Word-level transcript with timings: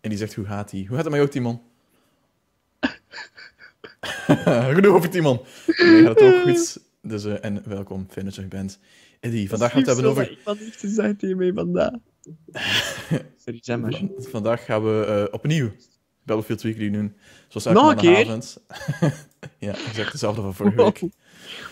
En 0.00 0.08
die 0.08 0.18
zegt, 0.18 0.34
hoe 0.34 0.44
gaat 0.44 0.70
hij? 0.70 0.80
Hoe 0.80 0.96
gaat 0.96 1.04
het 1.04 1.14
met 1.14 1.20
jou, 1.20 1.28
Timon? 1.28 1.60
Genoeg 4.74 4.94
over 4.94 5.10
Timon. 5.10 5.40
Nee, 5.66 6.02
gaat 6.02 6.20
het 6.20 6.34
ook 6.34 6.42
goed. 6.42 6.78
Dus, 7.02 7.24
eh, 7.24 7.44
en 7.44 7.62
welkom, 7.68 8.06
fijn 8.10 8.24
dat 8.24 8.34
je 8.34 8.42
er 8.42 8.48
bent. 8.48 8.78
Eddie, 9.20 9.48
vandaag 9.48 9.72
gaan 9.72 9.82
we 9.82 9.90
het 9.90 9.96
hebben 9.96 10.22
over... 10.22 10.38
Wat 10.44 10.58
heeft 10.58 10.80
te 10.80 10.88
zeggen 10.88 11.16
tegen 11.16 11.36
mij 11.36 11.52
vandaag? 11.52 11.92
Sorry, 13.44 13.58
zeg 13.60 13.80
Vandaag 14.16 14.64
gaan 14.64 14.84
we 14.84 15.04
eh, 15.04 15.34
opnieuw 15.34 15.70
Battlefield 16.22 16.62
Weekly 16.62 16.90
doen. 16.90 17.16
Zoals 17.48 17.66
Nog 17.66 17.76
elke 17.76 18.06
een 18.06 18.14
keer? 18.14 18.26
maandagavond. 18.26 18.60
ja, 19.58 19.72
exact 19.72 20.12
dezelfde 20.12 20.42
van 20.42 20.54
vorige 20.54 20.76
week. 20.82 21.00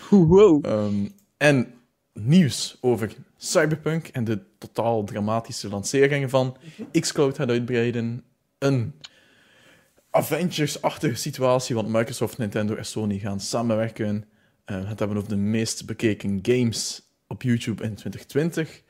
Wow. 0.09 0.29
wow. 0.29 0.65
Ehm, 0.65 1.07
en 1.37 1.73
nieuws 2.21 2.77
over 2.81 3.11
Cyberpunk 3.37 4.07
en 4.07 4.23
de 4.23 4.39
totaal 4.57 5.03
dramatische 5.03 5.69
lanceringen 5.69 6.29
van 6.29 6.57
xCloud 6.99 7.35
gaat 7.35 7.49
uitbreiden. 7.49 8.23
Een 8.57 8.93
Avengers-achtige 10.11 11.15
situatie, 11.15 11.75
want 11.75 11.87
Microsoft, 11.87 12.37
Nintendo 12.37 12.75
en 12.75 12.85
Sony 12.85 13.19
gaan 13.19 13.39
samenwerken. 13.39 14.25
We 14.65 14.73
gaan 14.73 14.85
het 14.85 14.99
hebben 14.99 15.17
over 15.17 15.29
de 15.29 15.35
meest 15.35 15.85
bekeken 15.85 16.39
games 16.41 17.01
op 17.27 17.41
YouTube 17.41 17.83
in 17.83 17.95
2020. 17.95 18.81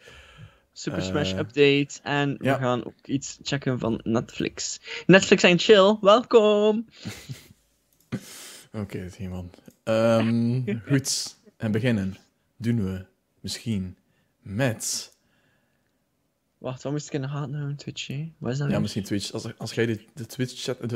Super 0.74 1.00
eh, 1.00 1.06
Smash 1.06 1.34
Update. 1.34 2.00
En 2.04 2.38
ja. 2.42 2.58
we 2.58 2.64
gaan 2.64 2.86
ook 2.86 3.06
iets 3.06 3.40
checken 3.42 3.80
van 3.80 4.00
Netflix. 4.04 4.80
Netflix 5.06 5.44
en 5.44 5.60
chill, 5.60 5.98
welkom! 6.02 6.86
Oké, 8.72 9.10
Timon. 9.10 9.52
Ehm 9.84 10.62
goed, 10.90 11.38
en 11.58 11.72
beginnen 11.72 12.18
doen 12.58 12.84
we 12.84 13.06
misschien 13.42 13.96
met... 14.42 15.14
Wacht, 16.58 16.84
wat 16.84 16.92
moest 16.92 17.08
ik 17.08 17.14
in 17.14 17.22
de 17.22 17.28
gaten 17.28 17.54
houden? 17.54 17.76
Twitch, 17.78 18.08
hè? 18.08 18.32
Wat 18.38 18.52
is 18.52 18.58
dat 18.58 18.70
Ja, 18.72 18.80
misschien 18.80 19.04
Twitch. 19.04 19.32
Als, 19.32 19.58
als 19.58 19.74
jij 19.74 19.86
de, 19.86 20.06
de 20.14 20.26
Twitch-chat... 20.26 20.80
De, 20.80 20.88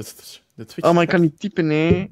de 0.56 0.66
Twitch 0.66 0.88
Oh, 0.88 0.94
maar 0.94 1.04
ik 1.04 1.10
kan 1.10 1.22
niet 1.22 1.40
typen, 1.40 1.68
nee. 1.68 2.12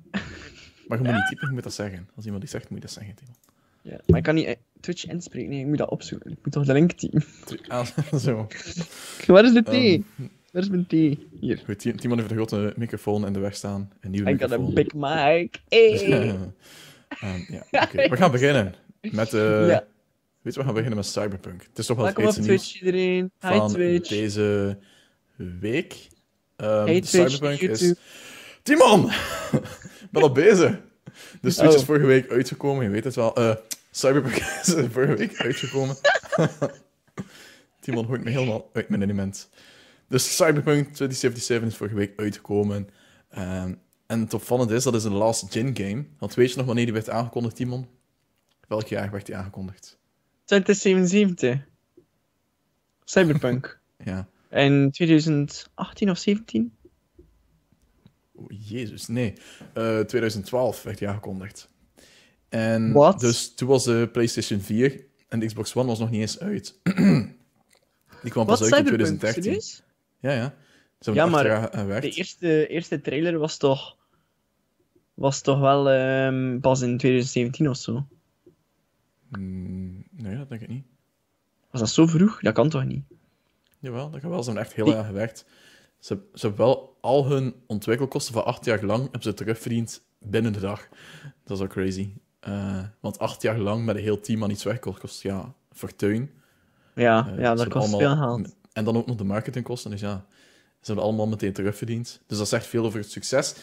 Maar 0.88 0.98
je 0.98 1.04
moet 1.04 1.14
niet 1.14 1.28
typen, 1.28 1.48
je 1.48 1.54
moet 1.54 1.64
dat 1.64 1.73
zeggen. 1.73 2.10
Als 2.16 2.26
iemand 2.26 2.44
iets 2.44 2.52
zegt, 2.52 2.70
moet 2.70 2.80
je 2.80 2.86
dat 2.86 2.94
zeggen, 2.94 3.16
Timon. 3.16 3.36
Ja, 3.82 4.00
maar 4.08 4.18
ik 4.18 4.23
kan 4.23 4.36
niet 4.36 4.46
eh, 4.46 4.56
Twitch 4.80 5.06
inspreken, 5.06 5.50
nee, 5.50 5.60
ik 5.60 5.66
moet 5.66 5.78
dat 5.78 5.90
opzoeken. 5.90 6.32
Ik 6.32 6.38
moet 6.44 6.54
toch 6.54 6.66
de 6.66 6.73
link 6.73 6.92
typen. 6.92 7.23
Ah, 7.68 7.86
zo. 8.26 8.48
Waar 9.28 9.44
is 9.45 9.54
de 9.54 9.64
thee? 9.64 10.06
Ehm, 10.18 10.28
Waar 10.52 10.62
is 10.62 10.70
mijn 10.70 10.88
thee? 10.88 11.28
Hier. 11.40 11.62
goed, 11.66 11.80
Ti- 11.80 11.94
Timon 11.95 12.18
heeft 12.18 12.30
een 12.30 12.36
grote 12.36 12.73
microfoon 12.78 13.26
in 13.26 13.34
de 13.34 13.40
weg 13.40 13.56
staan. 13.56 13.92
Een 14.02 14.12
nieuwe 14.12 14.30
Ik 14.30 14.40
had 14.40 14.50
microfoon. 14.50 14.68
een 14.68 14.73
big 14.73 14.94
mic. 14.94 15.62
Hey. 15.70 16.00
Ehm, 17.22 17.40
ja, 17.72 17.84
oké. 17.84 18.10
We 18.10 18.18
gaan 18.18 18.32
beginnen 18.32 18.73
met... 19.02 19.34
eh 19.34 19.68
Ja. 19.68 19.84
Weet 20.42 20.53
je, 20.53 20.59
we 20.59 20.66
gaan 20.66 20.73
beginnen 20.73 20.97
met 20.97 21.06
Cyberpunk. 21.08 21.64
Het 21.64 21.78
is 21.80 21.86
toch 21.86 21.97
wel 21.97 22.06
het 22.06 22.17
heetste 22.17 22.42
nieuws 22.42 22.61
Twitch, 22.70 22.80
iedereen. 22.86 23.31
Hi, 23.39 23.58
van 23.58 23.70
Twitch. 23.70 24.09
deze 24.09 24.78
week. 25.36 26.08
Ehm, 26.56 26.86
Hey, 26.86 27.02
Twitch, 27.02 27.31
Cyberpunk 27.31 27.59
is... 27.61 27.94
Timon! 28.64 29.06
Ik 29.52 29.61
ben 30.11 30.22
al 30.22 30.31
bezig. 30.31 30.80
De 31.42 31.50
Switch 31.50 31.70
Oh. 31.70 31.75
is 31.75 31.83
vorige 31.83 32.06
week 32.06 32.30
uitgekomen, 32.31 32.83
je 32.83 32.89
weet 32.89 33.03
het 33.03 33.16
wel. 33.16 33.36
Eh, 33.36 33.56
Cyberpunk 33.92 34.36
is 34.66 34.73
vorige 34.92 35.16
week 35.16 35.38
uitgekomen. 35.38 35.95
Timon 37.81 38.05
hoort 38.05 38.23
me 38.23 38.30
helemaal 38.30 38.70
uit 38.73 38.89
mijn 38.89 39.02
element. 39.02 39.50
Dus 40.08 40.36
Cyberpunk 40.36 40.83
2077 40.94 41.67
is 41.67 41.76
vorige 41.76 41.95
week 41.95 42.14
uitgekomen. 42.20 42.89
Ehm, 43.30 43.73
en 44.08 44.20
het 44.20 44.33
opvallende 44.33 44.76
is, 44.76 44.83
dat 44.83 44.95
is 44.95 45.03
een 45.03 45.14
last-gen 45.14 45.76
game. 45.78 46.05
Want 46.20 46.33
weet 46.33 46.52
je 46.52 46.58
nog 46.58 46.66
wanneer 46.66 46.83
die 46.86 46.94
werd 46.94 47.09
aangekondigd, 47.09 47.55
Timon? 47.55 47.88
Welk 48.67 48.88
jaar 48.88 49.11
werd 49.11 49.26
die 49.26 49.36
aangekondigd? 49.36 50.00
2077. 50.52 51.66
Cyberpunk. 53.04 53.80
Ja. 54.04 54.28
In 54.50 54.92
2018 54.92 56.10
of 56.10 56.18
17? 56.18 56.74
Oh, 58.32 58.46
jezus, 58.50 59.08
nee. 59.08 59.34
Eh, 59.74 60.00
2012 60.00 60.84
werd 60.84 60.98
die 60.98 61.08
aangekondigd. 61.08 61.70
En 62.50 62.92
Wat? 62.92 63.20
dus 63.20 63.54
toen 63.54 63.67
was 63.67 63.84
de 63.84 64.10
PlayStation 64.11 64.60
4 64.60 65.06
en 65.28 65.40
de 65.40 65.45
Xbox 65.45 65.76
One 65.76 65.88
was 65.88 66.00
nog 66.00 66.10
niet 66.10 66.22
eens 66.22 66.40
uit. 66.40 66.80
die 68.23 68.32
kwam 68.32 68.45
pas 68.45 68.61
uit 68.61 68.72
in 68.72 68.78
Cyberpunk? 68.78 69.20
2013. 69.20 69.44
Serieus? 69.44 69.84
Ja, 70.20 70.32
ja. 70.32 70.56
Ze 71.00 71.14
Ja, 71.14 71.26
maar. 71.26 72.02
De 72.02 72.10
eerste, 72.10 72.67
eerste 72.67 73.02
trailer 73.02 73.38
was 73.38 73.58
toch... 73.58 73.98
Was 75.14 75.42
toch 75.42 75.60
wel 75.60 75.90
ehm, 75.90 76.60
pas 76.60 76.82
in 76.82 76.98
2017 76.98 77.70
of 77.70 77.78
zo? 77.78 78.08
Mm, 79.39 80.03
nee, 80.11 80.37
dat 80.37 80.49
denk 80.49 80.61
ik 80.61 80.67
niet. 80.67 80.86
Was 81.71 81.81
dat 81.81 81.89
zo 81.89 82.05
vroeg? 82.08 82.39
Dat 82.39 82.53
kan 82.53 82.69
toch 82.69 82.86
niet? 82.86 83.03
Jawel, 83.80 84.09
dat 84.09 84.21
kan 84.21 84.30
wel. 84.30 84.39
Ze 84.43 84.45
hebben 84.45 84.64
echt 84.65 84.73
heel 84.75 84.86
lang 84.87 85.05
gewerkt. 85.05 85.45
Ze, 85.99 86.17
ze 86.33 86.47
hebben 86.47 86.65
wel 86.65 86.97
al 87.02 87.25
hun 87.30 87.53
ontwikkelkosten 87.67 88.33
van 88.33 88.45
acht 88.45 88.65
jaar 88.65 88.83
lang 88.83 89.02
hebben 89.02 89.21
ze 89.21 89.33
terugverdiend 89.33 90.03
binnen 90.19 90.53
de 90.53 90.59
dag. 90.59 90.87
Dat 91.43 91.58
is 91.58 91.64
ook 91.64 91.69
crazy. 91.69 92.09
Eh, 92.39 92.83
want 92.99 93.19
acht 93.19 93.42
jaar 93.42 93.58
lang 93.58 93.86
met 93.86 93.95
een 93.95 94.02
heel 94.02 94.19
team 94.19 94.43
aan 94.43 94.49
iets 94.49 94.64
werken 94.64 94.97
kost 94.99 95.21
ja, 95.21 95.53
fortuin. 95.71 96.31
Ja, 96.95 97.27
Eh, 97.27 97.39
ja 97.39 97.49
dat 97.49 97.58
hebben 97.58 97.69
kost 97.69 97.93
allemaal- 97.93 97.99
veel 98.17 98.23
geld. 98.27 98.55
En 98.73 98.83
dan 98.83 98.98
ook 98.98 99.05
nog 99.08 99.15
de 99.15 99.23
marketingkosten. 99.23 99.92
Dus 99.92 100.02
ja, 100.02 100.25
ze 100.80 100.86
hebben 100.86 101.03
allemaal 101.03 101.27
meteen 101.27 101.53
terugverdiend. 101.53 102.21
Dus 102.27 102.37
dat 102.37 102.48
zegt 102.48 102.65
veel 102.67 102.86
over 102.86 102.99
het 102.99 103.11
succes. 103.11 103.55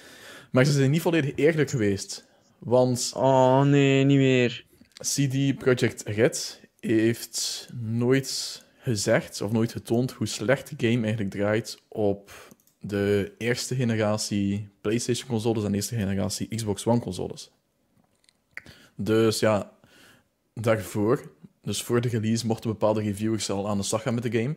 Maar 0.50 0.64
ze 0.64 0.72
zijn 0.72 0.90
niet 0.90 1.02
volledig 1.02 1.34
eerlijk 1.34 1.70
geweest. 1.70 2.26
Want 2.58 3.12
Oh 3.16 3.60
nee, 3.62 4.04
niet 4.04 4.18
meer. 4.18 4.66
CD 4.98 5.58
Projekt 5.58 6.02
Red 6.02 6.60
heeft 6.80 7.68
nooit 7.80 8.62
gezegd 8.78 9.40
of 9.40 9.52
nooit 9.52 9.72
getoond 9.72 10.12
hoe 10.12 10.26
slecht 10.26 10.78
de 10.78 10.88
game 10.88 11.02
eigenlijk 11.02 11.30
draait 11.30 11.82
op 11.88 12.30
de 12.80 13.32
eerste 13.38 13.74
generatie 13.74 14.68
PlayStation 14.80 15.28
consoles 15.28 15.64
en 15.64 15.70
de 15.70 15.76
eerste 15.76 15.96
generatie 15.96 16.54
Xbox 16.54 16.86
One 16.86 17.00
consoles. 17.00 17.50
Dus 18.96 19.38
ja, 19.38 19.72
daarvoor, 20.54 21.32
dus 21.62 21.82
voor 21.82 22.00
de 22.00 22.08
release, 22.08 22.46
mochten 22.46 22.70
bepaalde 22.70 23.02
reviewers 23.02 23.50
al 23.50 23.68
aan 23.68 23.78
de 23.78 23.82
slag 23.82 24.02
gaan 24.02 24.14
met 24.14 24.22
de 24.22 24.40
game. 24.40 24.56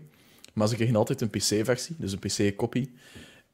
Maar 0.53 0.67
ze 0.67 0.75
kregen 0.75 0.95
altijd 0.95 1.21
een 1.21 1.29
PC-versie, 1.29 1.95
dus 1.99 2.11
een 2.11 2.19
PC-kopie. 2.19 2.91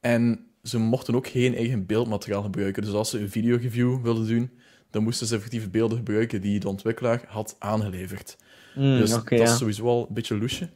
En 0.00 0.46
ze 0.62 0.78
mochten 0.78 1.14
ook 1.14 1.26
geen 1.26 1.54
eigen 1.54 1.86
beeldmateriaal 1.86 2.42
gebruiken. 2.42 2.82
Dus 2.82 2.92
als 2.92 3.10
ze 3.10 3.18
een 3.18 3.30
videoreview 3.30 4.02
wilden 4.02 4.26
doen, 4.26 4.50
dan 4.90 5.02
moesten 5.02 5.26
ze 5.26 5.34
effectief 5.36 5.70
beelden 5.70 5.96
gebruiken 5.96 6.40
die 6.40 6.60
de 6.60 6.68
ontwikkelaar 6.68 7.24
had 7.26 7.56
aangeleverd. 7.58 8.36
Mm, 8.74 8.98
dus 8.98 9.10
dat 9.10 9.28
ja. 9.28 9.42
is 9.42 9.56
sowieso 9.56 9.84
wel 9.84 10.06
een 10.08 10.14
beetje 10.14 10.38
loesje. 10.38 10.68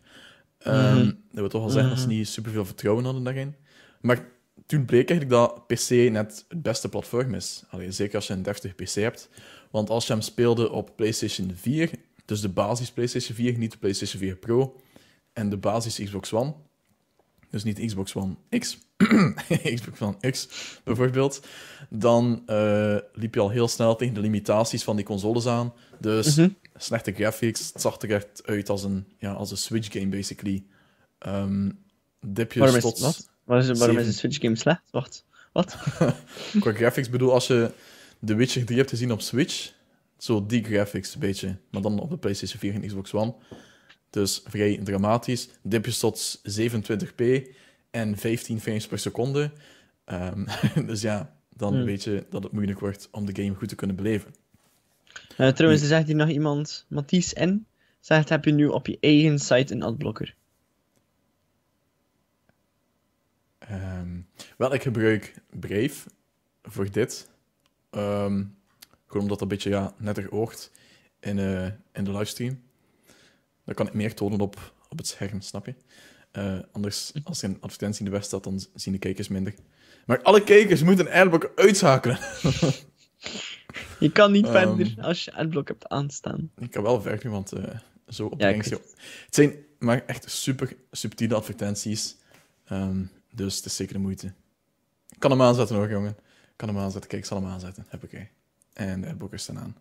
Mhm. 0.64 1.04
Dat 1.06 1.14
wil 1.30 1.48
toch 1.48 1.60
wel 1.62 1.70
zeggen 1.70 1.90
dat 1.90 2.00
ze 2.00 2.06
Mhm. 2.06 2.16
niet 2.16 2.28
superveel 2.28 2.64
vertrouwen 2.64 3.04
hadden 3.04 3.22
daarin. 3.22 3.54
Maar 4.00 4.24
toen 4.66 4.84
bleek 4.84 5.10
eigenlijk 5.10 5.30
dat 5.30 5.66
PC 5.66 5.90
net 5.90 6.44
het 6.48 6.62
beste 6.62 6.88
platform 6.88 7.34
is. 7.34 7.62
Allee, 7.70 7.92
zeker 7.92 8.14
als 8.14 8.26
je 8.26 8.32
een 8.32 8.42
deftige 8.42 8.74
PC 8.74 8.94
hebt. 8.94 9.28
Want 9.70 9.90
als 9.90 10.06
je 10.06 10.12
hem 10.12 10.22
speelde 10.22 10.70
op 10.70 10.92
PlayStation 10.96 11.52
4, 11.54 11.90
dus 12.24 12.40
de 12.40 12.48
basis 12.48 12.90
PlayStation 12.90 13.36
4, 13.36 13.58
niet 13.58 13.72
de 13.72 13.78
PlayStation 13.78 14.20
4 14.20 14.36
Pro, 14.36 14.80
en 15.32 15.48
de 15.50 15.56
basis 15.56 16.00
Xbox 16.04 16.32
One, 16.32 16.54
dus 17.50 17.64
niet 17.64 17.84
Xbox 17.86 18.14
One 18.14 18.34
X, 18.58 18.78
Xbox 19.74 20.00
One 20.00 20.30
X 20.30 20.48
bijvoorbeeld, 20.84 21.46
dan 21.88 22.42
eh, 22.46 22.96
liep 23.12 23.34
je 23.34 23.40
al 23.40 23.50
heel 23.50 23.68
snel 23.68 23.96
tegen 23.96 24.14
de 24.14 24.20
limitaties 24.20 24.84
van 24.84 24.96
die 24.96 25.04
consoles 25.04 25.46
aan. 25.46 25.72
Dus 26.00 26.36
Mhm. 26.36 26.48
slechte 26.76 27.12
graphics, 27.12 27.70
het 27.72 27.82
zag 27.82 28.00
er 28.00 28.10
echt 28.10 28.42
uit 28.44 28.68
als 28.68 28.84
een, 28.84 29.06
ja, 29.18 29.32
als 29.32 29.50
een 29.50 29.56
Switch 29.56 29.92
game, 29.92 30.06
basically. 30.08 30.64
Ehm 31.18 31.70
dipjes 32.26 32.58
Waarom 32.58 32.76
is, 32.76 32.82
tot... 32.82 33.28
Waarom 33.44 33.70
is, 33.70 33.78
waarom 33.78 33.98
is 33.98 34.06
een 34.06 34.12
Switch 34.12 34.38
game 34.40 34.56
slecht? 34.56 34.82
Wacht. 34.90 35.24
Wat? 35.52 35.76
Qua 36.60 36.72
graphics 36.72 37.10
bedoel, 37.10 37.32
als 37.32 37.46
je 37.46 37.70
The 38.24 38.34
Witcher 38.34 38.64
3 38.64 38.78
hebt 38.78 38.90
gezien 38.90 39.12
op 39.12 39.20
Switch, 39.20 39.72
zo 40.18 40.46
die 40.46 40.64
graphics 40.64 41.14
een 41.14 41.20
beetje, 41.20 41.56
maar 41.70 41.82
dan 41.82 41.98
op 42.00 42.10
de 42.10 42.16
PlayStation 42.16 42.60
4 42.60 42.74
en 42.74 42.86
Xbox 42.86 43.12
One. 43.14 43.34
Dus 44.10 44.42
vrij 44.46 44.80
dramatisch. 44.84 45.48
Dipjes 45.62 45.98
tot 45.98 46.40
27p 46.42 47.48
en 47.92 48.16
15 48.16 48.60
frames 48.60 48.86
per 48.86 48.98
seconde. 48.98 49.52
Ehm, 50.04 50.44
dus 50.86 51.00
ja, 51.00 51.36
dan 51.48 51.74
Hmm. 51.74 51.84
weet 51.84 52.04
je 52.04 52.26
dat 52.30 52.42
het 52.42 52.52
moeilijk 52.52 52.80
wordt 52.80 53.08
om 53.10 53.26
de 53.26 53.42
game 53.42 53.54
goed 53.54 53.68
te 53.68 53.74
kunnen 53.74 53.96
beleven. 53.96 54.34
Eh, 55.36 55.48
trouwens, 55.48 55.82
er 55.82 55.88
zegt 55.88 56.06
hier 56.06 56.16
nog 56.16 56.28
iemand, 56.28 56.86
Mathies 56.88 57.32
N. 57.34 57.66
Zegt, 58.00 58.28
heb 58.28 58.44
je 58.44 58.52
nu 58.52 58.66
op 58.66 58.86
je 58.86 58.98
eigen 59.00 59.38
site 59.38 59.74
een 59.74 59.82
adblocker? 59.82 60.34
Ehm, 63.58 64.20
wel, 64.56 64.74
ik 64.74 64.82
gebruik 64.82 65.34
Brave 65.50 66.08
voor 66.62 66.90
dit. 66.90 67.30
Ehm, 67.90 68.44
gewoon 69.06 69.22
omdat 69.22 69.28
dat 69.28 69.40
een 69.40 69.48
beetje 69.48 69.70
ja, 69.70 69.94
netter 69.98 70.32
oogt 70.32 70.70
in, 71.20 71.38
eh, 71.38 71.66
in 71.92 72.04
de 72.04 72.10
livestream. 72.12 72.62
Dan 73.64 73.74
kan 73.74 73.86
ik 73.86 73.94
meer 73.94 74.14
tonen 74.14 74.40
op, 74.40 74.72
op 74.88 74.98
het 74.98 75.06
scherm, 75.06 75.40
snap 75.40 75.66
je? 75.66 75.74
Eh, 76.32 76.58
anders, 76.72 77.12
als 77.24 77.42
er 77.42 77.48
een 77.48 77.60
advertentie 77.60 77.98
in 77.98 78.04
de 78.04 78.10
weg 78.16 78.24
staat, 78.24 78.44
dan 78.44 78.64
zien 78.74 78.92
de 78.92 78.98
kijkers 78.98 79.28
minder. 79.28 79.54
Maar 80.06 80.22
alle 80.22 80.44
kijkers 80.44 80.82
moeten 80.82 81.06
een 81.06 81.20
adblock 81.20 81.52
uitschakelen. 81.54 82.18
Je 84.00 84.12
kan 84.12 84.32
niet 84.32 84.46
Ehm. 84.46 84.52
verder 84.76 85.04
als 85.04 85.24
je 85.24 85.32
adblock 85.34 85.68
hebt 85.68 85.88
aanstaan. 85.88 86.50
Ik 86.58 86.70
kan 86.70 86.82
wel 86.82 87.02
verder, 87.02 87.30
want 87.30 87.52
eh, 87.52 87.78
zo 88.08 88.26
op 88.26 88.40
Ja, 88.40 88.52
de 88.52 88.56
Het 88.56 89.34
zijn 89.34 89.54
maar 89.78 90.04
echt 90.06 90.30
super 90.30 90.76
subtiele 90.90 91.34
advertenties. 91.34 92.16
Ehm, 92.64 93.04
Dus 93.34 93.56
het 93.56 93.64
is 93.64 93.76
zeker 93.76 93.94
de 93.94 94.00
moeite. 94.00 94.26
Ik 95.08 95.18
kan 95.18 95.30
hem 95.30 95.42
aanzetten 95.42 95.76
hoor, 95.76 95.90
jongen. 95.90 96.10
Ik 96.10 96.56
kan 96.56 96.68
hem 96.68 96.78
aanzetten. 96.78 97.10
Kijk, 97.10 97.22
ik 97.22 97.28
zal 97.28 97.40
hem 97.42 97.46
aanzetten. 97.50 97.86
Heb 97.88 98.04
ik 98.04 98.30
En 98.72 99.00
de 99.00 99.14
boekers 99.14 99.42
staan 99.42 99.58
aan. 99.58 99.76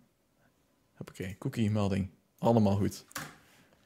Heb 0.94 1.12
ik 1.14 1.36
Cookie, 1.40 1.72
melding. 1.72 2.10
Allemaal 2.38 2.76
goed. 2.76 3.06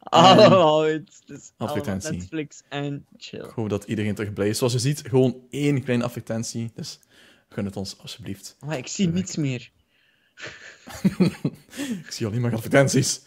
Goed. 0.09 1.27
Dus 1.27 1.51
advertentie. 1.57 2.11
Netflix 2.11 2.61
en 2.69 3.05
chill. 3.17 3.39
Ik 3.39 3.49
hoop 3.49 3.69
dat 3.69 3.83
iedereen 3.83 4.15
terug 4.15 4.33
blij 4.33 4.49
is. 4.49 4.57
Zoals 4.57 4.73
je 4.73 4.79
ziet, 4.79 5.01
gewoon 5.07 5.41
één 5.49 5.83
kleine 5.83 6.03
advertentie. 6.03 6.71
Dus 6.75 6.99
gun 7.49 7.65
het 7.65 7.75
ons 7.77 7.97
alsjeblieft. 8.01 8.55
Maar 8.65 8.77
ik 8.77 8.87
zie 8.87 9.07
niets 9.07 9.35
meer. 9.35 9.71
ik 12.05 12.05
zie 12.09 12.25
alleen 12.25 12.41
maar 12.41 12.53
advertenties. 12.53 13.21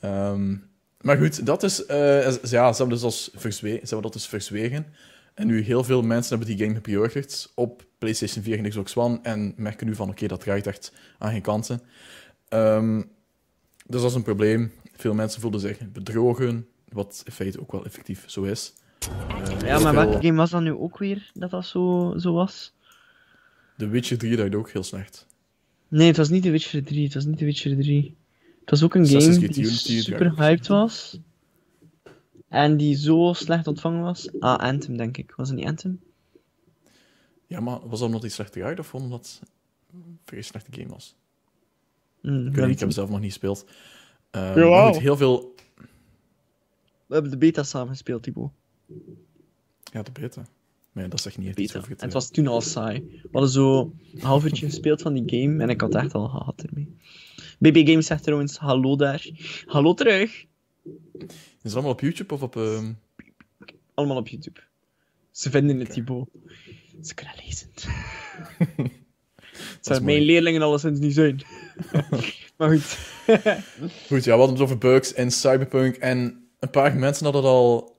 Ehm, 0.00 0.56
maar 1.00 1.16
goed, 1.16 1.46
dat 1.46 1.62
is... 1.62 1.86
eh, 1.86 2.22
ja, 2.42 2.72
ze 2.72 2.76
hebben, 2.78 2.88
dus 2.88 3.02
als 3.02 3.30
verzwe- 3.34 3.68
ze 3.70 3.78
hebben 3.80 4.02
dat 4.02 4.12
dus 4.12 4.26
verzwegen. 4.26 4.86
En 5.34 5.46
nu 5.46 5.60
heel 5.62 5.84
veel 5.84 6.02
mensen 6.02 6.36
hebben 6.38 6.56
die 6.56 6.64
game 6.64 6.76
gepreorderd 6.78 7.52
op 7.54 7.86
PlayStation 7.98 8.42
4 8.44 8.58
en 8.58 8.68
Xbox 8.68 8.96
One. 8.96 9.18
En 9.22 9.54
merken 9.56 9.86
nu 9.86 9.94
van, 9.94 10.08
oké, 10.08 10.26
dat 10.26 10.40
draait 10.40 10.66
echt 10.66 10.92
aan 11.18 11.30
geen 11.32 11.42
kanten. 11.42 11.80
Ehm, 12.48 12.96
dus 13.86 14.00
dat 14.00 14.10
is 14.10 14.14
een 14.16 14.22
probleem. 14.22 14.72
Veel 14.96 15.14
mensen 15.14 15.40
voelden 15.40 15.60
zich 15.60 15.90
bedrogen. 15.92 16.66
Wat 16.88 17.22
in 17.24 17.32
feite 17.32 17.60
ook 17.60 17.72
wel 17.72 17.84
effectief 17.84 18.24
zo 18.26 18.42
is. 18.42 18.72
Eh, 18.98 19.08
Ja, 19.60 19.78
maar 19.78 19.92
veel- 19.92 19.92
welke 19.92 20.26
game 20.26 20.36
was 20.36 20.50
dat 20.50 20.62
nu 20.62 20.72
ook 20.72 20.98
weer 20.98 21.30
dat 21.34 21.50
dat 21.50 21.66
zo, 21.66 22.14
zo 22.18 22.32
was? 22.32 22.72
The 23.78 23.88
Witcher 23.88 24.18
3 24.18 24.36
draait 24.36 24.54
ook 24.54 24.70
heel 24.70 24.82
slecht. 24.82 25.26
Nee, 25.88 26.06
het 26.06 26.16
was 26.16 26.28
niet 26.28 26.42
The 26.42 26.50
Witcher 26.50 26.84
3. 26.84 27.04
Het 27.04 27.14
was 27.14 27.24
niet 27.24 27.38
The 27.38 27.44
Witcher 27.44 27.76
3. 27.76 28.16
Het 28.60 28.70
was 28.70 28.82
ook 28.82 28.94
een 28.94 29.02
Assassin's 29.02 29.36
game 29.36 29.48
die 29.48 29.64
Unity 29.64 30.00
super 30.00 30.36
hyped 30.36 30.66
was. 30.66 31.18
En 32.48 32.76
die 32.76 32.96
zo 32.96 33.32
slecht 33.32 33.66
ontvangen 33.66 34.02
was. 34.02 34.28
Ah, 34.40 34.58
Anthem, 34.58 34.96
denk 34.96 35.16
ik. 35.16 35.32
Was 35.36 35.48
het 35.48 35.56
niet 35.58 35.66
Anthem? 35.66 36.00
Ja, 37.46 37.60
maar 37.60 37.80
was 37.88 37.98
dat 37.98 38.06
omdat 38.08 38.20
hij 38.22 38.30
slecht 38.30 38.56
eruit 38.56 38.78
of 38.78 38.94
omdat 38.94 39.40
het 39.40 39.50
een 39.92 40.18
vrij 40.24 40.42
slechte 40.42 40.70
game 40.80 40.88
was? 40.92 41.14
Hmm, 42.20 42.36
Ik, 42.38 42.42
weet 42.44 42.54
dat 42.54 42.54
niet, 42.54 42.64
ik 42.64 42.68
heb 42.70 42.78
hem 42.78 42.90
zelf 42.90 43.08
nog 43.10 43.20
niet 43.20 43.28
gespeeld. 43.32 43.66
Ehm, 44.30 44.68
maar 44.68 44.92
goed, 44.92 45.02
heel 45.02 45.16
veel... 45.16 45.54
We 47.06 47.14
hebben 47.14 47.30
de 47.30 47.38
beta 47.38 47.62
samen 47.62 47.88
gespeeld. 47.88 48.26
Ja, 49.92 50.02
de 50.02 50.12
beta. 50.12 50.46
Maar 50.92 51.04
ja, 51.04 51.10
dat 51.10 51.20
zegt 51.20 51.38
niet 51.38 51.46
echt 51.46 51.56
Beta. 51.56 51.78
En 51.82 51.88
het... 51.88 52.00
het 52.00 52.12
was 52.12 52.30
toen 52.30 52.46
al 52.46 52.60
saai. 52.60 53.00
We 53.22 53.28
hadden 53.32 53.50
zo 53.50 53.92
een 54.14 54.20
half 54.20 54.44
uurtje 54.44 54.66
gespeeld 54.66 55.02
van 55.02 55.12
die 55.14 55.40
game 55.40 55.62
en 55.62 55.68
ik 55.68 55.80
had 55.80 55.92
het 55.92 56.02
echt 56.02 56.14
al 56.14 56.28
gehad 56.28 56.62
ermee. 56.62 56.96
BB 57.58 57.88
Games 57.88 58.06
zegt 58.06 58.22
trouwens 58.22 58.56
hallo 58.56 58.96
daar. 58.96 59.30
Hallo 59.66 59.94
terug. 59.94 60.44
Is 61.18 61.26
het 61.62 61.72
allemaal 61.72 61.92
op 61.92 62.00
YouTube 62.00 62.34
of 62.34 62.42
op... 62.42 62.56
ehm, 62.56 62.92
Allemaal 63.94 64.16
op 64.16 64.28
YouTube. 64.28 64.60
Ze 65.30 65.50
vinden 65.50 65.78
het, 65.78 65.90
Thibaut. 65.90 66.28
Ze 67.02 67.14
kunnen 67.14 67.34
lezen. 67.44 67.68
Het 69.76 69.86
zou 69.86 70.02
mijn 70.02 70.22
leerlingen 70.22 70.62
alleszins 70.62 70.98
niet 70.98 71.14
zijn. 71.14 71.42
maar 72.56 72.68
goed. 72.70 72.98
Goed, 74.06 74.24
ja, 74.24 74.32
we 74.32 74.38
hadden 74.38 74.50
het 74.50 74.60
over 74.60 74.78
bugs 74.78 75.12
in 75.12 75.30
Cyberpunk. 75.30 75.96
En 75.96 76.48
een 76.58 76.70
paar 76.70 76.96
mensen 76.96 77.24
hadden 77.24 77.42
al 77.42 77.96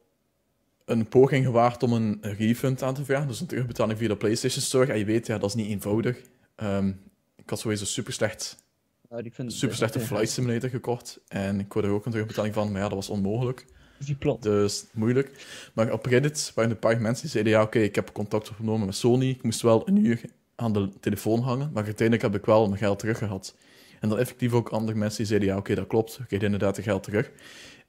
een 0.86 1.08
poging 1.08 1.46
gewaagd 1.46 1.84
om 1.84 1.94
een 1.94 2.18
refund 2.22 2.84
aan 2.84 2.94
te 2.94 3.06
vragen. 3.06 3.28
Dus 3.28 3.40
een 3.40 3.48
terugbetaling 3.48 4.00
via 4.00 4.08
de 4.08 4.18
PlayStation 4.18 4.62
Store. 4.62 4.92
En 4.92 5.00
je 5.00 5.06
weet, 5.06 5.28
ja, 5.28 5.38
dat 5.38 5.50
is 5.50 5.56
niet 5.56 5.70
eenvoudig. 5.70 6.22
Ehm, 6.56 6.88
ik 7.36 7.50
had 7.50 7.60
sowieso 7.60 7.86
super 7.86 8.14
slecht, 8.14 8.66
Nou, 9.10 9.24
ik 9.24 9.34
vind 9.34 9.54
super 9.54 9.76
slechte 9.76 10.00
Flight 10.00 10.30
Simulator 10.30 10.70
gekocht. 10.70 11.20
En 11.28 11.60
ik 11.60 11.72
hoorde 11.72 11.88
er 11.88 11.94
ook 11.94 12.06
een 12.06 12.12
terugbetaling 12.12 12.54
van, 12.54 12.72
maar 12.72 12.82
ja, 12.82 12.88
dat 12.88 12.98
was 12.98 13.10
onmogelijk. 13.10 13.66
Die 14.06 14.16
plat? 14.16 14.42
Dus 14.42 14.86
moeilijk. 14.94 15.46
Maar 15.74 15.92
op 15.92 16.06
Reddit 16.06 16.52
waren 16.56 16.70
er 16.70 16.76
een 16.76 16.82
paar 16.82 17.02
mensen 17.02 17.22
die 17.22 17.32
zeiden: 17.32 17.54
Ja, 17.54 17.62
oké, 17.62 17.80
ik 17.80 17.96
heb 17.96 18.12
contact 18.12 18.50
opgenomen 18.50 18.86
met 18.86 18.96
Sony. 18.96 19.30
Ik 19.30 19.44
moest 19.44 19.62
wel 19.62 19.88
een 19.88 20.06
uur 20.06 20.22
aan 20.58 20.74
de 20.74 20.90
telefoon 21.00 21.42
hangen. 21.42 21.70
Maar 21.74 21.84
uiteindelijk 21.84 22.22
heb 22.22 22.36
ik 22.36 22.46
wel 22.46 22.68
mijn 22.68 22.80
geld 22.80 23.00
terug 23.00 23.18
gehad. 23.18 23.56
En 24.00 24.10
dan 24.10 24.20
effectief 24.20 24.54
ook 24.54 24.70
andere 24.70 24.98
mensen 24.98 25.18
die 25.18 25.28
zeiden: 25.28 25.48
Ja, 25.50 25.58
oké, 25.58 25.76
dat 25.76 25.88
klopt. 25.88 26.20
Ik 26.20 26.28
kreeg 26.28 26.42
inderdaad 26.42 26.76
het 26.76 26.86
geld 26.86 27.04
terug. 27.04 27.32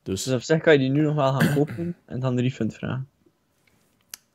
Dus 0.03 0.23
Dus 0.23 0.33
op 0.33 0.41
zich 0.41 0.61
kan 0.61 0.73
je 0.73 0.79
die 0.79 0.89
nu 0.89 1.01
nog 1.01 1.15
wel 1.15 1.33
gaan 1.33 1.53
kopen 1.55 1.95
en 2.05 2.19
dan 2.19 2.35
de 2.35 2.41
refund 2.41 2.73
vragen. 2.73 3.09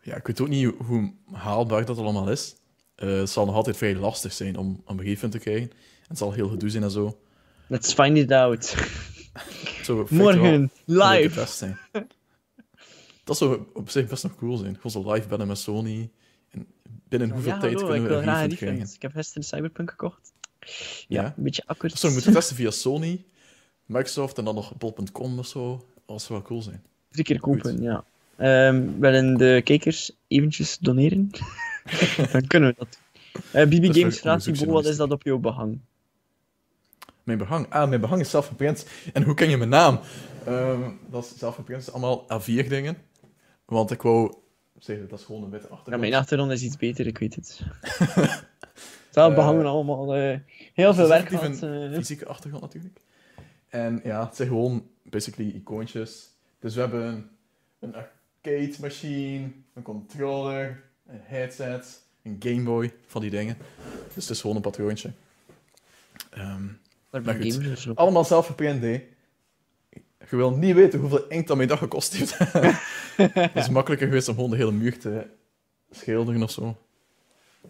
ja, 0.02 0.16
ik 0.16 0.26
weet 0.26 0.40
ook 0.40 0.48
niet 0.48 0.72
hoe- 0.78 1.12
haalbaar 1.32 1.84
dat 1.84 1.98
allemaal 1.98 2.30
is. 2.30 2.56
Eh, 2.94 3.08
het 3.18 3.30
zal 3.30 3.46
nog 3.46 3.54
altijd 3.54 3.76
vrij 3.76 3.94
lastig 3.96 4.32
zijn 4.32 4.56
om, 4.56 4.82
een 4.86 5.00
refund 5.02 5.32
te 5.32 5.38
krijgen. 5.38 5.70
En 5.70 6.08
het 6.08 6.18
zal 6.18 6.32
heel 6.32 6.48
gedoe 6.48 6.70
zijn 6.70 6.82
en 6.82 6.90
zo. 6.90 7.18
Let's 7.66 7.92
find 7.94 8.16
it 8.16 8.30
out. 8.32 8.74
Morgen, 10.08 10.70
live. 10.84 11.46
zijn. 11.46 11.78
Dat 13.24 13.36
zou 13.36 13.62
op 13.74 13.90
zich 13.90 14.06
best 14.06 14.22
nog 14.22 14.34
cool 14.36 14.56
zijn. 14.56 14.74
Gewoon 14.80 14.90
zo 15.04 15.12
live 15.12 15.28
bellen 15.28 15.46
met 15.46 15.58
Sony. 15.58 16.10
En 16.50 16.66
binnen 17.08 17.30
hoeveel 17.30 17.52
ja, 17.52 17.58
tijd 17.58 17.74
hallo, 17.74 17.86
kunnen 17.88 18.02
ik 18.04 18.08
we 18.08 18.14
een 18.14 18.32
refund 18.34 18.54
krijgen? 18.54 18.88
Ik 18.94 19.02
heb 19.02 19.12
gisteren 19.12 19.42
Cyberpunk 19.44 19.90
gekocht. 19.90 20.32
Ja, 21.08 21.22
Ja. 21.22 21.34
een 21.36 21.42
beetje 21.42 21.62
akkoord. 21.66 21.98
Zou 21.98 22.12
moeten 22.12 22.32
testen 22.32 22.56
via 22.56 22.70
Sony, 22.70 23.24
Microsoft 23.86 24.38
en 24.38 24.44
dan 24.44 24.54
nog 24.54 24.76
bol.com 24.76 25.38
of 25.38 25.46
zo. 25.46 25.86
Dat 26.06 26.22
zou 26.22 26.38
wel 26.38 26.48
cool 26.48 26.62
zijn. 26.62 26.82
Drie 27.10 27.24
keer 27.24 27.40
kopen, 27.40 27.82
ja. 27.82 28.04
Ehm 28.36 28.98
willen 28.98 29.36
de 29.36 29.60
kijkers 29.64 30.12
eventjes 30.28 30.78
doneren? 30.78 31.30
dan 32.32 32.46
kunnen 32.46 32.68
we 32.68 32.74
dat. 32.78 32.98
Eh 33.52 33.66
BB 33.66 33.94
Games 33.98 34.18
vraagt 34.18 34.64
wat 34.64 34.84
is 34.86 34.96
dat 34.96 35.10
op 35.10 35.22
jouw 35.22 35.38
behang? 35.38 35.78
Mijn 37.22 37.38
behang. 37.38 37.66
Ah, 37.70 37.88
mijn 37.88 38.00
behang 38.00 38.20
is 38.20 38.30
zelfgeprint. 38.30 38.86
En 39.12 39.22
hoe 39.22 39.34
ken 39.34 39.50
je 39.50 39.56
mijn 39.56 39.68
naam? 39.70 40.00
Ehm, 40.46 40.90
dat 41.10 41.24
is 41.24 41.38
zelfgeprint. 41.38 41.92
Allemaal 41.92 42.26
A4 42.42 42.68
dingen. 42.68 42.96
Want 43.64 43.90
ik 43.90 44.02
wou 44.02 44.34
zeggen, 44.78 45.08
dat 45.08 45.18
is 45.18 45.24
gewoon 45.24 45.42
een 45.42 45.50
witte 45.50 45.66
Ja, 45.66 45.72
achtergrond. 45.74 46.00
mijn 46.00 46.20
achtergrond 46.20 46.50
is 46.52 46.62
iets 46.62 46.76
beter, 46.76 47.06
ik 47.06 47.18
weet 47.18 47.34
het. 47.34 47.60
Zelf 49.12 49.30
Eh, 49.30 49.34
behangen 49.36 49.66
allemaal 49.66 50.14
eh, 50.14 50.38
heel 50.74 50.94
veel 50.94 51.08
werk 51.08 51.30
een 51.30 51.90
eh. 51.90 51.94
fysieke 51.94 52.26
achtergrond 52.26 52.62
natuurlijk. 52.62 53.00
En 53.68 54.00
ja, 54.04 54.24
het 54.26 54.36
zijn 54.36 54.48
gewoon 54.48 54.86
basically 55.02 55.50
icoontjes. 55.50 56.30
Dus 56.58 56.74
we 56.74 56.80
hebben 56.80 57.30
een, 57.78 57.94
arcade 57.94 58.74
machine, 58.80 59.50
een 59.74 59.82
controller, 59.82 60.82
een 61.06 61.20
headset, 61.22 62.02
een 62.22 62.36
Game 62.38 62.62
Boy, 62.62 62.92
van 63.06 63.20
die 63.20 63.30
dingen. 63.30 63.56
Dus 64.14 64.24
het 64.26 64.34
is 64.34 64.40
gewoon 64.40 64.56
een 64.56 64.62
patroontje. 64.62 65.10
Maar 67.10 67.34
goed. 67.34 67.86
op. 67.88 67.98
allemaal 67.98 68.24
zelf 68.24 68.46
geprint, 68.46 68.82
hè. 68.82 69.06
Je 70.30 70.36
wil 70.36 70.50
niet 70.50 70.74
weten 70.74 71.00
hoeveel 71.00 71.26
inkt 71.26 71.48
dat 71.48 71.56
mijn 71.56 71.68
dag 71.68 71.78
gekost 71.78 72.16
heeft. 72.16 72.38
het 73.34 73.56
is 73.56 73.68
makkelijker 73.68 74.06
geweest 74.06 74.28
om 74.28 74.34
gewoon 74.34 74.50
de 74.50 74.56
hele 74.56 74.72
muur 74.72 74.98
te 74.98 75.26
schilderen 75.90 76.42
of 76.42 76.50
zo. 76.50 76.76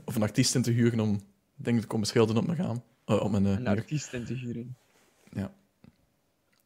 Of 0.05 0.15
een 0.15 0.23
artiest 0.23 0.55
in 0.55 0.63
te 0.63 0.71
huren 0.71 1.01
om 1.01 1.21
dingen 1.63 1.81
te 1.81 1.87
komen 1.87 2.07
schilderen 2.07 2.41
op 2.41 2.47
mijn 2.47 2.59
raam. 2.59 2.83
eh, 3.05 3.21
op 3.23 3.31
mijn 3.31 3.47
eh, 3.47 3.53
Een 3.53 3.59
muur. 3.63 3.69
artiest 3.69 4.13
in 4.13 4.25
te 4.25 4.35
huren. 4.35 4.77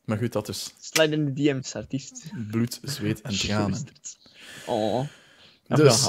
Maar 0.04 0.18
goed, 0.18 0.32
dat 0.32 0.48
is 0.48 0.74
Slide 0.80 1.14
in 1.16 1.24
de 1.24 1.32
DM's, 1.32 1.74
artiest. 1.74 2.30
bloed, 2.50 2.80
zweet 2.82 3.20
en 3.20 3.38
tranen. 3.38 3.84
Oh. 4.66 5.00
Dus-. 5.66 6.08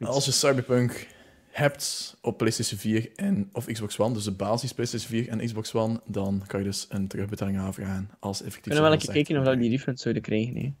Als 0.00 0.24
je 0.24 0.30
Cyberpunk 0.32 1.06
hebt 1.50 2.16
op 2.20 2.36
PlayStation 2.36 2.78
4 2.78 3.12
en, 3.16 3.48
of 3.52 3.66
Xbox 3.66 3.98
One, 3.98 4.14
dus 4.14 4.24
de 4.24 4.32
basis 4.32 4.72
PlayStation 4.72 5.10
4 5.10 5.28
en 5.28 5.38
Xbox 5.46 5.74
One, 5.74 6.00
dan 6.06 6.42
kan 6.46 6.60
je 6.60 6.66
dus 6.66 6.86
een 6.88 7.08
terugbetaling 7.08 7.58
aanvragen 7.58 8.10
als 8.18 8.38
effectief 8.42 8.72
Kunnen 8.72 8.90
we 8.90 8.96
wel 9.04 9.14
kijken 9.14 9.38
of 9.40 9.44
we 9.46 9.56
die 9.56 9.70
refund 9.70 10.00
zouden 10.00 10.22
krijgen, 10.22 10.56
hè? 10.56 10.72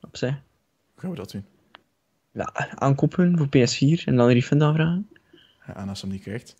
Op 0.00 0.16
zich. 0.16 0.30
Hoe 0.30 0.40
gaan 1.00 1.10
we 1.10 1.16
dat 1.16 1.30
doen? 1.30 1.44
Ja, 2.32 2.52
aankopen 2.74 3.38
voor 3.38 3.46
PS4 3.46 4.04
en 4.04 4.16
dan 4.16 4.26
een 4.28 4.32
refund 4.34 4.62
aanvragen. 4.62 5.08
En 5.66 5.88
als 5.88 6.00
je 6.00 6.06
hem 6.06 6.14
niet 6.14 6.24
krijgt, 6.24 6.54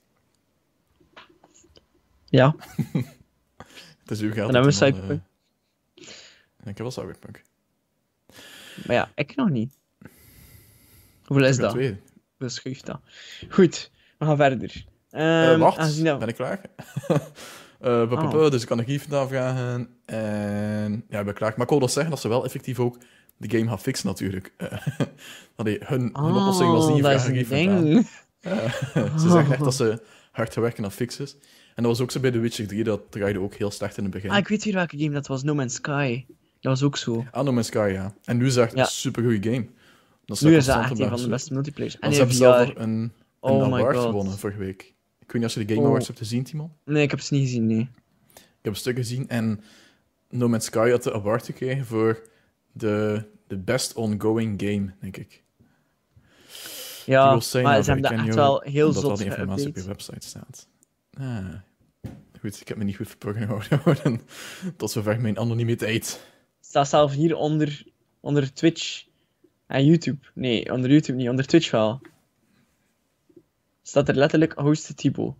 Ja, 2.25 2.55
het 4.03 4.11
is 4.11 4.21
uw 4.21 4.33
geld. 4.33 4.53
Dan 4.53 4.63
hebben 4.63 4.73
we 4.79 4.87
Cyberpunk. 4.87 5.21
En 6.57 6.69
ik 6.71 6.77
heb 6.77 6.79
wel 6.79 6.91
Cyberpunk. 6.91 7.43
Maar 8.87 8.97
ja, 8.97 9.11
ik 9.15 9.37
nog 9.37 9.51
niet. 9.51 9.79
Hoeveel 11.25 11.47
is 11.47 11.57
dat? 11.57 11.71
twee. 11.71 12.01
Hoeveel 12.31 12.49
schuift 12.57 12.87
dat? 12.87 13.01
Goed, 13.49 13.91
we 14.19 14.25
gaan 14.25 14.37
verder. 14.37 14.85
Ehm, 15.11 15.59
wacht, 15.59 16.05
dat- 16.05 16.19
ben 16.19 16.29
ik 16.29 16.35
klaar? 16.35 16.61
Oh. 17.85 18.51
Dus 18.51 18.63
ik 18.63 18.69
kan 18.69 18.77
de 18.77 18.85
Gief 18.85 19.03
vandaan 19.03 19.29
vragen. 19.29 19.97
En 20.05 21.05
ja, 21.09 21.19
ik 21.19 21.25
ben 21.25 21.35
klaar. 21.35 21.53
Maar 21.57 21.63
ik 21.63 21.69
wil 21.69 21.79
dus 21.79 21.93
zeggen 21.93 22.11
dat 22.13 22.21
ze 22.21 22.29
wel 22.29 22.45
effectief 22.45 22.79
ook 22.79 22.99
de 23.37 23.57
game 23.59 23.69
gaan 23.69 23.81
fixen, 23.81 24.07
natuurlijk. 24.07 24.53
Eh, 24.57 24.87
allee, 25.57 25.79
hun, 25.85 26.01
hun 26.01 26.15
oplossing 26.15 26.71
was 26.73 26.89
niet 26.89 27.03
dat 27.03 27.23
ze 29.21 29.29
zeggen 29.31 29.53
echt 29.53 29.65
dat 29.65 29.75
ze 29.75 30.03
hard 30.31 30.53
gaan 30.53 30.63
werken 30.63 30.85
aan 30.85 30.93
fixes. 30.93 31.37
En 31.75 31.83
dat 31.83 31.93
was 31.93 32.01
ook 32.01 32.11
zo 32.11 32.21
bij 32.21 32.31
The 32.31 32.39
Witcher 32.39 32.67
3, 32.67 32.85
dat 32.85 33.01
draaide 33.11 33.41
ook 33.41 33.55
heel 33.55 33.71
slecht 33.71 33.97
in 33.97 34.03
het 34.03 34.13
begin. 34.13 34.31
Ah, 34.31 34.39
ik 34.39 34.49
weet 34.49 34.65
weer 34.65 34.75
welke 34.75 34.99
game 34.99 35.11
dat 35.11 35.27
was. 35.27 35.43
No 35.43 35.55
Man's 35.55 35.75
Sky. 35.75 36.25
Dat 36.61 36.73
was 36.73 36.83
ook 36.83 36.97
zo. 36.97 37.25
Ah, 37.31 37.45
No 37.45 37.53
Man's 37.53 37.67
Sky, 37.67 37.91
ja. 37.93 38.15
En 38.25 38.37
nu 38.37 38.47
is 38.47 38.55
het 38.55 38.65
echt 38.65 38.79
een 38.79 38.87
supergoeie 38.87 39.43
game. 39.43 39.67
Dat 40.25 40.41
Nu 40.41 40.57
is 40.57 40.65
dat 40.65 40.79
echt 40.79 40.99
een 40.99 41.09
van 41.09 41.23
de 41.23 41.29
beste 41.29 41.53
multiplayers. 41.53 41.99
En 41.99 42.13
ze 42.13 42.19
hebben 42.19 42.37
zelf 42.37 42.69
een, 42.69 42.91
een 42.91 43.13
Oh 43.41 43.63
award 43.63 43.97
gewonnen 43.99 44.39
vorige 44.39 44.59
week. 44.59 44.83
Ik 45.21 45.33
weet 45.33 45.43
niet 45.43 45.45
of 45.45 45.55
je 45.55 45.65
de 45.65 45.73
Game 45.75 45.81
Oh. 45.81 45.87
Awards 45.87 46.07
hebt 46.07 46.19
gezien, 46.19 46.45
Timon. 46.45 46.73
Nee, 46.85 47.03
ik 47.03 47.11
heb 47.11 47.21
ze 47.21 47.35
niet 47.35 47.43
gezien, 47.43 47.67
nee. 47.67 47.89
Ik 48.35 48.69
heb 48.69 48.73
een 48.73 48.79
stuk 48.79 48.97
gezien 48.97 49.29
en 49.29 49.61
No 50.31 50.49
Man's 50.49 50.65
Sky 50.65 50.91
had 50.91 51.03
de 51.03 51.13
award 51.13 51.45
gekregen 51.45 51.87
voor 51.87 52.23
de, 52.73 53.25
de 53.47 53.57
best 53.57 53.95
ongoing 53.95 54.63
game, 54.63 54.93
denk 55.01 55.17
ik. 55.17 55.42
Ja, 57.13 57.25
maar 57.25 57.35
dat 57.35 57.45
ze 57.45 57.59
hebben 57.59 58.03
dat 58.03 58.27
echt 58.27 58.35
wel 58.35 58.61
heel 58.61 58.87
omdat 58.87 59.03
al 59.03 59.09
zot 59.09 59.19
die 59.19 59.27
informatie 59.27 59.69
op 59.69 59.77
je 59.77 59.85
website 59.85 60.27
staat. 60.27 60.69
Ah. 61.19 61.55
Goed, 62.41 62.61
ik 62.61 62.69
heb 62.69 62.77
me 62.77 62.85
niet 62.85 62.97
goed 62.97 63.09
verborgen 63.09 63.63
gehouden. 63.63 64.21
Tot 64.77 64.91
zover 64.91 65.21
mijn 65.21 65.39
anonimiteit. 65.39 66.27
Staat 66.61 66.89
zelf 66.89 67.13
hier 67.13 67.37
onder, 67.37 67.85
onder 68.21 68.53
Twitch 68.53 69.05
en 69.67 69.85
YouTube. 69.85 70.19
Nee, 70.35 70.73
onder 70.73 70.91
YouTube 70.91 71.19
niet, 71.19 71.29
onder 71.29 71.47
Twitch 71.47 71.71
wel. 71.71 72.01
Staat 73.83 74.09
er 74.09 74.15
letterlijk 74.15 74.53
host 74.53 74.97
Thibaut. 74.97 75.35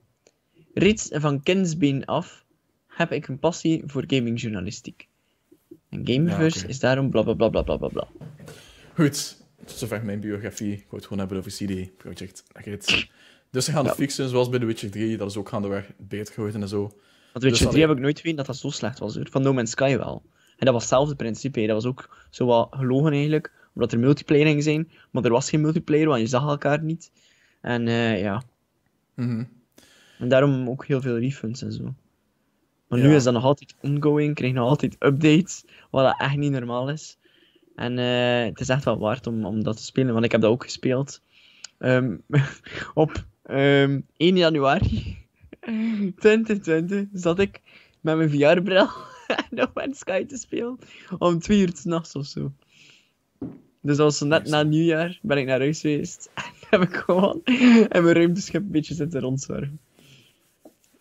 Reeds 0.75 1.09
van 1.13 1.43
kindsbeen 1.43 2.05
af 2.05 2.45
heb 2.87 3.13
ik 3.13 3.29
een 3.29 3.39
passie 3.39 3.83
voor 3.87 4.05
gamingjournalistiek. 4.07 5.09
En 5.89 6.07
Gameverse 6.07 6.61
Ja, 6.61 6.69
is 6.69 6.81
daarom 6.81 7.11
bla 7.11 7.23
bla 7.23 7.35
bla 7.35 7.63
bla 7.63 7.77
bla 7.77 7.89
bla. 7.89 8.09
Goed, 8.95 9.42
tot 9.65 9.77
zover 9.77 10.05
mijn 10.05 10.21
biografie. 10.21 10.73
Ik 10.73 10.79
wou 10.79 10.95
het 10.97 11.03
gewoon 11.05 11.19
hebben 11.19 11.39
over 11.39 11.51
CD 11.51 11.97
Projekt 11.97 12.43
Red. 12.53 13.07
Dus 13.51 13.65
ze 13.65 13.73
gaan 13.73 13.83
Ja. 13.83 13.89
het 13.89 13.99
fixen, 13.99 14.29
zoals 14.29 14.49
bij 14.49 14.59
The 14.59 14.65
Witcher 14.65 14.91
3. 14.91 15.17
Dat 15.17 15.31
is 15.31 15.37
ook 15.37 15.49
gaandeweg 15.49 15.91
beter 15.99 16.35
geworden 16.35 16.63
en 16.63 16.69
zo. 16.69 16.79
Want 16.81 16.95
Witcher 17.33 17.51
Dus 17.51 17.59
3 17.59 17.69
allee. 17.69 17.81
heb 17.87 17.91
ik 17.97 18.03
nooit 18.03 18.17
geweten 18.17 18.37
dat 18.37 18.47
dat 18.47 18.57
zo 18.57 18.71
slecht 18.71 18.99
was 18.99 19.15
hoor. 19.15 19.27
Van 19.31 19.43
No 19.43 19.53
Man's 19.53 19.71
Sky 19.71 19.97
wel. 19.97 20.23
En 20.57 20.65
dat 20.67 20.75
was 20.75 20.83
hetzelfde 20.83 21.17
principe. 21.17 21.61
hè. 21.61 21.67
Dat 21.67 21.75
was 21.83 21.87
ook 21.87 22.27
zo 22.31 22.47
wat 22.47 22.69
gelogen 22.71 23.13
eigenlijk. 23.13 23.53
Omdat 23.75 23.93
er 23.93 23.99
multiplayer 23.99 24.47
ging 24.47 24.63
zijn. 24.63 24.91
Maar 25.11 25.25
er 25.25 25.31
was 25.31 25.49
geen 25.51 25.61
multiplayer, 25.61 26.07
want 26.09 26.21
je 26.21 26.27
zag 26.27 26.43
elkaar 26.49 26.83
niet. 26.83 27.11
En 27.61 27.89
eh, 27.89 28.21
ja. 28.21 28.43
Mhm. 29.15 29.45
En 30.19 30.29
daarom 30.29 30.69
ook 30.69 30.87
heel 30.87 31.01
veel 31.01 31.19
refunds 31.19 31.63
en 31.63 31.73
zo. 31.73 31.95
Maar 32.89 32.99
nu 33.01 33.15
is 33.15 33.25
dat 33.25 33.33
nog 33.35 33.45
altijd 33.45 33.75
ongoing. 33.81 34.35
Krijg 34.35 34.53
je 34.53 34.59
nog 34.59 34.69
altijd 34.69 34.97
updates. 34.99 35.65
Wat 35.91 36.05
dat 36.05 36.21
echt 36.21 36.37
niet 36.37 36.51
normaal 36.53 36.91
is. 36.91 37.19
En 37.75 37.99
eh, 37.99 38.45
het 38.45 38.61
is 38.61 38.69
echt 38.69 38.85
wel 38.85 38.99
waard 38.99 39.27
om, 39.27 39.45
om 39.45 39.63
dat 39.63 39.77
te 39.77 39.83
spelen. 39.85 40.13
Want 40.13 40.25
ik 40.25 40.33
heb 40.33 40.41
dat 40.41 40.51
ook 40.51 40.65
gespeeld. 40.65 41.21
Ehm, 41.79 42.17
op 42.95 43.25
ehm 43.43 44.01
1 44.17 44.37
januari 44.37 45.19
2020 46.19 47.07
zat 47.13 47.39
ik 47.39 47.61
met 48.01 48.17
mijn 48.17 48.31
VR-bril 48.31 48.89
No 49.51 49.67
Man's 49.75 49.99
Sky 49.99 50.25
te 50.25 50.37
spelen. 50.37 50.79
Om 51.19 51.39
twee 51.39 51.61
uur 51.61 51.71
s'nachts 51.75 52.15
of 52.15 52.27
zo. 52.27 52.53
Dus 53.81 53.97
dat 53.97 54.07
was 54.07 54.19
zo 54.19 54.27
net 54.27 54.49
na 54.49 54.63
nieuwjaar 54.63 55.19
ben 55.23 55.39
ik 55.39 55.47
naar 55.47 55.59
huis 55.59 55.81
geweest. 55.81 56.31
En 56.71 56.81
heb 56.81 56.91
ik 56.91 56.97
gewoon 56.97 57.41
in 57.45 57.89
mijn 57.91 58.13
ruimteschip 58.13 58.63
een 58.63 58.71
beetje 58.71 58.95
zitten 58.95 59.21
rondzwerven. 59.21 59.81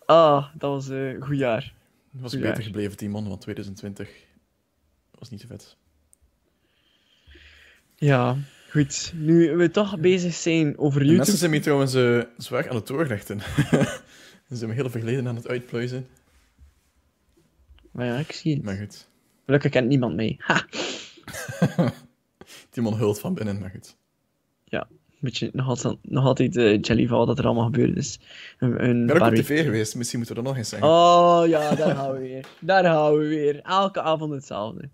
Ah, 0.06 0.56
dat 0.58 0.72
was 0.72 0.90
eh, 0.90 1.10
een 1.10 1.22
goed 1.22 1.38
jaar. 1.38 1.74
Het 2.12 2.22
was 2.22 2.40
beter 2.40 2.64
gebleven, 2.64 2.98
Timon, 2.98 3.28
want 3.28 3.42
2020 3.42 4.10
was 5.20 5.30
niet 5.30 5.42
zo 5.42 5.48
vet. 5.48 5.78
Ja, 8.02 8.38
goed. 8.70 9.12
Nu 9.16 9.56
we 9.56 9.72
toch 9.72 10.00
bezig 10.00 10.34
zijn 10.34 10.78
over 10.78 11.00
YouTube. 11.00 11.18
mensen 11.18 11.38
zijn 11.38 11.52
me 11.52 11.60
trouwens 11.60 11.94
eh, 11.94 12.22
zwaar 12.38 12.70
aan 12.70 12.76
het 12.76 12.88
doorlichten. 12.88 13.40
Ze 14.50 14.56
zijn 14.56 14.70
me 14.70 14.76
heel 14.76 14.90
verleden 14.90 15.28
aan 15.28 15.36
het 15.36 15.48
uitpluizen. 15.48 16.08
Maar 17.92 18.06
ja, 18.06 18.18
ik 18.18 18.32
zie 18.32 18.54
het. 18.54 18.64
Maar 18.64 18.78
goed. 18.78 19.08
Gelukkig 19.46 19.72
kent 19.72 19.88
niemand 19.88 20.16
mee. 20.16 20.36
Ha! 20.40 20.66
Timon 22.70 22.98
hult 22.98 23.20
van 23.20 23.34
binnen, 23.34 23.60
maar 23.60 23.70
goed. 23.70 23.96
Beetje 25.22 25.50
nog 25.54 25.68
altijd, 25.68 25.98
nog 26.02 26.26
altijd 26.26 26.58
eh, 26.58 26.82
jelly 26.82 27.08
van 27.08 27.18
wat 27.18 27.28
dat 27.28 27.40
er 27.40 27.46
allemaal 27.46 27.66
gebeurd 27.66 27.98
is. 27.98 28.20
Een, 28.58 28.84
een 28.84 29.02
Ik 29.02 29.08
ben 29.08 29.22
ook 29.22 29.28
op 29.28 29.36
tv 29.36 29.64
geweest, 29.64 29.96
misschien 29.96 30.20
moeten 30.20 30.38
we 30.38 30.42
dat 30.42 30.52
nog 30.52 30.60
eens 30.60 30.70
zeggen. 30.70 30.88
Oh 30.90 31.44
ja, 31.48 31.76
daar 31.76 31.96
gaan 31.96 32.12
we 32.12 32.20
weer. 32.20 32.46
Daar 32.60 32.84
gaan 32.84 33.18
we 33.18 33.28
weer. 33.28 33.62
Elke 33.62 34.02
avond 34.02 34.34
hetzelfde. 34.34 34.90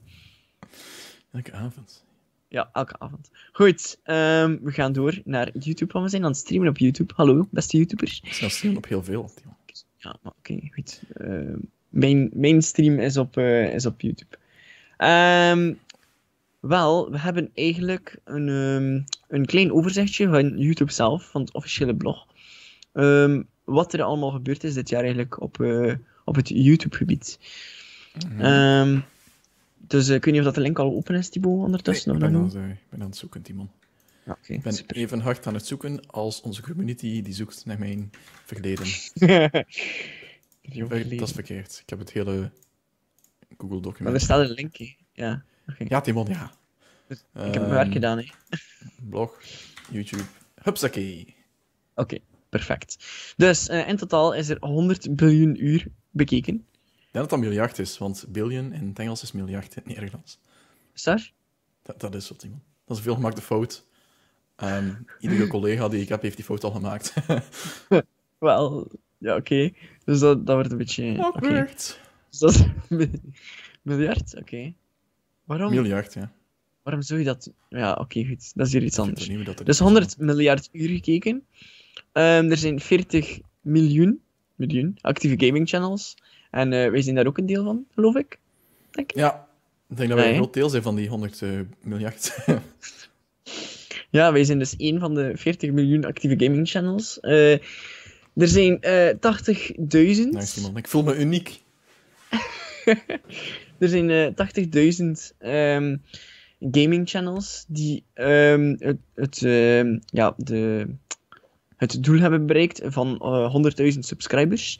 Elke 1.31 1.51
avond. 1.51 2.05
Ja, 2.49 2.69
elke 2.73 2.99
avond. 2.99 3.29
Goed, 3.51 3.99
ehm, 4.03 4.57
we 4.61 4.71
gaan 4.71 4.93
door 4.93 5.21
naar 5.23 5.49
YouTube, 5.53 5.93
want 5.93 6.05
we 6.05 6.11
zijn 6.11 6.23
aan 6.23 6.29
het 6.29 6.39
streamen 6.39 6.69
op 6.69 6.77
YouTube. 6.77 7.13
Hallo, 7.15 7.47
beste 7.51 7.77
YouTubers. 7.77 8.21
Ik 8.23 8.49
streamen 8.49 8.77
op 8.77 8.87
heel 8.87 9.03
veel. 9.03 9.31
Ja, 9.97 10.17
maar 10.21 10.33
oké, 10.37 10.59
goed. 10.73 11.01
Ehm, 11.13 11.57
mijn, 11.89 12.29
mijn 12.33 12.61
stream 12.61 12.99
is 12.99 13.17
op, 13.17 13.37
eh, 13.37 13.73
is 13.73 13.85
op 13.85 14.01
YouTube. 14.01 14.37
Ehm, 14.97 15.73
wel, 16.59 17.11
we 17.11 17.19
hebben 17.19 17.51
eigenlijk 17.53 18.17
een, 18.23 18.47
een 19.27 19.45
klein 19.45 19.71
overzichtje 19.71 20.29
van 20.29 20.57
YouTube 20.57 20.91
zelf, 20.91 21.29
van 21.29 21.41
het 21.41 21.53
officiële 21.53 21.95
blog. 21.95 22.27
Wat 23.67 23.93
er 23.93 24.01
allemaal 24.01 24.31
gebeurd 24.31 24.63
is 24.63 24.73
dit 24.73 24.89
jaar 24.89 25.01
eigenlijk 25.01 25.41
op, 25.41 25.61
eh, 25.61 25.93
op 26.25 26.35
het 26.35 26.49
YouTube-gebied. 26.49 27.39
Ehm, 28.37 28.99
dus 29.87 30.07
eh, 30.09 30.15
ik 30.15 30.23
weet 30.25 30.33
niet 30.33 30.41
of 30.41 30.47
dat 30.47 30.55
de 30.55 30.61
link 30.61 30.79
al 30.79 30.95
open 30.95 31.15
is, 31.15 31.29
Thibaut, 31.29 31.63
ondertussen. 31.65 32.09
ik, 32.15 32.15
of 32.15 32.23
ben 32.29 32.31
nog 32.41 32.55
aan 32.55 32.61
eh, 32.63 32.69
ik 32.69 32.89
ben 32.89 33.01
aan 33.01 33.07
het 33.07 33.17
zoeken, 33.17 33.41
Timon. 33.41 33.69
Ja, 34.25 34.37
Ik 34.45 34.61
ben 34.61 34.73
super. 34.73 34.95
even 34.95 35.19
hard 35.19 35.47
aan 35.47 35.53
het 35.53 35.65
zoeken 35.65 36.05
als 36.07 36.41
onze 36.41 36.61
community 36.61 37.21
die 37.21 37.33
zoekt 37.33 37.65
naar 37.65 37.79
mijn 37.79 38.11
verleden. 38.45 38.85
Heel 40.61 40.87
Dat 40.87 41.01
is 41.21 41.31
verkeerd. 41.31 41.79
Ik 41.83 41.89
heb 41.89 41.99
het 41.99 42.11
hele 42.11 42.51
Google 43.57 43.73
Maar 43.75 43.81
document. 43.81 44.15
er 44.15 44.21
staat 44.21 44.49
een 44.49 44.53
link, 44.55 44.75
hè. 44.77 44.95
Ja. 45.13 45.43
Ja, 45.87 46.01
Timon, 46.01 46.27
ja. 46.29 46.51
Dus 47.07 47.17
Ik 47.19 47.25
heb 47.53 47.53
mijn 47.53 47.69
werk 47.69 47.83
Ehm, 47.83 47.91
gedaan, 47.91 48.17
hè. 48.17 48.25
Blog, 49.09 49.41
YouTube. 49.91 50.23
Hupsakee. 50.63 51.35
Oké, 51.95 52.17
perfect. 52.49 52.97
Dus 53.37 53.67
eh, 53.67 53.87
in 53.87 53.97
totaal 53.97 54.33
is 54.33 54.49
er 54.49 54.57
100 54.59 55.15
biljoen 55.15 55.65
uur 55.65 55.87
bekeken. 56.11 56.65
Denk 57.11 57.29
dat 57.29 57.29
dat 57.29 57.39
miljard 57.39 57.79
is, 57.79 57.97
want 57.97 58.25
billion 58.29 58.73
in 58.73 58.87
het 58.87 58.99
Engels 58.99 59.23
is 59.23 59.31
miljard 59.31 59.75
in 59.75 59.81
het 59.83 59.85
Nederlands. 59.95 60.39
Is 60.93 61.03
dat? 61.03 61.31
Dat, 61.83 61.99
dat 61.99 62.15
is 62.15 62.29
wat, 62.29 62.39
Timon. 62.39 62.61
Dat 62.85 62.91
is 62.91 62.97
een 62.97 63.03
veelgemaakte 63.03 63.41
fout. 63.41 63.85
Ehm, 64.55 64.93
iedere 65.19 65.47
collega 65.55 65.87
die 65.87 66.01
ik 66.01 66.09
heb, 66.09 66.21
heeft 66.21 66.35
die 66.35 66.45
fout 66.45 66.63
al 66.63 66.71
gemaakt. 66.71 67.13
Wel, 68.39 68.87
ja, 69.17 69.35
oké. 69.35 69.71
Dus 70.05 70.19
dat, 70.19 70.45
dat 70.45 70.55
wordt 70.55 70.71
een 70.71 70.77
beetje... 70.77 71.25
Oké. 71.33 71.65
Dus 72.29 72.39
dat 72.39 72.49
is 72.53 72.63
mi- 72.97 73.11
miljard, 73.81 74.35
oké. 74.37 74.73
Waarom, 75.43 75.71
Miljard, 75.71 76.13
ja. 76.13 76.31
waarom 76.83 77.01
zou 77.01 77.19
je 77.19 77.25
dat... 77.25 77.51
Ja, 77.69 77.93
oké, 77.93 78.25
goed. 78.25 78.51
Dat 78.55 78.67
is 78.67 78.73
hier 78.73 78.83
iets 78.83 78.99
anders. 78.99 79.27
er 79.29 79.45
Dus 79.45 79.65
is. 79.67 79.79
100 79.79 80.17
miljard 80.17 80.69
uur 80.71 80.89
gekeken. 80.89 81.45
Ehm, 82.11 82.51
er 82.51 82.57
zijn 82.57 82.79
40 82.79 83.39
miljoen, 83.61 84.21
miljoen 84.55 84.97
actieve 85.01 85.45
gaming 85.45 85.69
channels. 85.69 86.15
En 86.51 86.73
eh, 86.73 86.89
wij 86.89 87.01
zijn 87.01 87.15
daar 87.15 87.27
ook 87.27 87.37
een 87.37 87.45
deel 87.45 87.63
van, 87.63 87.85
geloof 87.93 88.15
ik. 88.15 88.39
Denk 88.91 89.11
ik. 89.11 89.17
Ja, 89.17 89.47
ik 89.89 89.97
denk 89.97 90.09
dat 90.09 90.17
wij 90.17 90.29
een 90.29 90.35
groot 90.35 90.53
deel 90.53 90.69
zijn 90.69 90.83
van 90.83 90.95
die 90.95 91.09
100 91.09 91.41
eh, 91.41 91.49
miljard. 91.81 92.35
Ja, 94.09 94.31
wij 94.31 94.43
zijn 94.43 94.59
dus 94.59 94.75
één 94.75 94.99
van 94.99 95.13
de 95.13 95.31
40 95.35 95.71
miljoen 95.71 96.05
actieve 96.05 96.45
gaming 96.45 96.69
channels. 96.69 97.19
Eh, 97.19 97.53
er 98.33 98.47
zijn 98.47 98.81
eh 98.81 99.09
80.000. 99.09 99.17
nice, 99.77 100.53
Timon. 100.53 100.77
Ik 100.77 100.87
voel 100.87 101.03
me 101.03 101.17
uniek. 101.17 101.61
Er 103.79 103.89
zijn 103.89 104.09
eh 104.09 104.97
80.000 105.31 105.37
ehm, 105.37 105.97
gaming 106.71 107.09
channels 107.09 107.65
die 107.67 108.03
ehm, 108.13 108.75
het, 108.79 108.97
het, 109.15 109.43
ehm, 109.43 109.97
ja, 110.05 110.33
de, 110.37 110.87
het 111.77 112.03
doel 112.03 112.19
hebben 112.19 112.45
bereikt 112.45 112.81
van 112.85 113.19
eh 113.19 113.55
100.000 113.93 113.99
subscribers. 113.99 114.79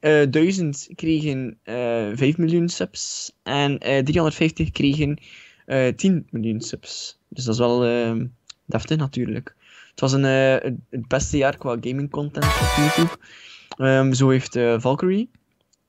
Eh 0.00 0.30
1000 0.30 0.88
kregen 0.94 1.58
eh 1.62 1.74
5 2.14 2.36
miljoen 2.36 2.68
subs 2.68 3.32
en 3.42 3.78
eh 3.78 4.02
350 4.04 4.70
kregen 4.70 5.18
eh 5.66 5.88
10 5.88 6.26
miljoen 6.30 6.60
subs. 6.60 7.18
Dus 7.28 7.44
dat 7.44 7.54
is 7.54 7.60
wel 7.60 7.84
ehm 7.84 8.26
deftig 8.64 8.96
natuurlijk. 8.96 9.54
Het 9.90 10.00
was 10.00 10.12
een, 10.12 10.24
eh, 10.24 10.72
het- 10.90 11.08
beste 11.08 11.36
jaar 11.36 11.56
qua 11.56 11.76
gaming 11.80 12.10
content 12.10 12.44
op 12.44 12.74
YouTube. 12.76 13.18
Ehm, 13.76 14.12
zo 14.12 14.28
heeft 14.28 14.56
eh, 14.56 14.80
Valkyrie 14.80 15.30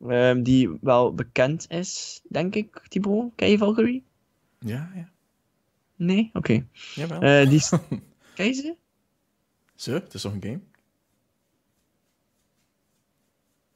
ehm, 0.07 0.43
die 0.43 0.69
wel 0.81 1.13
bekend 1.13 1.65
is, 1.69 2.21
denk 2.29 2.55
ik, 2.55 2.81
Thibaut. 2.87 3.31
Ken 3.35 3.49
je 3.49 3.57
Valkyrie? 3.57 4.03
Ja, 4.59 4.91
ja. 4.95 5.09
Nee? 5.95 6.29
Oké. 6.33 6.65
Jawel. 6.95 7.21
Eh, 7.21 7.49
die. 7.49 7.61
Ken 8.35 8.45
je 8.45 8.53
ze? 8.53 8.75
Zo, 9.81 9.93
het 9.93 10.13
is 10.13 10.21
toch 10.21 10.33
een 10.33 10.41
game? 10.41 10.59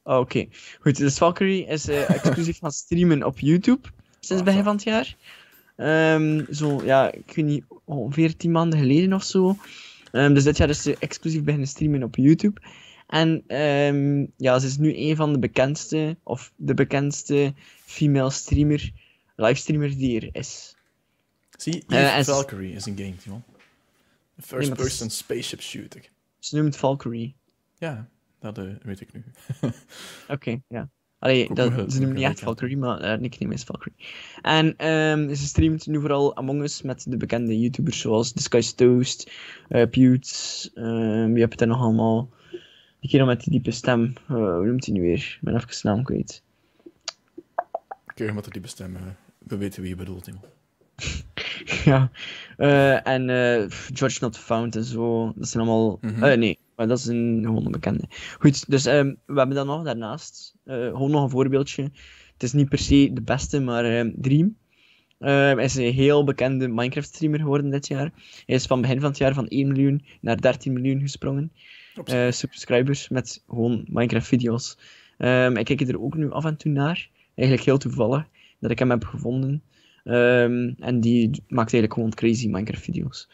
Oh, 0.04 0.20
Oké. 0.20 0.48
Goed, 0.82 0.98
dus 0.98 1.18
Valkyrie 1.18 1.66
is 1.66 1.88
eh, 1.88 2.10
exclusief 2.16 2.60
gaan 2.60 2.72
streamen 2.72 3.24
op 3.24 3.40
YouTube 3.40 3.88
sinds 4.20 4.42
Ah, 4.42 4.44
begin 4.48 4.60
zo. 4.60 4.66
van 4.66 4.76
het 4.76 4.84
jaar. 4.84 5.16
Ehm, 5.76 6.54
zo, 6.54 6.82
ja, 6.84 7.12
ik 7.12 7.32
weet 7.36 7.46
niet, 7.46 7.64
ongeveer 7.84 8.38
10 8.38 8.52
maanden 8.52 8.80
geleden 8.80 9.14
of 9.14 9.24
zo. 9.24 9.58
Ehm, 10.12 10.34
dus 10.34 10.44
dit 10.44 10.58
jaar 10.58 10.70
is 10.70 10.82
ze 10.82 10.96
exclusief 11.00 11.44
beginnen 11.44 11.68
streamen 11.70 12.04
op 12.04 12.16
YouTube. 12.16 12.62
En 13.08 13.44
ehm, 13.48 14.26
ja, 14.38 14.60
ze 14.60 14.68
is 14.68 14.78
nu 14.78 14.98
een 14.98 15.16
van 15.16 15.34
de 15.34 15.40
bekendste, 15.40 16.18
of 16.24 16.52
de 16.56 16.74
bekendste 16.74 17.54
female 17.86 18.30
streamer, 18.32 18.92
livestreamer 19.36 19.90
die 19.98 20.22
er 20.22 20.30
is. 20.32 20.76
Zie, 21.58 21.84
ze- 21.88 22.22
Valkyrie 22.24 22.74
is 22.74 22.86
een 22.86 22.98
game, 22.98 23.14
man. 23.26 23.36
Een 23.36 23.44
maar 23.44 23.44
het 23.44 23.44
is- 23.46 23.54
first-person 24.38 25.10
spaceship 25.10 25.62
shooter. 25.62 26.10
Ze 26.40 26.56
noemt 26.56 26.76
Valkyrie. 26.76 27.36
Ja, 27.78 28.10
dat 28.40 28.58
eh, 28.58 28.66
weet 28.82 29.02
ik 29.02 29.14
nu. 29.14 29.24
Oké, 30.36 30.62
ja. 30.68 30.90
Allee, 31.20 31.54
dat, 31.54 31.92
ze 31.92 32.00
noemen 32.00 32.16
niet 32.16 32.26
echt. 32.26 32.40
Valkyrie, 32.40 32.78
maar 32.78 33.02
haar 33.02 33.20
nickname 33.20 33.54
is 33.54 33.64
Valkyrie. 33.64 33.98
En 34.42 34.78
ehm, 34.78 35.36
ze 35.36 35.46
streamt 35.46 35.88
nu 35.88 36.00
vooral 36.00 36.36
Among 36.36 36.62
Us 36.62 36.82
met 36.82 37.06
de 37.10 37.18
bekende 37.18 37.60
YouTubers 37.60 38.00
zoals 38.00 38.34
Disguised 38.34 38.78
Toast, 38.78 39.32
eh 39.68 39.90
Pewds, 39.90 40.72
ehm, 40.74 41.32
wie 41.32 41.42
heb 41.42 41.54
je 41.54 41.60
er 41.60 41.68
nog 41.68 41.82
allemaal? 41.82 42.30
Die 43.00 43.10
kerel 43.10 43.26
met 43.26 43.40
die 43.40 43.52
diepe 43.52 43.72
stem, 43.72 44.14
eh, 44.28 44.36
hoe 44.36 44.66
noemt 44.66 44.86
hij 44.86 44.94
nu 44.94 45.02
weer? 45.02 45.18
Ik 45.18 45.40
ben 45.42 45.56
even 45.56 45.74
zijn 45.74 45.96
naam 45.96 46.04
kwijt. 46.04 46.44
Je 48.16 48.34
met 48.34 48.52
die 48.52 48.62
bestemmen? 48.62 49.18
We 49.38 49.58
weten 49.58 49.82
wie 49.82 49.90
je 49.90 49.96
bedoelt, 49.96 50.28
man. 50.28 50.40
ja. 51.86 52.12
Eh, 52.58 53.08
en 53.08 53.30
eh, 53.30 53.66
George 53.94 54.18
Not 54.22 54.38
Found 54.38 54.76
en 54.76 54.84
zo, 54.84 55.34
dat 55.36 55.48
zijn 55.48 55.64
allemaal... 55.64 55.98
Mhm. 56.02 56.24
eh, 56.24 56.38
nee, 56.38 56.60
maar 56.76 56.88
dat 56.88 56.98
is 56.98 57.06
een 57.06 57.42
gewoon 57.44 57.66
onbekende. 57.66 58.04
Goed, 58.40 58.70
dus 58.70 58.86
ehm, 58.86 59.14
we 59.26 59.38
hebben 59.38 59.56
dan 59.56 59.68
nog 59.68 59.84
daarnaast, 59.84 60.56
gewoon 60.66 61.12
nog 61.12 61.24
een 61.24 61.30
voorbeeldje. 61.30 61.84
Het 62.34 62.44
is 62.44 62.54
niet 62.54 62.70
per 62.70 62.78
se 62.78 63.10
de 63.14 63.22
beste, 63.22 63.60
maar 63.60 63.86
ehm, 63.86 64.12
Dream. 64.16 64.58
Ehm, 65.20 65.60
is 65.60 65.76
een 65.76 65.94
heel 65.94 66.24
bekende 66.24 66.68
Minecraft-streamer 66.68 67.40
geworden 67.40 67.70
dit 67.70 67.88
jaar. 67.88 68.12
Hij 68.46 68.56
is 68.56 68.66
van 68.66 68.82
begin 68.82 69.00
van 69.00 69.10
het 69.10 69.18
jaar 69.18 69.34
van 69.34 69.48
1 69.48 69.68
miljoen 69.68 70.06
naar 70.22 70.42
13 70.42 70.74
miljoen 70.74 71.00
gesprongen. 71.00 71.52
Subscribers 72.30 73.10
met 73.10 73.44
gewoon 73.48 73.86
Minecraft-video's. 73.88 74.78
Ehm 75.18 75.58
ik 75.58 75.66
kijk 75.66 75.82
er 75.82 76.02
ook 76.02 76.16
nu 76.16 76.32
af 76.32 76.46
en 76.46 76.58
toe 76.58 76.72
naar. 76.72 77.10
Eigenlijk 77.36 77.68
heel 77.68 77.78
toevallig 77.78 78.26
dat 78.60 78.72
ik 78.72 78.80
hem 78.80 78.90
heb 78.90 79.04
gevonden. 79.04 79.64
Ehm, 80.06 80.74
en 80.80 81.00
die 81.00 81.30
maakt 81.48 81.74
eigenlijk 81.74 81.94
gewoon 81.94 82.14
crazy 82.14 82.48
Minecraft-video's. 82.48 83.30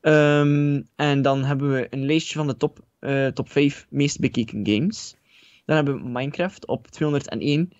Ehm, 0.00 0.82
en 0.96 1.22
dan 1.22 1.44
hebben 1.44 1.72
we 1.72 1.86
een 1.90 2.04
lijstje 2.06 2.38
van 2.38 2.46
de 2.46 2.56
top, 2.56 2.78
eh, 2.98 3.26
top 3.26 3.50
5 3.50 3.86
meest 3.90 4.20
bekeken 4.20 4.66
games. 4.66 5.16
Dan 5.64 5.76
hebben 5.76 6.02
we 6.02 6.08
Minecraft 6.08 6.66
op 6.66 6.86
201 6.86 7.72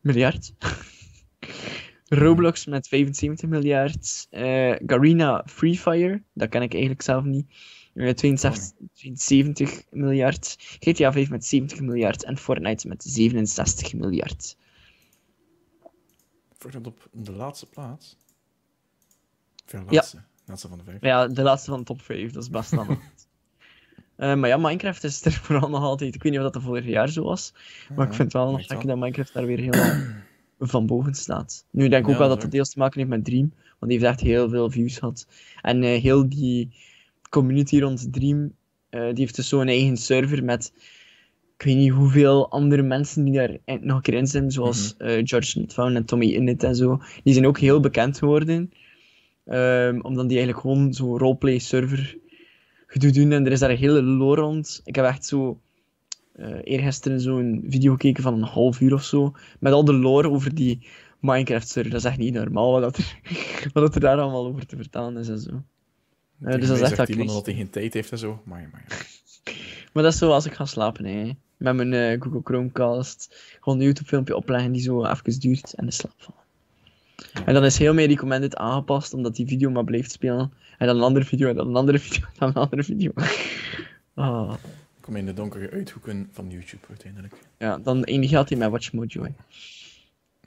miljard. 0.00 0.52
Roblox 2.08 2.66
met 2.66 2.88
75 2.88 3.48
miljard. 3.48 4.26
eh, 4.30 4.74
Garena 4.86 5.44
Free 5.46 5.78
Fire, 5.78 6.22
dat 6.32 6.48
ken 6.48 6.62
ik 6.62 6.72
eigenlijk 6.72 7.02
zelf 7.02 7.24
niet. 7.24 7.46
Eh, 7.94 8.14
62, 8.14 8.72
72 8.92 9.82
miljard. 9.90 10.56
GTA 10.80 11.12
5 11.12 11.30
met 11.30 11.44
70 11.44 11.80
miljard. 11.80 12.24
En 12.24 12.38
Fortnite 12.38 12.88
met 12.88 13.04
67 13.04 13.94
miljard. 13.94 14.56
Fortnite 16.62 16.88
op 16.88 17.08
de 17.12 17.32
laatste 17.32 17.66
plaats. 17.66 18.16
Of 19.66 19.72
ja, 19.72 19.78
Ja. 19.78 19.84
laatste. 19.90 20.22
Laatste 20.46 20.68
van 20.68 20.78
de 20.78 20.84
vijf. 20.84 20.98
Ja, 21.00 21.26
de 21.26 21.42
laatste 21.42 21.70
van 21.70 21.78
de 21.78 21.84
top 21.84 22.02
5, 22.02 22.32
dat 22.32 22.42
is 22.42 22.50
best 22.50 22.70
dan. 22.70 22.98
Eh, 24.16 24.34
maar 24.34 24.48
ja, 24.48 24.56
Minecraft 24.56 25.04
is 25.04 25.24
er 25.24 25.32
vooral 25.44 25.68
nog 25.68 25.82
altijd. 25.82 26.14
Ik 26.14 26.22
weet 26.22 26.32
niet 26.32 26.40
of 26.40 26.52
dat 26.52 26.62
de 26.62 26.68
vorig 26.68 26.84
jaar 26.86 27.08
zo 27.08 27.22
was. 27.22 27.54
Maar 27.96 28.06
ik 28.06 28.14
vind 28.14 28.32
wel 28.32 28.50
nog 28.50 28.66
dat 28.66 28.84
Minecraft 28.84 29.32
daar 29.32 29.46
weer 29.46 29.58
helemaal 29.58 29.96
van 30.72 30.86
boven 30.86 31.14
staat. 31.14 31.64
Nu 31.70 31.84
ik 31.84 31.90
denk 31.90 32.04
ik 32.04 32.12
ook 32.12 32.18
wel 32.18 32.28
dat 32.28 32.42
het 32.42 32.50
deels 32.50 32.70
te 32.70 32.78
maken 32.78 32.98
heeft 32.98 33.10
met 33.10 33.24
Dream. 33.24 33.52
Want 33.78 33.92
die 33.92 34.00
heeft 34.00 34.12
echt 34.12 34.20
heel 34.20 34.48
veel 34.48 34.70
views 34.70 34.98
gehad. 34.98 35.26
En 35.62 35.82
eh, 35.82 36.02
heel 36.02 36.28
die 36.28 36.74
community 37.30 37.80
rond 37.80 38.12
Dream, 38.12 38.54
eh, 38.88 39.00
die 39.00 39.18
heeft 39.18 39.36
dus 39.36 39.48
zo'n 39.48 39.68
eigen 39.68 39.96
server 39.96 40.44
met 40.44 40.72
ik 41.62 41.68
weet 41.68 41.76
niet 41.76 41.90
hoeveel 41.92 42.50
andere 42.50 42.82
mensen 42.82 43.24
die 43.24 43.34
daar 43.34 43.56
in- 43.64 43.80
nog 43.86 43.96
een 43.96 44.02
keer 44.02 44.14
in 44.14 44.26
zijn, 44.26 44.50
zoals 44.50 44.94
Mhm. 44.98 45.08
eh, 45.08 45.20
George 45.24 45.58
Notfound 45.58 45.96
en 45.96 46.04
Tommy 46.04 46.26
Innit 46.26 46.62
en 46.62 46.76
zo. 46.76 47.00
Die 47.24 47.32
zijn 47.32 47.46
ook 47.46 47.58
heel 47.58 47.80
bekend 47.80 48.18
geworden. 48.18 48.72
Ehm, 49.44 50.00
omdat 50.00 50.28
die 50.28 50.36
eigenlijk 50.38 50.60
gewoon 50.66 50.92
zo'n 50.92 51.18
roleplay 51.18 51.58
server 51.58 52.16
gedoe 52.86 53.10
doen. 53.10 53.32
En 53.32 53.46
er 53.46 53.52
is 53.52 53.58
daar 53.58 53.70
een 53.70 53.76
hele 53.76 54.02
lore 54.02 54.40
rond. 54.40 54.80
Ik 54.84 54.94
heb 54.96 55.04
echt 55.04 55.24
zo 55.26 55.60
eh 56.32 56.58
eergisteren 56.62 57.20
zo'n 57.20 57.64
video 57.68 57.92
gekeken 57.92 58.22
van 58.22 58.34
een 58.34 58.42
half 58.42 58.80
uur 58.80 58.94
of 58.94 59.02
zo. 59.04 59.32
Met 59.60 59.72
al 59.72 59.84
de 59.84 59.92
lore 59.94 60.30
over 60.30 60.54
die 60.54 60.86
Minecraft 61.20 61.68
server. 61.68 61.90
Dat 61.90 62.00
is 62.00 62.06
echt 62.06 62.18
niet 62.18 62.34
normaal 62.34 62.70
wat, 62.72 62.82
dat 62.82 62.96
er, 62.96 63.18
wat 63.72 63.82
dat 63.84 63.94
er 63.94 64.00
daar 64.00 64.18
allemaal 64.20 64.46
over 64.46 64.66
te 64.66 64.76
vertellen 64.76 65.16
is 65.16 65.28
en 65.28 65.38
zo. 65.38 65.50
Dus 66.38 66.66
dat 66.68 66.76
is 66.76 66.82
echt 66.82 66.96
wel 66.96 67.06
iemand 67.06 67.28
dat 67.28 67.46
hij 67.46 67.54
geen 67.54 67.70
tijd 67.70 67.94
heeft 67.94 68.12
en 68.12 68.18
zo. 68.18 68.42
Maar, 68.44 68.68
maar. 68.72 69.10
Maar 69.92 70.02
dat 70.02 70.12
is 70.12 70.18
zo 70.18 70.30
als 70.30 70.46
ik 70.46 70.52
ga 70.52 70.64
slapen, 70.64 71.04
hè. 71.04 71.30
Met 71.62 71.74
mijn 71.74 71.92
eh, 71.92 72.20
Google 72.20 72.40
Chromecast. 72.44 73.36
Gewoon 73.60 73.78
een 73.78 73.84
YouTube 73.84 74.08
filmpje 74.08 74.36
opleggen 74.36 74.72
die 74.72 74.82
zo 74.82 75.04
even 75.06 75.40
duurt 75.40 75.74
en 75.74 75.86
de 75.86 75.92
slaap 75.92 76.14
vallen. 76.16 76.40
En 77.46 77.54
dan 77.54 77.64
is 77.64 77.78
heel 77.78 77.94
mijn 77.94 78.08
recommended 78.08 78.56
aangepast, 78.56 79.14
omdat 79.14 79.36
die 79.36 79.46
video 79.46 79.70
maar 79.70 79.84
blijft 79.84 80.10
spelen. 80.12 80.52
En 80.78 80.86
dan 80.86 80.96
een 80.96 81.02
andere 81.02 81.24
video, 81.24 81.48
en 81.48 81.56
dan 81.56 81.68
een 81.68 81.76
andere 81.76 81.98
video, 82.08 82.26
en 82.26 82.32
dan 82.38 82.48
een 82.48 82.54
andere 82.54 82.84
video. 82.84 83.12
Ah, 84.14 84.54
Kom 85.00 85.16
in 85.16 85.26
de 85.26 85.32
donkere 85.34 85.70
uithoeken 85.70 86.28
van 86.32 86.50
YouTube 86.50 86.86
uiteindelijk. 86.88 87.34
ja, 87.58 87.78
dan 87.78 88.04
eindig 88.04 88.30
je 88.30 88.36
altijd 88.36 88.58
met 88.58 88.70
Watch 88.70 88.92
Mojo, 88.92 89.22
hè. 89.22 89.30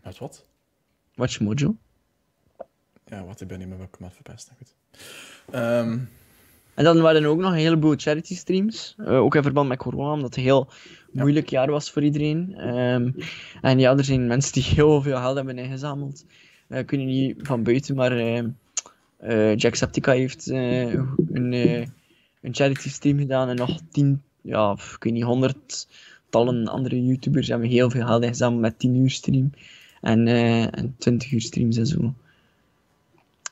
Met 0.04 0.17
wat? 0.17 0.45
Watch 1.15 1.39
Mojo. 1.39 1.75
Ja, 3.06 3.23
wat 3.23 3.41
ik 3.41 3.47
ben 3.47 3.60
niet 3.60 3.67
met 3.67 3.78
welke 3.78 3.97
maat 3.99 4.13
verpest. 4.13 4.51
Goed. 4.58 4.75
Ehm, 5.51 5.99
En 6.75 6.83
dan 6.83 7.01
waren 7.01 7.23
er 7.23 7.29
ook 7.29 7.39
nog 7.39 7.51
een 7.51 7.57
heleboel 7.57 7.93
charity 7.97 8.35
streams. 8.35 8.95
eh, 8.97 9.19
ook 9.19 9.35
in 9.35 9.41
verband 9.43 9.67
met 9.67 9.77
corona, 9.77 10.11
omdat 10.11 10.25
het 10.29 10.38
een 10.38 10.43
heel 10.43 10.67
Ja. 11.11 11.21
moeilijk 11.21 11.49
jaar 11.49 11.71
was 11.71 11.91
voor 11.91 12.03
iedereen. 12.03 12.55
Ehm, 12.57 13.11
en 13.61 13.79
ja, 13.79 13.97
er 13.97 14.03
zijn 14.03 14.27
mensen 14.27 14.53
die 14.53 14.63
heel 14.75 15.01
veel 15.01 15.17
geld 15.17 15.35
hebben 15.35 15.57
ingezameld. 15.57 16.25
Eh 16.67 16.79
ik 16.79 16.91
weet 16.91 17.05
niet 17.05 17.35
van 17.41 17.63
buiten, 17.63 17.95
maar 17.95 18.11
ehm 18.17 18.47
eh, 19.17 19.55
Jacksepticeye 19.55 20.19
heeft 20.19 20.47
eh, 20.49 20.91
een, 21.33 21.53
eh, 21.53 21.79
een 22.41 22.53
charity 22.55 22.89
stream 22.89 23.17
gedaan. 23.17 23.49
En 23.49 23.55
nog 23.55 23.79
tien, 23.91 24.21
ja, 24.41 24.71
ik 24.95 25.03
weet 25.03 25.13
niet, 25.13 25.23
honderdtallen 25.23 26.67
andere 26.67 27.05
YouTubers 27.05 27.47
hebben 27.47 27.67
heel 27.69 27.89
veel 27.89 28.05
geld 28.05 28.23
ingezameld 28.23 28.61
met 28.61 28.79
10 28.79 28.95
uur 28.95 29.09
stream. 29.09 29.51
En, 30.01 30.27
eh, 30.27 30.61
en 30.77 30.95
20 30.97 31.31
uur 31.31 31.41
streams 31.41 31.77
en 31.77 31.85
zo. 31.88 32.13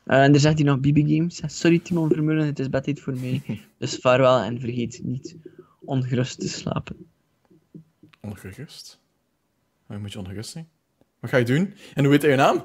Eh, 0.03 0.23
en 0.23 0.31
dan 0.31 0.41
zegt 0.41 0.57
hij 0.57 0.65
nog 0.67 0.79
BB 0.79 0.97
Games. 1.15 1.41
Sorry 1.45 1.79
Timon 1.79 2.09
Vermeulen, 2.09 2.45
het 2.45 2.59
is 2.59 2.69
bedtijd 2.69 2.99
voor 2.99 3.13
mij. 3.13 3.41
Dus 3.77 3.95
vaarwel 3.95 4.39
en 4.39 4.59
vergeet 4.59 4.99
niet 5.03 5.35
ongerust 5.79 6.39
te 6.39 6.47
slapen. 6.49 6.95
ongerust. 8.21 8.99
Waarom 9.85 10.01
moet 10.05 10.13
je 10.13 10.19
ongerust 10.19 10.49
zijn? 10.49 10.67
Wat 11.19 11.29
ga 11.29 11.37
je 11.37 11.45
doen? 11.45 11.73
En 11.93 12.03
hoe 12.03 12.11
weet 12.11 12.21
hij 12.21 12.31
je 12.31 12.37
naam? 12.37 12.63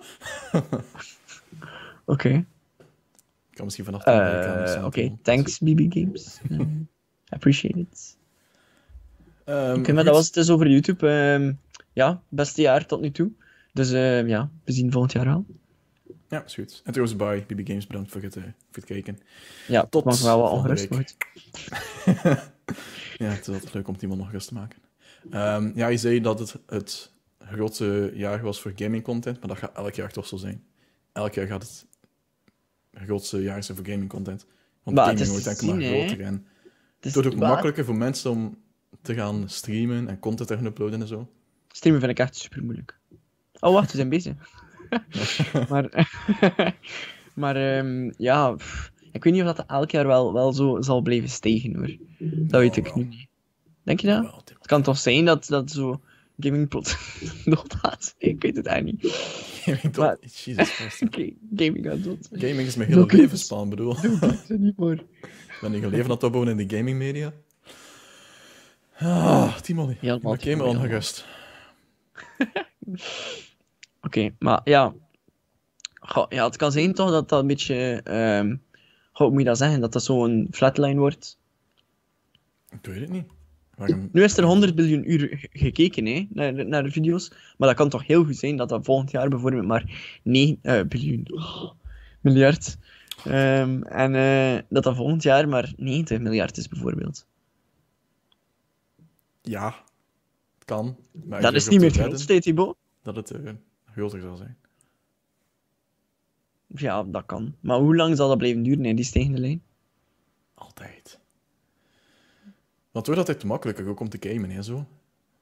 Oké. 2.04 2.28
Ik 2.28 3.54
kan 3.54 3.64
misschien 3.64 3.84
vanaf 3.84 4.04
Eh, 4.04 4.84
Oké, 4.84 5.16
thanks 5.22 5.58
BB 5.58 5.86
Games. 5.92 6.40
Eh, 7.28 7.34
appreciate 7.34 7.78
it. 7.78 8.16
Um, 9.44 9.78
Oké, 9.78 9.92
maar 9.92 10.04
dat 10.04 10.14
was 10.14 10.24
het 10.24 10.34
dus 10.34 10.50
over 10.50 10.68
YouTube. 10.68 11.08
Ehm, 11.08 11.52
ja, 11.92 12.22
beste 12.28 12.60
jaar 12.62 12.86
tot 12.86 13.00
nu 13.00 13.10
toe. 13.10 13.30
Dus 13.72 13.92
ehm, 13.92 14.26
ja, 14.26 14.50
we 14.64 14.72
zien 14.72 14.92
volgend 14.92 15.12
jaar 15.12 15.24
wel. 15.24 15.44
Ja, 16.28 16.44
is 16.44 16.54
goed. 16.54 16.80
En 16.84 16.92
trouwens, 16.92 17.18
bye. 17.18 17.44
BB 17.54 17.66
Games, 17.68 17.86
bedankt 17.86 18.10
voor 18.10 18.22
het, 18.22 18.36
eh, 18.36 18.42
voor 18.42 18.52
het 18.70 18.84
kijken. 18.84 19.18
Ja, 19.68 19.86
Tot 19.86 20.04
mag 20.04 20.20
wel 20.20 20.62
maar 20.62 20.74
week. 20.74 20.94
goed. 20.94 21.16
ja, 23.16 23.28
het 23.28 23.48
is 23.48 23.54
altijd 23.54 23.74
leuk 23.74 23.88
om 23.88 23.96
iemand 24.00 24.20
nog 24.20 24.30
rust 24.30 24.48
te 24.48 24.54
maken. 24.54 24.78
Ehm, 25.30 25.70
ja, 25.74 25.88
je 25.88 25.96
zei 25.96 26.20
dat 26.20 26.38
het 26.38 26.58
het 26.66 27.12
grootste 27.38 28.10
jaar 28.14 28.42
was 28.42 28.60
voor 28.60 28.72
gaming 28.74 29.04
content, 29.04 29.38
maar 29.38 29.48
dat 29.48 29.58
gaat 29.58 29.76
elk 29.76 29.94
jaar 29.94 30.10
toch 30.10 30.26
zo 30.26 30.36
zijn. 30.36 30.64
Elk 31.12 31.34
jaar 31.34 31.46
gaat 31.46 31.62
het 31.62 31.86
grootste 32.92 33.42
jaar 33.42 33.62
zijn 33.62 33.76
voor 33.76 33.86
gaming 33.86 34.08
content. 34.08 34.46
Want 34.82 34.98
gaming 34.98 35.28
wordt 35.28 35.46
enkel 35.46 35.66
maar 35.66 35.82
groter. 35.82 36.20
En 36.20 36.46
Het 37.00 37.14
wordt 37.14 37.28
ook 37.28 37.40
makkelijker 37.40 37.84
voor 37.84 37.96
mensen 37.96 38.30
om 38.30 38.58
te 39.02 39.14
gaan 39.14 39.48
streamen 39.48 40.08
en 40.08 40.18
content 40.18 40.48
te 40.48 40.56
gaan 40.56 40.64
uploaden 40.64 41.00
en 41.00 41.06
zo. 41.06 41.32
Streamen 41.68 42.00
vind 42.00 42.12
ik 42.12 42.18
echt 42.18 42.36
super 42.36 42.62
moeilijk. 42.64 42.98
Oh, 43.60 43.72
wacht, 43.72 43.90
we 43.90 43.96
zijn 43.96 44.08
bezig. 44.08 44.66
maar 45.70 46.08
maar 47.34 47.56
ehm, 47.56 48.10
ja, 48.16 48.52
pff, 48.52 48.92
ik 49.12 49.24
weet 49.24 49.32
niet 49.32 49.42
of 49.42 49.54
dat 49.54 49.66
elk 49.66 49.90
jaar 49.90 50.06
wel, 50.06 50.32
wel 50.32 50.52
zo 50.52 50.80
zal 50.80 51.00
blijven 51.00 51.28
stijgen 51.28 51.74
hoor. 51.74 51.96
Dat 52.18 52.60
weet 52.60 52.76
ik 52.76 52.94
nu 52.94 53.04
niet. 53.04 53.26
Denk 53.82 54.00
je 54.00 54.06
dat? 54.06 54.52
Het 54.58 54.66
kan 54.66 54.82
toch 54.82 54.98
zijn 54.98 55.24
dat, 55.24 55.46
dat 55.46 55.70
zo 55.70 56.00
gaming 56.38 56.68
plot 56.68 56.96
doodgaat. 57.44 58.14
Ik 58.18 58.42
weet 58.42 58.56
het 58.56 58.66
eigenlijk 58.66 59.02
niet. 59.02 59.12
Gaming 59.62 59.94
tot... 59.94 60.44
Jesus 60.44 60.70
Christ. 60.70 61.02
Gaming 61.56 61.86
gaat 61.86 62.04
dood. 62.04 62.28
Gaming 62.32 62.66
is 62.66 62.76
mijn 62.76 62.88
hele 62.88 63.06
levensplan, 63.06 63.68
bedoel. 63.68 64.00
Doe 64.00 64.18
dat 64.18 64.44
er 64.48 64.58
niet 64.58 64.74
voor. 64.76 64.92
Ik 64.92 65.58
ben 65.60 65.72
een 65.72 65.88
leven 65.88 66.04
aan 66.04 66.10
het 66.10 66.22
opbouwen 66.22 66.58
in 66.58 66.68
de 66.68 66.76
gaming 66.76 66.98
media. 66.98 67.32
Ah, 68.98 69.56
Timon. 69.56 69.90
Ik 70.00 70.20
ben 70.40 70.60
ongerust. 70.60 71.26
Oké, 74.08 74.30
maar 74.38 74.60
ja. 74.64 74.94
Goh, 75.94 76.26
ja. 76.28 76.44
Het 76.44 76.56
kan 76.56 76.72
zijn 76.72 76.94
toch 76.94 77.10
dat 77.10 77.28
dat 77.28 77.40
een 77.40 77.46
beetje. 77.46 78.00
goh, 79.12 79.26
hoe 79.26 79.30
moet 79.30 79.38
je 79.38 79.44
dat 79.46 79.58
zeggen? 79.58 79.80
Dat 79.80 79.92
dat 79.92 80.04
zo'n 80.04 80.48
flatline 80.50 80.98
wordt. 81.00 81.38
Ik 82.70 82.86
weet 82.86 83.00
het 83.00 83.10
niet. 83.10 83.26
Waarom... 83.76 84.08
Nu 84.12 84.22
is 84.22 84.36
er 84.36 84.44
100 84.44 84.74
biljoen 84.74 85.10
uur 85.12 85.28
ge- 85.38 85.48
gekeken 85.52 86.06
hè, 86.06 86.26
naar, 86.30 86.54
de- 86.54 86.64
naar 86.64 86.82
de 86.82 86.90
video's. 86.90 87.28
Maar 87.56 87.68
dat 87.68 87.76
kan 87.76 87.88
toch 87.88 88.06
heel 88.06 88.24
goed 88.24 88.36
zijn 88.36 88.56
dat 88.56 88.68
dat 88.68 88.84
volgend 88.84 89.10
jaar 89.10 89.28
bijvoorbeeld 89.28 89.66
maar 89.66 90.18
9 90.22 90.58
eh, 90.62 90.82
biljoen. 90.88 91.26
oh, 91.32 91.70
miljard. 92.20 92.76
Ehm, 93.24 93.82
en 93.82 94.14
eh, 94.14 94.62
dat 94.68 94.82
dat 94.82 94.96
volgend 94.96 95.22
jaar 95.22 95.48
maar 95.48 95.72
90 95.76 96.18
miljard 96.20 96.56
is, 96.56 96.68
bijvoorbeeld. 96.68 97.26
Ja, 99.42 99.66
het 100.54 100.64
kan. 100.64 100.96
Maar 101.24 101.40
dat 101.40 101.54
is 101.54 101.68
niet 101.68 101.80
meer 101.80 101.92
te 101.92 102.02
grootste, 102.02 102.32
hè, 102.32 102.40
Thibaut. 102.40 102.76
Dat 103.02 103.16
het 103.16 103.30
eh, 103.30 103.50
zal 104.20 104.36
zijn. 104.36 104.56
Ja, 106.66 107.02
dat 107.02 107.26
kan. 107.26 107.54
Maar 107.60 107.78
hoe 107.78 107.96
lang 107.96 108.16
zal 108.16 108.28
dat 108.28 108.38
blijven 108.38 108.62
duren, 108.62 108.84
hè, 108.84 108.94
die 108.94 109.04
stijgende 109.04 109.38
lijn? 109.38 109.62
Altijd. 110.54 111.18
Want 112.90 113.06
het 113.06 113.16
wordt 113.16 113.18
altijd 113.28 113.44
makkelijker 113.44 113.88
ook 113.88 114.00
om 114.00 114.08
te 114.08 114.28
gamen, 114.28 114.50
hè, 114.50 114.62
zo. 114.62 114.86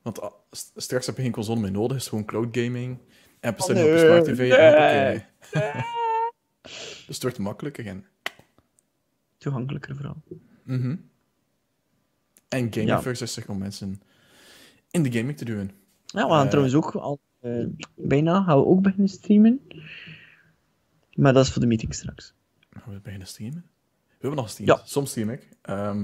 Want 0.02 0.20
ah, 0.20 0.32
st- 0.50 0.72
straks 0.76 1.06
heb 1.06 1.16
je 1.16 1.22
geen 1.22 1.32
console 1.32 1.60
meer 1.60 1.70
nodig, 1.70 1.96
is 1.96 2.08
gewoon 2.08 2.24
cloud 2.24 2.56
gaming. 2.56 2.98
Staan 3.40 3.54
Oh, 3.76 3.82
op 3.82 3.88
je 3.88 3.98
smart 3.98 4.24
tv. 4.24 4.38
nee. 4.38 4.50
en 4.50 5.84
dus 7.06 7.06
het 7.06 7.22
wordt 7.22 7.38
makkelijker. 7.38 7.86
En, 7.86 8.06
Toegankelijker 9.38 9.96
vooral. 9.96 10.22
Mhm. 10.62 10.96
en 12.48 12.72
gaming 12.72 12.88
Ja. 13.04 13.44
om 13.48 13.58
mensen 13.58 14.02
in 14.90 15.02
de 15.02 15.12
gaming 15.12 15.36
te 15.36 15.44
doen. 15.44 15.70
Ja, 16.06 16.26
we 16.26 16.32
gaan 16.32 16.42
Eh. 16.44 16.48
trouwens 16.48 16.74
ook 16.74 16.90
al 16.94 17.18
eh, 17.46 17.66
bijna 17.94 18.42
gaan 18.42 18.58
we 18.58 18.64
ook 18.66 18.82
beginnen 18.82 19.08
streamen. 19.08 19.60
Maar 21.14 21.32
dat 21.32 21.44
is 21.44 21.52
voor 21.52 21.60
de 21.60 21.66
meeting 21.68 21.94
straks. 21.94 22.34
Gaan 22.70 22.92
we 22.92 23.00
beginnen 23.00 23.26
streamen? 23.28 23.64
We 24.06 24.12
hebben 24.18 24.36
nog 24.38 24.46
gestreamd. 24.46 24.80
Ja. 24.80 24.86
Soms 24.86 25.10
stream 25.10 25.30
ik. 25.30 25.48
Ehm, 25.62 26.02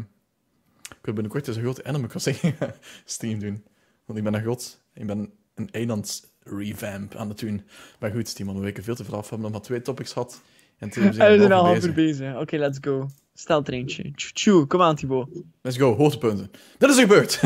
ik 0.83 0.99
wil 1.03 1.15
binnenkort 1.15 1.49
eens 1.49 1.57
een 1.57 1.63
grote 1.63 2.07
Crossing 2.09 2.55
stream 3.05 3.39
doen. 3.39 3.65
Want 4.05 4.19
ik 4.19 4.25
ben 4.25 4.35
een 4.35 4.45
god. 4.45 4.81
Ik 4.95 5.07
ben 5.07 5.33
een 5.55 5.71
eiland 5.71 6.33
revamp 6.43 7.15
aan 7.15 7.29
het 7.29 7.39
doen. 7.39 7.63
Maar 7.99 8.11
goed, 8.11 8.35
Timon, 8.35 8.55
we 8.55 8.61
weken 8.61 8.83
veel 8.85 8.95
te 8.95 9.05
veel 9.05 9.15
af. 9.15 9.23
We 9.23 9.29
hebben 9.29 9.45
nog 9.45 9.53
maar 9.53 9.67
twee 9.67 9.83
topics 9.83 10.13
gehad. 10.13 10.41
En 10.79 10.91
twee 10.91 11.05
En 11.05 11.11
we 11.11 11.17
zijn 11.17 11.39
zijn 11.39 11.51
er 11.51 11.57
al 11.57 11.59
al 11.59 11.65
half 11.65 11.75
bezig. 11.75 11.89
uur 11.89 11.95
bezig. 11.95 12.37
Oké, 12.37 12.57
let's 12.57 12.79
go. 12.81 13.09
Stel 13.35 13.63
treintje. 13.63 14.11
Tjoe, 14.15 14.67
kom 14.67 14.83
aan, 14.83 14.97
Thibaut. 14.97 15.29
Let's 15.63 15.77
go, 15.77 15.97
hoogtepunten. 15.97 16.51
Dit 16.79 16.91
is 16.91 16.97
er 16.97 17.03
gebeurd! 17.03 17.41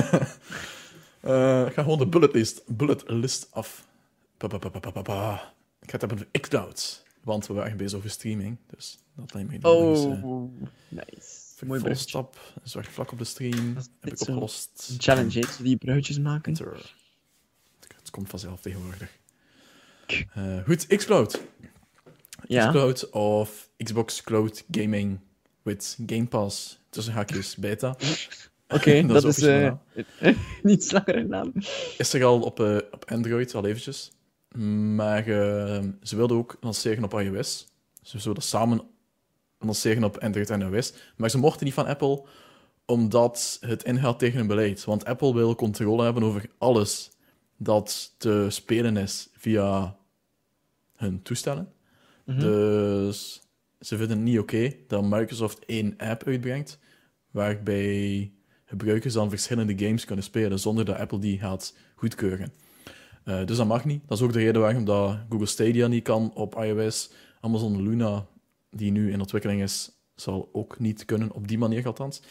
Eh, 1.20 1.66
ik 1.66 1.72
ga 1.72 1.82
gewoon 1.82 1.98
de 1.98 2.06
bullet 2.06 2.32
list, 2.32 2.62
bullet 2.66 3.02
list 3.06 3.48
af. 3.50 3.85
Pa, 4.36 4.46
pa, 4.46 4.58
pa, 4.58 4.68
pa, 4.68 4.80
pa, 4.80 4.90
pa, 4.90 5.02
pa. 5.02 5.54
Ik 5.80 5.90
ga 5.90 5.98
het 5.98 6.00
hebben 6.00 6.18
over 6.18 6.40
xCloud. 6.40 7.04
Want 7.22 7.46
we 7.46 7.54
waren 7.54 7.76
bezig 7.76 7.98
over 7.98 8.10
streaming. 8.10 8.56
Dus 8.66 8.98
dat 9.14 9.34
lijkt 9.34 9.50
me 9.50 9.58
nog 9.58 9.72
eens, 9.72 10.04
eh, 10.04 10.24
Oh, 10.24 10.52
nice. 10.88 11.44
Mooi 11.60 11.66
Mooi 11.66 11.80
brug. 11.80 11.98
stap. 11.98 12.38
Zorg 12.62 12.92
vlak 12.92 13.12
op 13.12 13.18
de 13.18 13.24
stream. 13.24 13.74
Dat 13.74 13.90
Heb 14.00 14.12
ik 14.12 14.20
opgelost. 14.20 14.88
Een 14.90 15.00
challenge, 15.00 15.44
die 15.62 15.76
bruggetjes 15.76 16.18
maken. 16.18 16.52
Het 17.96 18.10
komt 18.10 18.28
vanzelf 18.28 18.60
tegenwoordig. 18.60 19.18
Eh, 20.34 20.64
goed, 20.64 20.86
xCloud. 20.86 21.40
Ja. 22.48 22.66
xCloud 22.68 23.10
of 23.10 23.70
Xbox 23.76 24.22
Cloud 24.22 24.64
Gaming 24.70 25.18
with 25.62 25.98
Game 26.06 26.26
Pass. 26.26 26.78
Tussen 26.90 27.12
haakjes 27.12 27.56
beta. 27.56 27.96
Oké, 28.68 29.02
dat, 29.06 29.24
is 29.24 29.36
is 29.38 29.44
eh 29.44 29.72
niet 30.62 30.84
slangere 30.84 31.22
naam. 31.22 31.52
Is 31.98 32.12
er 32.12 32.24
al 32.24 32.40
op, 32.40 32.60
eh, 32.60 32.76
op 32.90 33.10
Android 33.10 33.54
al 33.54 33.66
eventjes. 33.66 34.12
Maar 34.94 35.26
eh, 35.26 35.84
ze 36.02 36.16
wilden 36.16 36.36
ook 36.36 36.56
lanceren 36.60 37.04
op 37.04 37.20
iOS. 37.20 37.66
Ze 38.02 38.18
zouden 38.18 38.42
samen 38.42 38.80
lanceren 39.58 40.04
op 40.04 40.18
Android 40.18 40.50
en 40.50 40.60
iOS. 40.60 40.92
Maar 41.16 41.30
ze 41.30 41.38
mochten 41.38 41.64
niet 41.64 41.74
van 41.74 41.86
Apple, 41.86 42.24
omdat 42.84 43.58
het 43.60 43.84
ingaat 43.84 44.18
tegen 44.18 44.38
hun 44.38 44.46
beleid. 44.46 44.84
Want 44.84 45.04
Apple 45.04 45.34
wil 45.34 45.54
controle 45.54 46.04
hebben 46.04 46.22
over 46.22 46.50
alles 46.58 47.10
dat 47.56 48.14
te 48.18 48.46
spelen 48.48 48.96
is 48.96 49.28
via 49.32 49.96
hun 50.96 51.22
toestellen. 51.22 51.72
Mhm. 52.24 52.40
Dus 52.40 53.42
ze 53.80 53.96
vinden 53.96 54.16
het 54.16 54.26
niet 54.26 54.38
oké 54.38 54.72
dat 54.86 55.04
Microsoft 55.04 55.64
één 55.64 55.94
app 55.96 56.26
uitbrengt, 56.26 56.78
waarbij 57.30 58.32
gebruikers 58.64 59.14
dan 59.14 59.30
verschillende 59.30 59.84
games 59.84 60.04
kunnen 60.04 60.24
spelen 60.24 60.58
zonder 60.58 60.84
dat 60.84 60.96
Apple 60.96 61.18
die 61.18 61.38
gaat 61.38 61.76
goedkeuren. 61.94 62.52
Eh, 63.26 63.44
dus 63.44 63.56
dat 63.56 63.66
mag 63.66 63.84
niet. 63.84 64.02
Dat 64.08 64.18
is 64.18 64.24
ook 64.24 64.32
de 64.32 64.38
reden 64.38 64.60
waarom 64.60 64.84
dat 64.84 65.18
Google 65.28 65.46
Stadia 65.46 65.86
niet 65.86 66.02
kan 66.02 66.34
op 66.34 66.62
iOS. 66.62 67.10
Amazon 67.40 67.82
Luna, 67.82 68.26
die 68.70 68.90
nu 68.90 69.12
in 69.12 69.20
ontwikkeling 69.20 69.62
is, 69.62 69.90
zal 70.14 70.48
ook 70.52 70.78
niet 70.78 71.04
kunnen, 71.04 71.32
op 71.32 71.48
die 71.48 71.58
manier 71.58 71.86
althans. 71.86 72.22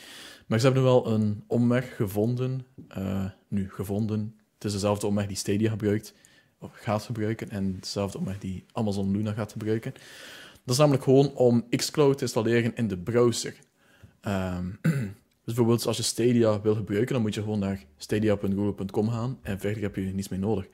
Maar 0.47 0.60
ze 0.60 0.65
hebben 0.65 0.84
wel 0.84 1.08
een 1.08 1.43
omweg 1.47 1.95
gevonden. 1.95 2.65
eh, 2.88 3.25
nu, 3.47 3.69
gevonden. 3.69 4.36
Het 4.53 4.63
is 4.63 4.71
dezelfde 4.71 5.08
omweg 5.08 5.27
die 5.27 5.36
Stadia 5.38 5.69
gebruikt, 5.69 6.13
of 6.60 6.71
gaat 6.73 7.03
gebruiken, 7.03 7.49
en 7.49 7.77
dezelfde 7.79 8.17
omweg 8.17 8.39
die 8.39 8.65
Amazon 8.71 9.12
Luna 9.12 9.31
gaat 9.34 9.51
gebruiken. 9.51 9.93
Dat 10.63 10.73
is 10.73 10.77
namelijk 10.77 11.03
gewoon 11.03 11.34
om 11.34 11.69
xCloud 11.69 12.17
te 12.17 12.23
installeren 12.23 12.75
in 12.75 12.88
de 12.88 12.97
browser. 12.97 13.55
Ehm, 14.21 14.65
dus 15.45 15.53
bijvoorbeeld 15.53 15.86
als 15.86 15.97
je 15.97 16.03
Stadia 16.03 16.62
wil 16.62 16.75
gebruiken, 16.75 17.13
dan 17.13 17.21
moet 17.21 17.34
je 17.34 17.41
gewoon 17.41 17.60
naar 17.60 17.84
stadia.google.com 17.97 19.10
gaan 19.10 19.39
en 19.41 19.60
verder 19.60 19.81
heb 19.81 19.95
je 19.95 20.01
niets 20.01 20.29
meer 20.29 20.39
nodig. 20.39 20.65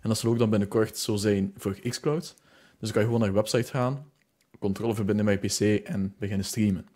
En 0.00 0.08
dat 0.08 0.18
zal 0.18 0.30
ook 0.30 0.38
dan 0.38 0.50
binnenkort 0.50 0.98
zo 0.98 1.16
zijn 1.16 1.52
voor 1.56 1.78
xCloud. 1.88 2.22
Dus 2.22 2.34
dan 2.78 2.90
kan 2.90 3.00
je 3.00 3.06
gewoon 3.06 3.20
naar 3.20 3.28
je 3.28 3.34
website 3.34 3.70
gaan, 3.70 4.10
controle 4.58 4.94
verbinden 4.94 5.24
met 5.24 5.42
je 5.42 5.78
PC 5.78 5.86
en 5.86 6.14
beginnen 6.18 6.46
streamen. 6.46 6.86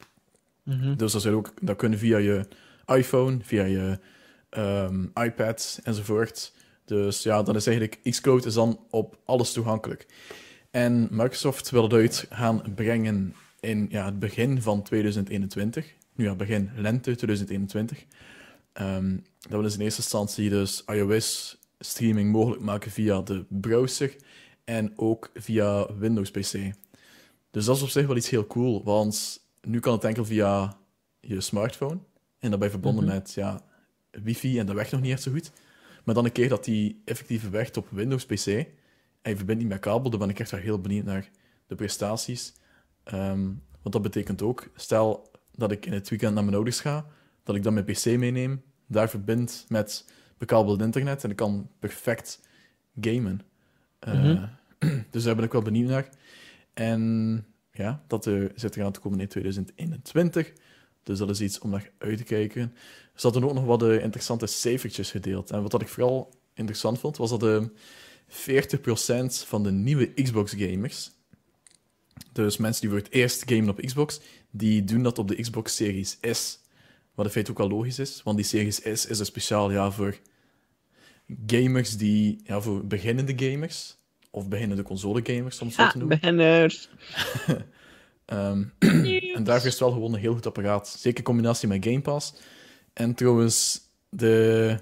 Mhm. 0.63 0.97
Dus 0.97 1.13
dat, 1.13 1.23
zou 1.23 1.35
ook, 1.35 1.53
dat 1.61 1.77
kunnen 1.77 1.99
via 1.99 2.17
je 2.17 2.47
iPhone, 2.87 3.39
via 3.43 3.65
je 3.65 3.99
ehm, 4.49 5.05
iPad 5.15 5.81
enzovoort. 5.85 6.53
Dus 6.85 7.23
ja, 7.23 7.43
dan 7.43 7.57
is 7.57 7.67
eigenlijk 7.67 8.01
xCloud 8.03 8.45
is 8.45 8.55
dan 8.55 8.81
op 8.91 9.19
alles 9.25 9.53
toegankelijk. 9.53 10.07
En 10.71 11.09
Microsoft 11.11 11.71
wil 11.71 11.83
het 11.83 11.93
uit 11.93 12.27
gaan 12.31 12.63
brengen 12.75 13.35
in 13.61 13.87
ja, 13.91 14.05
het 14.05 14.19
begin 14.19 14.63
van 14.63 14.83
2021. 14.83 15.95
Nu 16.15 16.25
ja, 16.25 16.35
begin 16.35 16.71
lente 16.77 17.15
2021. 17.15 18.05
Ehm 18.73 19.17
dat 19.41 19.51
willen 19.51 19.71
ze 19.71 19.77
in 19.79 19.85
eerste 19.85 20.01
instantie 20.01 20.51
dus 20.51 20.85
iOS 20.87 21.59
streaming 21.79 22.33
mogelijk 22.33 22.63
maken 22.63 22.91
via 22.91 23.21
de 23.21 23.45
browser 23.49 24.17
en 24.65 24.93
ook 24.97 25.31
via 25.35 25.95
Windows 25.95 26.31
PC. 26.31 26.53
Dus 27.51 27.65
dat 27.65 27.77
is 27.77 27.83
op 27.83 27.89
zich 27.89 28.07
wel 28.07 28.17
iets 28.17 28.31
heel 28.31 28.47
cool, 28.47 28.85
want 28.85 29.45
nu 29.61 29.81
kan 29.81 29.93
het 29.93 30.05
enkel 30.05 30.25
via 30.25 30.77
je 31.21 31.41
smartphone 31.41 31.99
en 32.39 32.51
daarbij 32.51 32.71
verbonden 32.71 33.05
Mhm. 33.05 33.13
met 33.13 33.33
ja, 33.33 33.61
wifi 34.11 34.59
en 34.59 34.67
dat 34.67 34.75
werkt 34.75 34.91
nog 34.93 35.01
niet 35.01 35.13
echt 35.13 35.23
zo 35.23 35.31
goed. 35.33 35.53
Maar 36.05 36.15
dan 36.15 36.25
een 36.25 36.33
keer 36.33 36.49
dat 36.49 36.65
die 36.65 37.03
effectief 37.05 37.51
werkt 37.51 37.77
op 37.77 37.87
Windows 37.91 38.27
PC 38.27 38.47
en 38.47 39.31
je 39.31 39.37
verbindt 39.37 39.61
niet 39.61 39.71
met 39.71 39.81
kabel, 39.81 40.11
dan 40.11 40.19
ben 40.21 40.29
ik 40.29 40.39
echt 40.39 40.51
wel 40.51 40.61
heel 40.61 40.81
benieuwd 40.81 41.05
naar 41.05 41.31
de 41.67 41.75
prestaties. 41.75 42.53
Ehm, 43.05 43.43
want 43.83 43.93
dat 43.93 44.03
betekent 44.03 44.43
ook, 44.43 44.69
stel 44.77 45.31
dat 45.57 45.73
ik 45.73 45.87
in 45.87 45.93
het 45.93 46.09
weekend 46.09 46.35
naar 46.35 46.43
mijn 46.45 46.57
ouders 46.57 46.81
ga, 46.81 47.07
dat 47.43 47.57
ik 47.57 47.63
dan 47.63 47.73
mijn 47.75 47.85
PC 47.87 48.05
meeneem, 48.05 48.63
daar 48.87 49.09
verbind 49.11 49.65
met 49.69 50.05
bekabeld 50.39 50.81
internet 50.81 51.25
en 51.25 51.31
ik 51.31 51.37
kan 51.37 51.69
perfect 51.79 52.41
gamen. 53.01 53.41
Eh, 53.99 54.15
Mhm. 54.15 54.45
dus 55.11 55.23
daar 55.25 55.35
ben 55.35 55.45
ik 55.45 55.53
wel 55.53 55.63
benieuwd 55.63 55.89
naar. 55.89 56.09
En 56.75 57.45
ja, 57.73 58.03
dat 58.07 58.27
eh, 58.27 58.45
zit 58.55 58.77
eraan 58.77 58.93
te 58.93 59.01
komen 59.01 59.21
in 59.21 59.29
2021. 59.29 60.53
Dus 61.03 61.19
dat 61.19 61.31
is 61.31 61.41
iets 61.41 61.59
om 61.59 61.71
naar 61.71 61.91
uit 61.99 62.17
te 62.19 62.25
kijken. 62.25 62.75
Ze 63.15 63.27
hadden 63.27 63.45
ook 63.45 63.55
nog 63.55 63.65
wat 63.65 63.83
eh, 63.83 64.03
interessante 64.03 64.47
cijfertjes 64.47 65.11
gedeeld. 65.11 65.51
En 65.51 65.63
wat 65.63 65.71
dat 65.71 65.83
ik 65.83 65.89
vooral 65.89 66.35
interessant 66.55 66.99
vond, 66.99 67.17
was 67.17 67.31
dat 67.31 67.43
eh 67.43 67.65
40% 68.29 69.45
van 69.47 69.63
de 69.63 69.71
nieuwe 69.73 70.13
Xbox-gamers, 70.15 71.11
dus 72.33 72.57
mensen 72.57 72.81
die 72.81 72.91
voor 72.91 72.99
het 72.99 73.11
eerst 73.11 73.43
gamen 73.51 73.69
op 73.69 73.81
Xbox, 73.81 74.21
die 74.53 74.85
doen 74.85 75.03
dat 75.03 75.19
op 75.19 75.29
de 75.29 75.41
Xbox 75.41 75.77
Series 75.77 76.19
S. 76.21 76.61
Wat 77.15 77.27
in 77.27 77.33
feite 77.33 77.51
ook 77.51 77.59
wel 77.59 77.69
logisch 77.69 77.99
is, 77.99 78.21
want 78.23 78.37
die 78.37 78.47
Series 78.47 78.77
S 78.77 79.07
is 79.07 79.19
er 79.19 79.27
speciaal 79.27 79.71
ja, 79.71 79.91
voor 79.91 80.19
gamers 81.47 81.97
die, 81.97 82.41
ja, 82.45 82.61
voor 82.61 82.87
beginnende 82.87 83.33
gamers, 83.37 83.97
of 84.31 84.49
beginnende 84.49 84.83
console-gamers, 84.83 85.61
om 85.61 85.67
het 85.67 85.77
zo 85.77 85.83
Ja, 85.83 85.91
te 85.91 85.99
noemen. 85.99 86.19
beginners. 86.21 86.89
Ehm, 88.25 88.63
en 89.37 89.45
daarvoor 89.45 89.67
is 89.67 89.73
het 89.73 89.79
wel 89.79 89.91
gewoon 89.91 90.13
een 90.15 90.21
heel 90.21 90.35
goed 90.35 90.47
apparaat. 90.47 90.89
Zeker 90.89 91.19
in 91.19 91.25
combinatie 91.25 91.69
met 91.69 91.85
Game 91.85 92.01
Pass. 92.01 92.35
En 92.93 93.15
trouwens, 93.15 93.81
de 94.09 94.77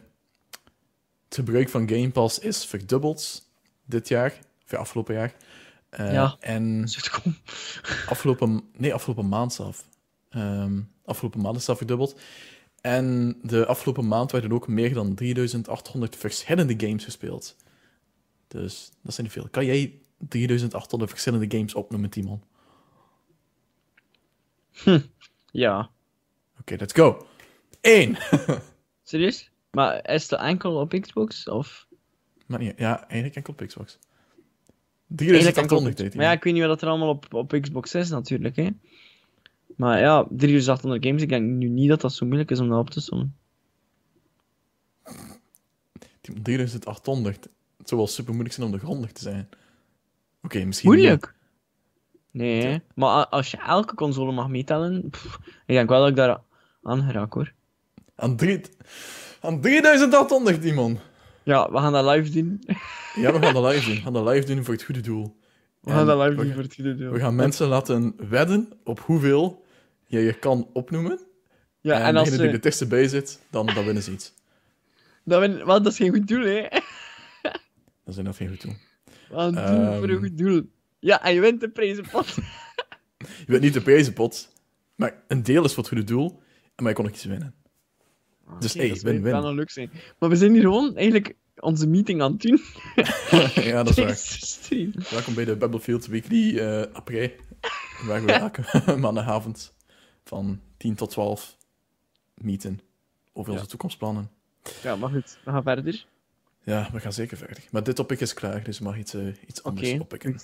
het 1.25 1.35
gebruik 1.35 1.69
van 1.69 1.89
Game 1.89 2.11
Pass 2.11 2.39
is 2.39 2.65
verdubbeld 2.65 3.43
dit 3.85 4.09
jaar, 4.09 4.39
of 4.65 4.71
ja, 4.71 4.79
afgelopen 4.79 5.15
jaar. 5.15 5.35
Eh, 5.91 6.13
Ja. 6.13 6.37
En 6.41 6.85
afgelopen, 8.09 8.63
nee, 8.77 8.95
afgelopen 8.95 9.29
maand 9.29 9.53
zelf. 9.53 9.89
Ehm, 10.29 10.81
afgelopen 11.05 11.41
maand 11.41 11.57
is 11.57 11.65
dat 11.65 11.77
verdubbeld. 11.77 12.21
En 12.81 13.37
de 13.43 13.67
afgelopen 13.67 14.09
maand 14.09 14.33
werden 14.33 14.53
ook 14.53 14.69
meer 14.69 14.95
dan 14.95 15.15
3800 15.15 16.17
verschillende 16.17 16.87
games 16.87 17.05
gespeeld. 17.05 17.57
Dus 18.49 18.91
dat 19.03 19.15
zijn 19.15 19.27
niet 19.27 19.35
veel. 19.35 19.49
Kan 19.51 19.65
jij 19.65 19.99
3800 20.29 21.11
verschillende 21.11 21.57
games 21.57 21.75
opnoemen, 21.75 22.11
Timon? 22.11 22.43
Ja. 25.51 25.91
Oké, 26.61 26.75
let's 26.79 26.93
go. 26.93 27.27
1. 27.81 28.17
Serieus? 29.03 29.51
Maar 29.71 30.11
is 30.11 30.31
het 30.31 30.41
enkel 30.41 30.77
op 30.77 30.91
Xbox? 31.01 31.49
Of... 31.49 31.87
Maar 32.47 32.59
niet, 32.59 32.79
ja, 32.79 33.01
eigenlijk 33.01 33.35
enkel 33.35 33.53
op 33.53 33.67
Xbox. 33.67 33.99
Eigenlijk 35.17 35.57
enkel 35.57 35.77
op 35.77 35.83
3800 35.83 35.95
Xbox. 35.95 35.97
deed 35.97 36.07
hij. 36.07 36.17
Maar 36.17 36.25
ja, 36.25 36.33
ik 36.33 36.45
weet 36.45 36.55
niet 36.55 36.65
wat 36.65 36.83
er 36.83 36.89
allemaal 36.89 37.09
op, 37.09 37.35
op 37.35 37.59
Xbox 37.61 37.95
is 37.95 38.11
natuurlijk, 38.11 38.57
hè. 38.57 38.69
Maar 39.77 40.01
ja, 40.01 40.27
3800 40.31 41.05
games, 41.05 41.23
ik 41.23 41.29
denk 41.29 41.47
nu 41.47 41.69
niet 41.69 41.89
dat 41.89 42.01
dat 42.01 42.13
zo 42.13 42.27
moeilijk 42.27 42.51
is 42.51 42.61
om 42.61 42.69
dat 42.69 42.79
op 42.79 42.91
te 42.91 43.01
sommen. 43.01 43.37
3800. 46.43 47.49
Het 47.79 47.89
zou 47.89 48.01
wel 48.01 48.11
super 48.11 48.33
moeilijk 48.33 48.55
zijn 48.55 48.67
om 48.67 48.73
de 48.73 48.79
grondig 48.79 49.13
te 49.13 49.23
zijn. 49.23 49.49
Oké, 50.43 50.65
misschien. 50.65 50.91
niet. 50.91 50.99
Moeilijk? 50.99 51.35
Nee, 52.31 52.83
maar 52.95 53.27
als 53.27 53.51
je 53.51 53.57
elke 53.57 53.95
console 53.95 54.33
mag 54.33 54.49
meetellen, 54.49 55.11
pff, 55.11 55.39
ik 55.67 55.75
denk 55.75 55.89
wel 55.89 56.01
dat 56.01 56.09
ik 56.09 56.17
daar 56.17 56.41
aan 56.83 57.03
geraak, 57.03 57.33
hoor. 57.33 57.53
Aan, 58.15 58.37
drie, 58.37 58.61
aan 59.41 59.61
3800, 59.61 60.63
Timon. 60.63 60.99
Ja, 61.51 61.71
we 61.71 61.79
gaan 61.79 61.93
dat 61.93 62.05
live 62.05 62.31
doen. 62.31 62.63
Ja, 63.15 63.33
we 63.33 63.39
gaan 63.43 63.55
dat 63.55 63.73
live 63.73 63.87
doen. 63.87 63.95
We 63.95 64.01
gaan 64.01 64.13
dat 64.13 64.29
live 64.29 64.47
doen 64.47 64.65
voor 64.65 64.75
het 64.75 64.83
goede 64.83 65.01
doel. 65.01 65.37
We 65.81 65.91
gaan 65.91 66.01
En 66.01 66.07
dat 66.07 66.19
live 66.29 66.43
doen 66.43 66.53
voor 66.53 66.63
het 66.63 66.75
goede 66.75 66.95
doel. 66.95 67.13
We 67.13 67.19
gaan 67.19 67.35
mensen 67.35 67.69
laten 67.69 68.15
wedden 68.29 68.69
op 68.85 69.01
hoeveel 69.01 69.65
je 70.07 70.19
je 70.19 70.33
kan 70.33 70.69
opnoemen. 70.73 71.21
Ja, 71.81 71.95
en 71.99 72.05
en, 72.05 72.17
als 72.17 72.29
degene 72.29 72.47
die 72.47 72.57
er 72.57 72.61
dichtst 72.61 72.89
bij 72.89 73.09
zit, 73.09 73.41
dan, 73.51 73.67
dan 73.67 73.85
winnen 73.85 74.03
ze 74.03 74.13
iets. 74.13 74.35
Dat, 75.25 75.41
we... 75.41 75.65
wel, 75.65 75.83
dat 75.83 75.93
is 75.93 75.97
geen 75.99 76.11
goed 76.11 76.29
doel, 76.29 76.45
hè. 76.45 76.69
Dat 78.05 78.17
is 78.17 78.17
nog 78.17 78.37
geen 78.37 78.49
goed 78.49 78.63
doel. 78.63 78.73
We 79.29 79.35
gaan 79.35 79.57
het 79.57 79.67
doen 79.67 79.95
voor 79.97 80.03
een 80.05 80.11
Ehm. 80.11 80.19
goed 80.19 80.39
doel. 80.39 80.63
Ja, 80.99 81.23
en 81.23 81.35
je 81.35 81.41
wint 81.41 81.61
de 81.61 81.69
prijzenpot. 81.69 82.35
Je 83.47 83.53
weet 83.53 83.61
niet 83.61 83.75
de 83.75 83.81
prijzenpot, 83.81 84.53
maar 84.95 85.23
een 85.29 85.43
deel 85.43 85.65
is 85.65 85.75
voor 85.75 85.83
het 85.83 85.93
goede 85.93 86.05
doel. 86.05 86.43
Maar 86.77 86.89
je 86.89 86.95
kon 86.95 87.05
nog 87.05 87.15
iets 87.15 87.25
winnen. 87.25 87.55
Dus, 88.59 88.75
hey, 88.75 88.89
dat 88.89 89.01
win-win. 89.01 89.33
kan 89.33 89.55
leuk 89.55 89.71
zijn. 89.71 89.91
Maar 90.19 90.29
we 90.29 90.37
zijn 90.37 90.53
hier 90.53 90.63
gewoon 90.63 90.97
eigenlijk 90.97 91.35
onze 91.57 91.87
meeting 91.87 92.23
aan 92.23 92.33
het 92.33 92.41
doen. 92.41 92.61
ja, 93.65 93.83
dat 93.83 93.99
is 93.99 94.05
waar. 94.05 94.17
Stream. 94.57 94.93
Welkom 95.11 95.35
bij 95.35 95.45
de 95.45 95.57
Battlefield 95.57 96.07
Weekly 96.07 96.59
eh 96.59 96.85
après. 96.93 97.33
Waar 98.07 98.25
we 98.25 98.33
elke 98.33 98.63
maandagavond 98.97 99.75
van 100.25 100.61
10 100.77 100.95
tot 100.95 101.11
12 101.11 101.57
meeten 102.35 102.81
over 103.33 103.53
onze 103.53 103.67
toekomstplannen. 103.67 104.31
Ja, 104.83 104.97
maar 104.97 105.11
goed. 105.11 105.39
We 105.45 105.51
gaan 105.51 105.63
verder. 105.63 106.07
Ja, 106.65 106.89
we 106.93 107.01
gaan 107.01 107.13
zeker 107.13 107.37
verder. 107.37 107.59
Maar 107.71 107.83
dit 107.83 107.97
topic 107.97 108.21
is 108.21 108.35
klaar, 108.35 108.63
dus 108.65 108.79
je 108.79 108.85
mag 108.85 108.99
iets, 108.99 109.15
eh, 109.15 109.27
iets 109.47 109.63
anders 109.63 109.91
Oké. 109.91 110.01
oppikken. 110.01 110.39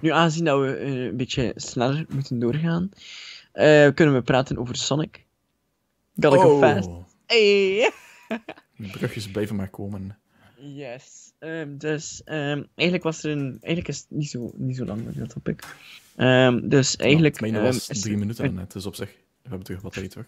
Nu, 0.00 0.10
aangezien 0.10 0.44
dat 0.44 0.60
we 0.60 0.74
eh, 0.74 1.04
een 1.04 1.16
beetje 1.16 1.52
sneller 1.56 2.04
moeten 2.08 2.38
doorgaan, 2.38 2.90
kunnen 3.94 4.14
we 4.14 4.22
praten 4.24 4.58
over 4.58 4.76
Sonic. 4.76 5.26
Got 6.14 6.34
ik 6.34 6.40
Oh, 6.40 6.60
fast. 6.60 6.88
Hey! 7.30 7.90
de 8.76 8.88
brugjes 8.90 9.30
blijven 9.30 9.56
maar 9.56 9.68
komen. 9.68 10.18
Yes. 10.56 11.32
Ehm, 11.38 11.76
dus 11.76 12.22
um, 12.24 12.66
eigenlijk 12.74 13.02
was 13.02 13.24
er 13.24 13.30
een. 13.30 13.58
Eigenlijk 13.60 13.88
is 13.88 13.98
het 13.98 14.10
niet 14.10 14.30
zo, 14.30 14.52
niet 14.56 14.76
zo 14.76 14.84
lang 14.84 15.14
dat 15.14 15.30
topic. 15.30 15.64
Um, 16.16 16.68
dus 16.68 16.96
eigenlijk. 16.96 17.40
Mijn 17.40 17.54
um, 17.54 17.62
was 17.62 17.86
drie 17.86 18.12
er- 18.12 18.18
minuten 18.18 18.54
net, 18.54 18.72
dus 18.72 18.86
op 18.86 18.94
zich, 18.94 19.08
we 19.42 19.48
hebben 19.48 19.64
terug 19.64 19.80
wat 19.80 19.92
tijd 19.92 20.10
terug. 20.10 20.26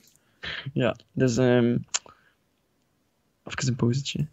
Ja, 0.73 0.97
dus. 1.13 1.37
Um, 1.37 1.85
even 3.45 3.69
een 3.69 3.77
pauzetje. 3.77 4.27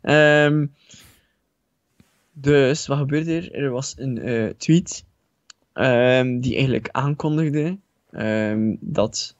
Dus 2.33 2.87
wat 2.87 2.97
gebeurde 2.97 3.35
er? 3.35 3.53
Er 3.53 3.69
was 3.69 3.93
een 3.97 4.27
uh, 4.27 4.49
tweet 4.49 5.05
die 6.41 6.55
eigenlijk 6.55 6.89
aankondigde 6.91 7.77
dat 8.79 9.35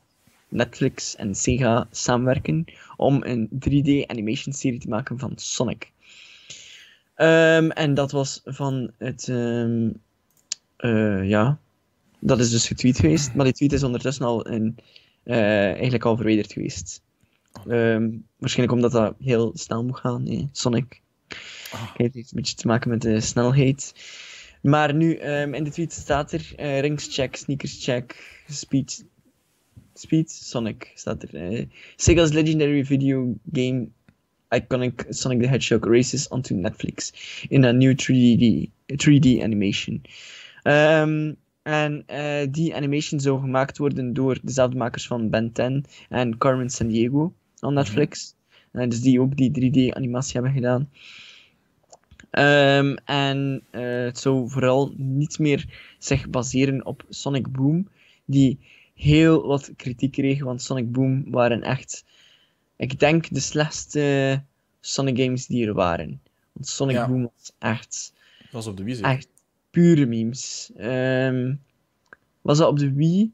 Netflix 0.49 1.15
en 1.15 1.35
Sega 1.35 1.87
samenwerken 1.91 2.65
om 2.97 3.23
een 3.23 3.49
3D 3.53 4.07
animation 4.07 4.53
serie 4.53 4.79
te 4.79 4.89
maken 4.89 5.19
van 5.19 5.31
Sonic. 5.35 5.91
Um, 7.15 7.71
en 7.71 7.93
dat 7.93 8.11
was 8.11 8.41
van 8.45 8.91
het. 8.97 9.27
Um, 9.27 10.01
uh, 10.77 11.29
ja, 11.29 11.59
dat 12.19 12.39
is 12.39 12.49
dus 12.49 12.67
getweet 12.67 12.99
geweest, 12.99 13.33
maar 13.33 13.45
die 13.45 13.53
tweet 13.53 13.73
is 13.73 13.83
ondertussen 13.83 14.25
al 14.25 14.47
een, 14.47 14.77
uh, 15.23 15.71
eigenlijk 15.71 16.05
al 16.05 16.15
verwijderd 16.15 16.53
geweest. 16.53 17.01
Um, 17.67 18.25
waarschijnlijk 18.37 18.77
omdat 18.77 18.91
dat 18.91 19.15
heel 19.19 19.51
snel 19.53 19.83
moet 19.83 19.99
gaan, 19.99 20.23
nee. 20.23 20.49
Sonic. 20.51 21.01
Oh. 21.73 21.95
Het 21.95 22.13
heeft 22.13 22.31
een 22.31 22.37
beetje 22.41 22.55
te 22.55 22.67
maken 22.67 22.89
met 22.89 23.01
de 23.01 23.19
snelheid. 23.19 23.93
Maar 24.61 24.93
nu, 24.93 25.19
um, 25.21 25.53
in 25.53 25.63
de 25.63 25.69
tweet 25.69 25.93
staat 25.93 26.31
er 26.31 26.53
uh, 26.59 26.79
rings 26.79 27.07
check, 27.15 27.35
sneakers 27.35 27.83
check, 27.83 28.41
speed, 28.49 29.05
speed, 29.99 30.31
Sonic 30.31 30.91
staat 30.95 31.23
er. 31.23 31.67
Sega's 31.95 32.33
legendary 32.33 32.85
video 32.85 33.35
game 33.51 33.91
iconic 34.51 35.05
Sonic 35.09 35.41
the 35.41 35.47
Hedgehog 35.47 35.85
races 35.85 36.27
onto 36.29 36.55
Netflix 36.55 37.11
in 37.49 37.63
a 37.65 37.73
new 37.73 37.93
3D, 37.93 38.69
3D 38.87 39.43
animation. 39.43 40.01
Um, 40.65 41.37
en 41.63 42.03
uh, 42.07 42.47
die 42.51 42.75
animation 42.75 43.19
zou 43.19 43.39
gemaakt 43.39 43.77
worden 43.77 44.13
door 44.13 44.39
dezelfde 44.43 44.77
makers 44.77 45.07
van 45.07 45.29
Ben 45.29 45.51
10 45.51 45.85
en 46.09 46.37
Carmen 46.37 46.69
San 46.69 46.87
Diego 46.87 47.33
op 47.59 47.71
Netflix. 47.71 48.35
Mm-hmm. 48.71 48.81
Uh, 48.81 48.89
dus 48.89 49.01
die 49.01 49.21
ook 49.21 49.37
die 49.37 49.51
3D-animatie 49.51 50.33
hebben 50.33 50.51
gedaan. 50.51 50.89
Um, 52.31 52.95
en 53.05 53.63
uh, 53.71 54.03
het 54.03 54.19
zou 54.19 54.49
vooral 54.49 54.93
niet 54.97 55.39
meer 55.39 55.65
zich 55.97 56.29
baseren 56.29 56.85
op 56.85 57.03
Sonic 57.09 57.51
Boom, 57.51 57.87
die 58.25 58.59
heel 58.99 59.47
wat 59.47 59.71
kritiek 59.75 60.11
kreeg, 60.11 60.43
want 60.43 60.61
Sonic 60.61 60.91
Boom 60.91 61.31
waren 61.31 61.61
echt, 61.61 62.05
ik 62.75 62.99
denk, 62.99 63.33
de 63.33 63.39
slechtste 63.39 64.43
Sonic 64.79 65.17
games 65.23 65.45
die 65.47 65.67
er 65.67 65.73
waren. 65.73 66.21
Want 66.51 66.67
Sonic 66.67 66.95
ja. 66.95 67.07
Boom 67.07 67.21
was 67.21 67.51
echt... 67.59 68.13
Dat 68.39 68.51
was 68.51 68.67
op 68.67 68.77
de 68.77 68.83
Wii 68.83 69.01
Echt 69.01 69.27
pure 69.69 70.05
memes. 70.05 70.71
Um, 70.77 71.61
was 72.41 72.57
dat 72.57 72.67
op 72.67 72.79
de 72.79 72.93
Wii? 72.93 73.31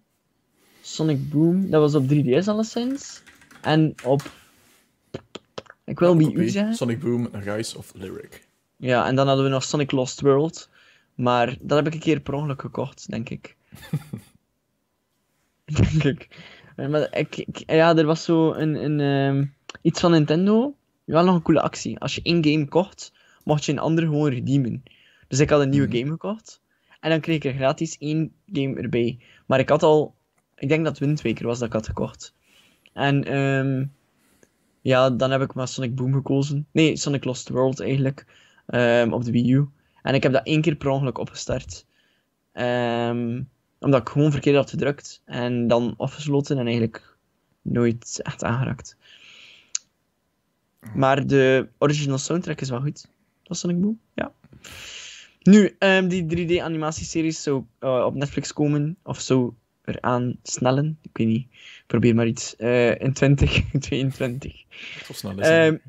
Sonic 0.81 1.29
Boom, 1.29 1.69
dat 1.69 1.81
was 1.81 1.95
op 1.95 2.13
3DS 2.13 2.45
alleszins. 2.45 3.21
En 3.61 3.93
op... 4.03 4.31
Ik 5.83 5.99
wil 5.99 6.17
Wii 6.17 6.33
U 6.33 6.49
zeggen. 6.49 6.75
Sonic 6.75 6.99
Boom, 6.99 7.29
Rise 7.31 7.77
of 7.77 7.91
Lyric. 7.95 8.47
Ja, 8.77 9.07
en 9.07 9.15
dan 9.15 9.27
hadden 9.27 9.45
we 9.45 9.51
nog 9.51 9.63
Sonic 9.63 9.91
Lost 9.91 10.21
World. 10.21 10.69
Maar 11.15 11.57
dat 11.61 11.77
heb 11.77 11.87
ik 11.87 11.93
een 11.93 11.99
keer 11.99 12.19
per 12.19 12.33
ongeluk 12.33 12.61
gekocht, 12.61 13.09
denk 13.09 13.29
ik. 13.29 13.55
denk 15.77 16.03
ik. 16.03 16.27
Maar 16.75 17.17
ik, 17.17 17.37
ik, 17.37 17.63
ja, 17.65 17.95
er 17.95 18.05
was 18.05 18.23
zo 18.23 18.53
een, 18.53 18.83
een 18.83 18.99
um, 18.99 19.55
iets 19.81 19.99
van 19.99 20.11
Nintendo. 20.11 20.75
Wel 21.03 21.23
nog 21.23 21.35
een 21.35 21.41
coole 21.41 21.61
actie. 21.61 21.99
Als 21.99 22.15
je 22.15 22.21
één 22.21 22.45
game 22.45 22.67
kocht, 22.67 23.13
mocht 23.43 23.65
je 23.65 23.71
een 23.71 23.79
andere 23.79 24.07
gewoon 24.07 24.29
redeemen. 24.29 24.83
Dus 25.27 25.39
ik 25.39 25.49
had 25.49 25.61
een 25.61 25.69
nieuwe 25.69 25.85
mm 25.85 25.91
-hmm. 25.91 26.01
game 26.01 26.11
gekocht. 26.11 26.61
En 26.99 27.09
dan 27.09 27.19
kreeg 27.19 27.35
ik 27.35 27.45
er 27.45 27.53
gratis 27.53 27.97
één 27.97 28.31
game 28.51 28.75
erbij. 28.75 29.19
Maar 29.45 29.59
ik 29.59 29.69
had 29.69 29.83
al... 29.83 30.15
Ik 30.55 30.69
denk 30.69 30.85
dat 30.85 30.99
Wind 30.99 31.21
Waker 31.21 31.45
was 31.45 31.59
dat 31.59 31.67
ik 31.67 31.73
had 31.73 31.87
gekocht. 31.87 32.33
En 32.93 33.37
um, 33.37 33.93
ja, 34.81 35.09
dan 35.09 35.31
heb 35.31 35.41
ik 35.41 35.53
maar 35.53 35.67
Sonic 35.67 35.95
Boom 35.95 36.13
gekozen. 36.13 36.67
Nee, 36.71 36.95
Sonic 36.95 37.23
Lost 37.23 37.49
World 37.49 37.79
eigenlijk. 37.79 38.25
Um, 38.67 39.13
op 39.13 39.23
de 39.23 39.31
Wii 39.31 39.53
U. 39.53 39.67
En 40.01 40.13
ik 40.13 40.23
heb 40.23 40.31
dat 40.31 40.45
één 40.45 40.61
keer 40.61 40.75
per 40.75 40.89
ongeluk 40.89 41.17
opgestart. 41.17 41.85
Um, 42.53 43.49
omdat 43.85 44.01
ik 44.01 44.09
gewoon 44.09 44.31
verkeerd 44.31 44.55
had 44.55 44.69
gedrukt. 44.69 45.21
En 45.25 45.67
dan 45.67 45.93
afgesloten 45.97 46.57
en 46.57 46.65
eigenlijk 46.65 47.17
nooit 47.61 48.19
echt 48.23 48.43
aangeraakt. 48.43 48.97
Maar 50.93 51.27
de 51.27 51.67
original 51.77 52.17
soundtrack 52.17 52.61
is 52.61 52.69
wel 52.69 52.81
goed. 52.81 53.07
Dat 53.43 53.57
Sonic 53.57 53.81
Boom, 53.81 53.99
ja. 54.13 54.31
Nu, 55.41 55.75
um, 55.79 56.07
die 56.07 56.23
3D-animatieseries 56.23 57.43
zou 57.43 57.63
uh, 57.79 58.03
op 58.05 58.15
Netflix 58.15 58.53
komen, 58.53 58.97
of 59.03 59.19
zou 59.19 59.53
eraan 59.83 60.37
snellen. 60.43 60.97
Ik 61.01 61.17
weet 61.17 61.27
niet, 61.27 61.47
probeer 61.87 62.15
maar 62.15 62.27
iets. 62.27 62.55
Uh, 62.57 62.99
in 62.99 63.13
2022. 63.13 64.63
Zo 65.05 65.13
snel 65.23 65.39
is 65.39 65.47
um, 65.47 65.81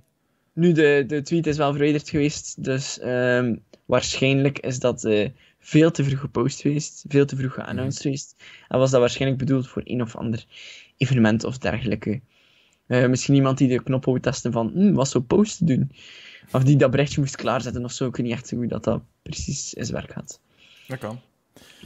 nu, 0.53 0.73
de, 0.73 1.05
de 1.07 1.23
tweet 1.23 1.47
is 1.47 1.57
wel 1.57 1.71
verwijderd 1.71 2.09
geweest, 2.09 2.65
dus 2.65 3.01
um, 3.03 3.63
waarschijnlijk 3.85 4.59
is 4.59 4.79
dat 4.79 5.05
veel 5.67 5.91
te 5.91 6.05
vroeg 6.05 6.21
gepost 6.21 6.61
geweest, 6.61 7.05
veel 7.09 7.27
te 7.27 7.37
vroeg 7.37 7.55
geannounced 7.55 7.97
mm. 7.97 8.03
geweest. 8.03 8.37
En 8.69 8.79
was 8.79 8.91
dat 8.91 9.01
waarschijnlijk 9.01 9.41
bedoeld 9.41 9.69
voor 9.69 9.83
een 9.85 10.03
of 10.03 10.17
ander 10.17 10.45
evenement 10.97 11.45
of 11.45 11.59
dergelijke. 11.59 12.21
Uh, 12.89 13.07
misschien 13.07 13.35
iemand 13.35 13.59
die 13.59 13.69
de 13.69 13.83
knop 13.83 14.05
wou 14.05 14.21
testen 14.21 14.53
van, 14.53 14.71
hm, 14.75 14.93
wat 14.93 15.09
zou 15.09 15.25
posten 15.25 15.67
doen? 15.67 15.91
of 16.53 16.63
die 16.63 16.77
dat 16.77 16.91
berichtje 16.91 17.21
moest 17.21 17.37
klaarzetten 17.37 17.85
of 17.85 17.93
zo. 17.93 18.07
Ik 18.07 18.17
weet 18.17 18.27
niet 18.27 18.35
echt 18.35 18.51
hoe 18.51 18.67
dat, 18.67 18.85
dat 18.85 19.03
precies 19.23 19.75
in 19.75 19.85
zijn 19.85 19.97
werk 20.01 20.13
gaat. 20.13 20.41
Dat 20.87 20.99
kan. 20.99 21.21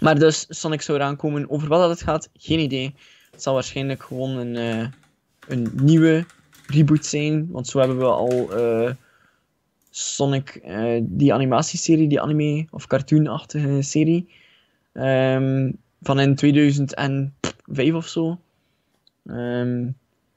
Maar 0.01 0.19
dus, 0.19 0.47
Sonic 0.49 0.83
zou 0.83 0.99
eraan 0.99 1.17
komen. 1.17 1.51
Over 1.51 1.69
wat 1.69 1.81
dat 1.81 1.91
het 1.91 2.03
gaat, 2.03 2.31
geen 2.37 2.59
idee. 2.59 2.95
Het 3.31 3.43
zal 3.43 3.55
waarschijnlijk 3.55 4.03
gewoon 4.03 4.37
een, 4.37 4.57
eh, 4.57 4.89
een 5.49 5.71
nieuwe 5.75 6.27
reboot 6.67 7.07
zijn. 7.07 7.49
Want 7.51 7.67
zo 7.67 7.79
hebben 7.79 7.99
we 7.99 8.05
al 8.05 8.53
eh, 8.53 8.91
Sonic, 9.91 10.49
eh, 10.49 11.01
die 11.03 11.35
animatieserie, 11.35 12.09
die 12.09 12.21
anime- 12.21 12.67
of 12.71 12.87
cartoonachtige 12.87 13.83
serie. 13.83 14.29
ehm, 14.93 15.73
van 16.03 16.21
in 16.21 16.35
2005 16.35 17.95
of 17.95 18.07
zo. 18.07 18.39
Ehm, 19.27 19.89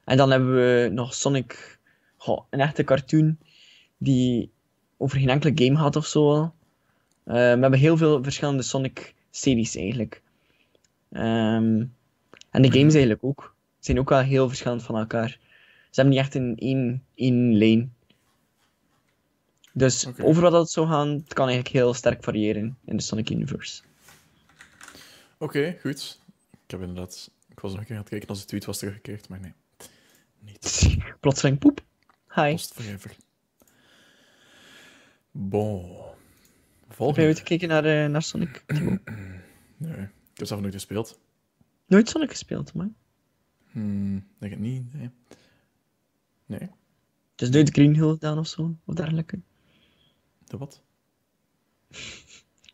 en 0.04 0.16
dan 0.16 0.30
hebben 0.30 0.54
we 0.54 0.88
nog 0.92 1.14
Sonic, 1.14 1.78
goh, 2.16 2.44
een 2.50 2.60
echte 2.60 2.84
cartoon, 2.84 3.38
die 3.98 4.50
over 4.96 5.18
geen 5.18 5.28
enkele 5.28 5.64
game 5.64 5.78
gaat 5.78 5.96
of 5.96 6.06
zo. 6.06 6.28
wel. 6.28 6.54
Eh, 7.24 7.34
we 7.34 7.38
hebben 7.60 7.78
heel 7.78 7.96
veel 7.96 8.22
verschillende 8.22 8.62
Sonic-series 8.62 9.76
eigenlijk. 9.76 10.22
Ehm, 11.12 11.84
en 12.50 12.62
de 12.62 12.70
games 12.72 12.92
eigenlijk 12.94 13.24
ook. 13.24 13.54
Zijn 13.78 13.98
ook 13.98 14.08
wel 14.08 14.20
heel 14.20 14.48
verschillend 14.48 14.82
van 14.82 14.96
elkaar. 14.96 15.28
Ze 15.90 16.00
hebben 16.00 16.14
niet 16.14 16.22
echt 16.22 16.34
een 16.34 16.56
één, 16.58 17.02
één 17.14 17.56
lijn. 17.56 17.94
Dus 19.76 20.06
over 20.20 20.42
wat 20.42 20.52
dat 20.52 20.70
zou 20.70 20.86
gaan, 20.88 21.08
het 21.08 21.34
kan 21.34 21.46
eigenlijk 21.48 21.76
heel 21.76 21.94
sterk 21.94 22.24
variëren 22.24 22.78
in 22.84 22.96
de 22.96 23.02
Sonic 23.02 23.30
Universe. 23.30 23.82
Oké, 25.38 25.76
goed. 25.80 26.20
Ik 26.64 26.70
heb 26.70 26.80
inderdaad... 26.80 27.30
Ik 27.48 27.60
was 27.60 27.70
nog 27.70 27.80
een 27.80 27.86
keer 27.86 27.94
aan 27.96 28.00
het 28.00 28.10
kijken 28.10 28.28
als 28.28 28.40
de 28.40 28.46
tweet 28.46 28.64
was 28.64 28.78
teruggekeerd, 28.78 29.28
maar 29.28 29.40
nee. 29.40 29.52
Niet. 30.40 30.96
Plotseling 31.20 31.58
poep. 31.58 31.84
Hi. 32.34 32.50
Lost 32.50 32.72
forever. 32.74 33.16
Bon. 35.30 35.82
Heb 36.86 36.96
Volgende. 36.96 37.26
ooit 37.26 37.38
gekeken 37.38 37.68
naar, 37.68 37.84
eh, 37.84 38.10
naar 38.10 38.22
Sonic? 38.22 38.64
Nee, 39.76 39.92
ik 40.02 40.08
heb 40.34 40.46
zelf 40.46 40.60
nooit 40.60 40.72
gespeeld. 40.74 41.18
Nooit 41.86 42.08
Sonic 42.08 42.30
gespeeld, 42.30 42.74
man. 42.74 42.94
Hmm, 43.70 44.26
denk 44.38 44.52
het 44.52 44.60
niet, 44.60 44.94
nee. 44.94 45.10
Nee, 46.46 46.70
Dus 47.34 47.48
nooit 47.50 47.70
Green 47.70 47.94
Hill 47.94 48.10
gedaan 48.12 48.38
of 48.38 48.46
zo, 48.46 48.76
of 48.84 48.94
dergelijke. 48.94 49.40
De 50.46 50.56
wat? 50.56 50.80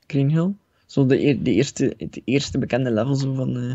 Green 0.07 0.31
Hill. 0.31 0.53
Zo 0.87 1.07
de, 1.07 1.43
de 1.43 1.53
eerste, 1.53 1.95
het 1.99 2.21
eerste 2.25 2.59
bekende 2.59 2.91
level 2.91 3.15
zo 3.15 3.35
van 3.35 3.57
eh, 3.57 3.75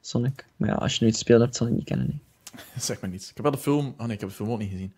Sonic. 0.00 0.46
Maar 0.56 0.68
ja, 0.68 0.74
als 0.74 0.94
je 0.94 0.98
nooit 1.02 1.14
gespeeld 1.14 1.40
hebt, 1.40 1.56
zal 1.56 1.66
je 1.66 1.72
het 1.72 1.80
niet 1.80 1.90
kennen. 1.96 2.22
Zeg 2.78 3.00
maar 3.00 3.10
niets. 3.10 3.28
Ik 3.30 3.34
heb 3.34 3.42
wel 3.44 3.52
de 3.54 3.58
film... 3.58 3.94
Oh 3.98 4.04
nee, 4.06 4.14
ik 4.14 4.20
heb 4.20 4.28
de 4.28 4.34
film 4.34 4.50
ook 4.50 4.58
niet 4.58 4.70
gezien. 4.70 4.92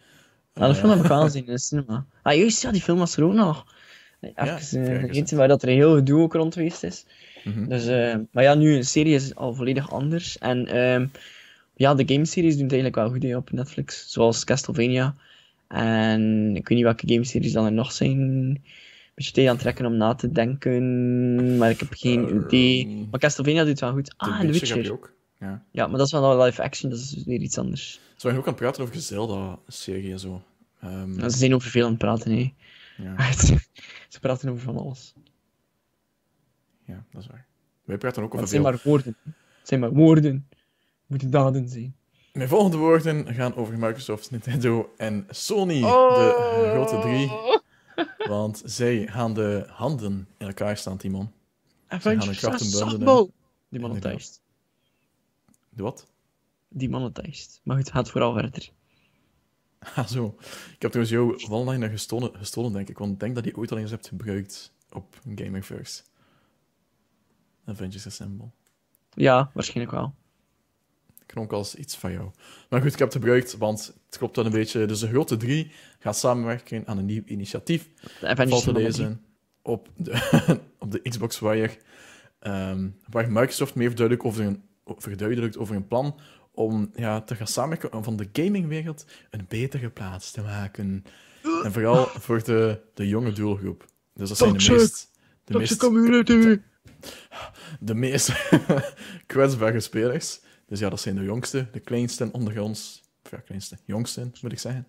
Ah, 0.52 0.62
de 0.68 0.74
Eh, 0.74 0.78
film 0.78 0.90
heb 0.90 1.00
ik 1.00 1.06
wel 1.06 1.22
gezien 1.28 1.46
in 1.46 1.52
de 1.52 1.58
cinema. 1.58 2.06
Ah, 2.22 2.34
juist, 2.36 2.62
ja, 2.62 2.72
die 2.72 2.82
film 2.82 2.98
was 2.98 3.16
er 3.16 3.24
ook 3.24 3.32
nog. 3.32 3.66
Even 4.20 4.84
eh, 4.86 4.98
vergeten 5.00 5.36
waar 5.36 5.48
dat 5.48 5.62
er 5.62 5.68
een 5.68 5.74
heel 5.74 5.94
gedoe 5.94 6.22
ook 6.22 6.32
rond 6.34 6.54
geweest 6.54 6.82
is. 6.82 7.04
mhm. 7.44 7.68
Dus, 7.68 7.86
eh, 7.86 8.16
maar 8.30 8.42
ja, 8.42 8.54
nu 8.54 8.74
een 8.76 8.84
serie 8.84 9.14
is 9.14 9.34
al 9.34 9.54
volledig 9.54 9.90
anders. 9.92 10.38
En 10.38 10.66
ehm, 10.66 11.06
ja, 11.74 11.94
de 11.94 12.12
game-series 12.12 12.54
doen 12.54 12.62
het 12.64 12.72
eigenlijk 12.72 12.94
wel 13.02 13.10
goed 13.10 13.22
hè, 13.22 13.36
op 13.36 13.50
Netflix. 13.52 14.12
Zoals 14.12 14.44
Castlevania. 14.44 15.14
En 15.68 16.50
ik 16.56 16.68
weet 16.68 16.76
niet 16.78 16.86
welke 16.86 17.08
game-series 17.08 17.52
dan 17.52 17.64
er 17.64 17.72
nog 17.72 17.92
zijn. 17.92 18.20
Een 18.20 18.60
beetje 19.14 19.32
tijd 19.32 19.46
aan 19.46 19.52
het 19.52 19.62
trekken 19.62 19.86
om 19.86 19.96
na 19.96 20.14
te 20.14 20.32
denken. 20.32 21.56
Maar 21.58 21.70
ik 21.70 21.80
heb 21.80 21.88
geen 21.90 22.26
Ehm, 22.28 22.36
idee. 22.44 23.06
Maar 23.10 23.20
Castlevania 23.20 23.60
doet 23.60 23.68
het 23.70 23.80
wel 23.80 23.92
goed. 23.92 24.14
Ah, 24.16 24.40
en 24.40 24.46
The 24.46 24.52
Witcher 24.52 24.68
heb 24.76 24.84
je 24.84 24.90
Witcher. 24.90 24.92
ook. 24.92 25.12
Ja. 25.38 25.64
Ja, 25.70 25.86
maar 25.86 25.98
dat 25.98 26.06
is 26.06 26.12
wel 26.12 26.42
live 26.42 26.62
action, 26.62 26.90
dat 26.90 26.98
is 26.98 27.22
weer 27.24 27.40
iets 27.40 27.58
anders. 27.58 28.00
Ze 28.16 28.22
waren 28.26 28.38
ook 28.38 28.46
aan 28.46 28.52
het 28.52 28.62
praten 28.62 28.82
over 28.82 28.96
Zelda-serie 29.00 30.12
en 30.12 30.18
zo. 30.18 30.42
Ehm, 30.80 31.20
Ze 31.30 31.38
zijn 31.38 31.54
over 31.54 31.70
veel 31.70 31.84
aan 31.84 31.90
het 31.90 31.98
praten, 31.98 32.30
hè. 32.32 32.52
ja, 33.02 33.32
Ze 34.08 34.20
praten 34.20 34.48
over 34.50 34.62
van 34.62 34.76
alles. 34.76 35.14
ja, 36.84 37.04
dat 37.12 37.22
is 37.22 37.28
waar. 37.28 37.46
Wij 37.84 37.98
praten 37.98 38.22
ook 38.22 38.32
Maar 38.32 38.42
over 38.42 38.54
het 38.56 38.62
zijn 38.62 38.62
veel... 38.62 38.70
maar 38.72 38.80
woorden. 38.84 39.16
Het 39.58 39.68
zijn 39.68 39.80
maar 39.80 39.92
woorden. 39.92 40.46
Het 40.50 41.06
moeten 41.06 41.30
daden 41.30 41.68
zijn. 41.68 41.94
Mijn 42.38 42.50
volgende 42.50 42.76
woorden 42.76 43.34
gaan 43.34 43.54
over 43.54 43.78
Microsoft, 43.78 44.30
Nintendo 44.30 44.92
en 44.96 45.26
Sony, 45.30 45.82
Oh. 45.82 46.14
de 46.14 46.70
grote 46.72 46.98
drie. 46.98 47.30
Want 48.28 48.62
zij 48.64 49.06
gaan 49.06 49.34
de 49.34 49.64
handen 49.68 50.28
in 50.36 50.46
elkaar 50.46 50.76
staan, 50.76 50.96
Timon. 50.96 51.32
Avengers 51.86 52.38
krachten 52.38 52.70
bundelen. 52.70 53.08
Assemble! 53.08 53.30
Die 53.68 53.80
monetized. 53.80 54.40
De 55.68 55.82
wat? 55.82 56.06
Die 56.68 56.88
monetized. 56.88 57.60
Maar 57.64 57.76
het 57.76 57.90
gaat 57.90 58.10
vooral 58.10 58.32
verder. 58.32 58.70
Ah, 59.78 60.06
zo. 60.06 60.36
Ik 60.74 60.82
heb 60.82 60.90
trouwens 60.90 61.10
jouw 61.10 61.56
one-liner 61.58 61.88
gestolen, 61.90 62.30
gestolen, 62.36 62.72
denk 62.72 62.88
ik. 62.88 62.98
Want 62.98 63.12
ik 63.12 63.20
denk 63.20 63.34
dat 63.34 63.44
je 63.44 63.56
ooit 63.56 63.72
al 63.72 63.78
eens 63.78 63.90
hebt 63.90 64.08
gebruikt 64.08 64.72
op 64.92 65.20
Gamerverse. 65.34 66.02
Avengers 67.64 68.06
Assemble. 68.06 68.50
Ja, 69.10 69.50
waarschijnlijk 69.54 69.96
wel. 69.96 70.14
Klonk 71.28 71.52
als 71.52 71.74
iets 71.74 71.96
van 71.96 72.12
jou. 72.12 72.30
Maar 72.68 72.80
goed, 72.80 72.92
ik 72.92 72.98
heb 72.98 73.08
het 73.08 73.16
gebruikt, 73.16 73.56
want 73.56 73.94
het 74.06 74.18
klopt 74.18 74.36
wel 74.36 74.44
een 74.44 74.50
beetje. 74.50 74.86
Dus 74.86 75.00
de 75.00 75.08
grote 75.08 75.36
drie 75.36 75.70
gaan 75.98 76.14
samenwerken 76.14 76.86
aan 76.86 76.98
een 76.98 77.04
nieuw 77.04 77.22
initiatief. 77.26 77.88
De 78.20 78.26
Avengers 78.26 78.62
valt 78.62 78.76
te 78.76 78.82
lezen 78.82 79.24
op 79.62 79.88
de, 79.96 80.12
op 80.78 80.92
de 80.92 81.00
Xbox 81.02 81.38
Wire, 81.38 81.70
ehm, 82.38 82.88
waar 83.08 83.32
Microsoft 83.32 83.74
meer 83.74 83.88
verduidelijkt 83.88 84.26
over 84.26 84.44
een, 84.44 84.62
verduidelijkt 84.84 85.58
over 85.58 85.76
een 85.76 85.86
plan 85.86 86.20
om 86.52 86.90
ja, 86.94 87.20
te 87.20 87.34
gaan 87.34 87.46
samenwerken 87.46 87.92
om 87.92 88.04
van 88.04 88.16
de 88.16 88.28
gamingwereld 88.32 89.06
een 89.30 89.46
betere 89.48 89.90
plaats 89.90 90.30
te 90.30 90.40
maken. 90.40 91.04
En 91.64 91.72
vooral 91.72 92.06
voor 92.06 92.44
de, 92.44 92.80
de 92.94 93.08
jonge 93.08 93.32
doelgroep. 93.32 93.84
Dus 94.14 94.28
dat 94.28 94.38
zijn 94.38 94.56
de 94.56 94.72
meest, 94.72 95.10
de 95.44 95.58
meest, 95.58 95.76
community! 95.76 96.60
de 97.80 97.94
meest 97.94 98.32
kwetsbare 99.26 99.80
spelers. 99.80 100.40
Dus 100.68 100.78
ja, 100.78 100.88
dat 100.88 101.00
zijn 101.00 101.16
de 101.16 101.22
jongste, 101.22 101.66
de 101.72 101.80
kleinsten 101.80 102.32
onder 102.32 102.62
ons. 102.62 103.02
Of 103.24 103.30
ja, 103.30 103.38
kleinste, 103.38 103.76
jongsten, 103.84 104.34
moet 104.40 104.52
ik 104.52 104.58
zeggen. 104.58 104.86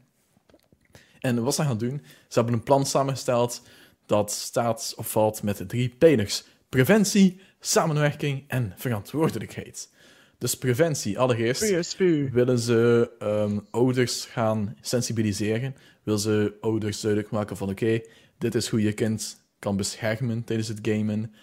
En 1.20 1.44
wat 1.44 1.56
ze 1.56 1.64
gaan 1.64 1.78
doen, 1.78 2.02
ze 2.28 2.40
hebben 2.40 2.54
een 2.54 2.64
plan 2.64 2.86
samengesteld 2.86 3.62
dat 4.06 4.32
staat 4.32 4.94
of 4.98 5.12
valt 5.12 5.44
met 5.44 5.58
de 5.58 5.66
drie 5.66 5.90
pijlers. 5.90 6.44
Preventie, 6.70 7.42
samenwerking 7.60 8.44
en 8.48 8.74
verantwoordelijkheid. 8.76 9.90
Dus 10.38 10.58
preventie, 10.58 11.20
allereerst 11.20 11.98
willen 12.32 12.60
ze 12.60 13.12
ehm, 13.20 13.60
ouders 13.70 14.26
gaan 14.26 14.76
sensibiliseren. 14.82 15.76
Willen 16.04 16.20
ze 16.20 16.58
ouders 16.62 17.02
duidelijk 17.02 17.32
maken 17.32 17.58
van 17.58 17.70
oké, 17.70 18.02
dit 18.38 18.56
is 18.56 18.68
hoe 18.68 18.82
je 18.82 18.94
kind 18.94 19.44
kan 19.60 19.78
beschermen 19.78 20.44
tijdens 20.44 20.68
het 20.68 20.80
gamen. 20.82 21.34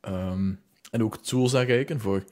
Ehm, 0.00 0.52
en 0.90 1.02
ook 1.02 1.16
tools 1.16 1.54
aanreiken 1.54 2.00
voor 2.00 2.24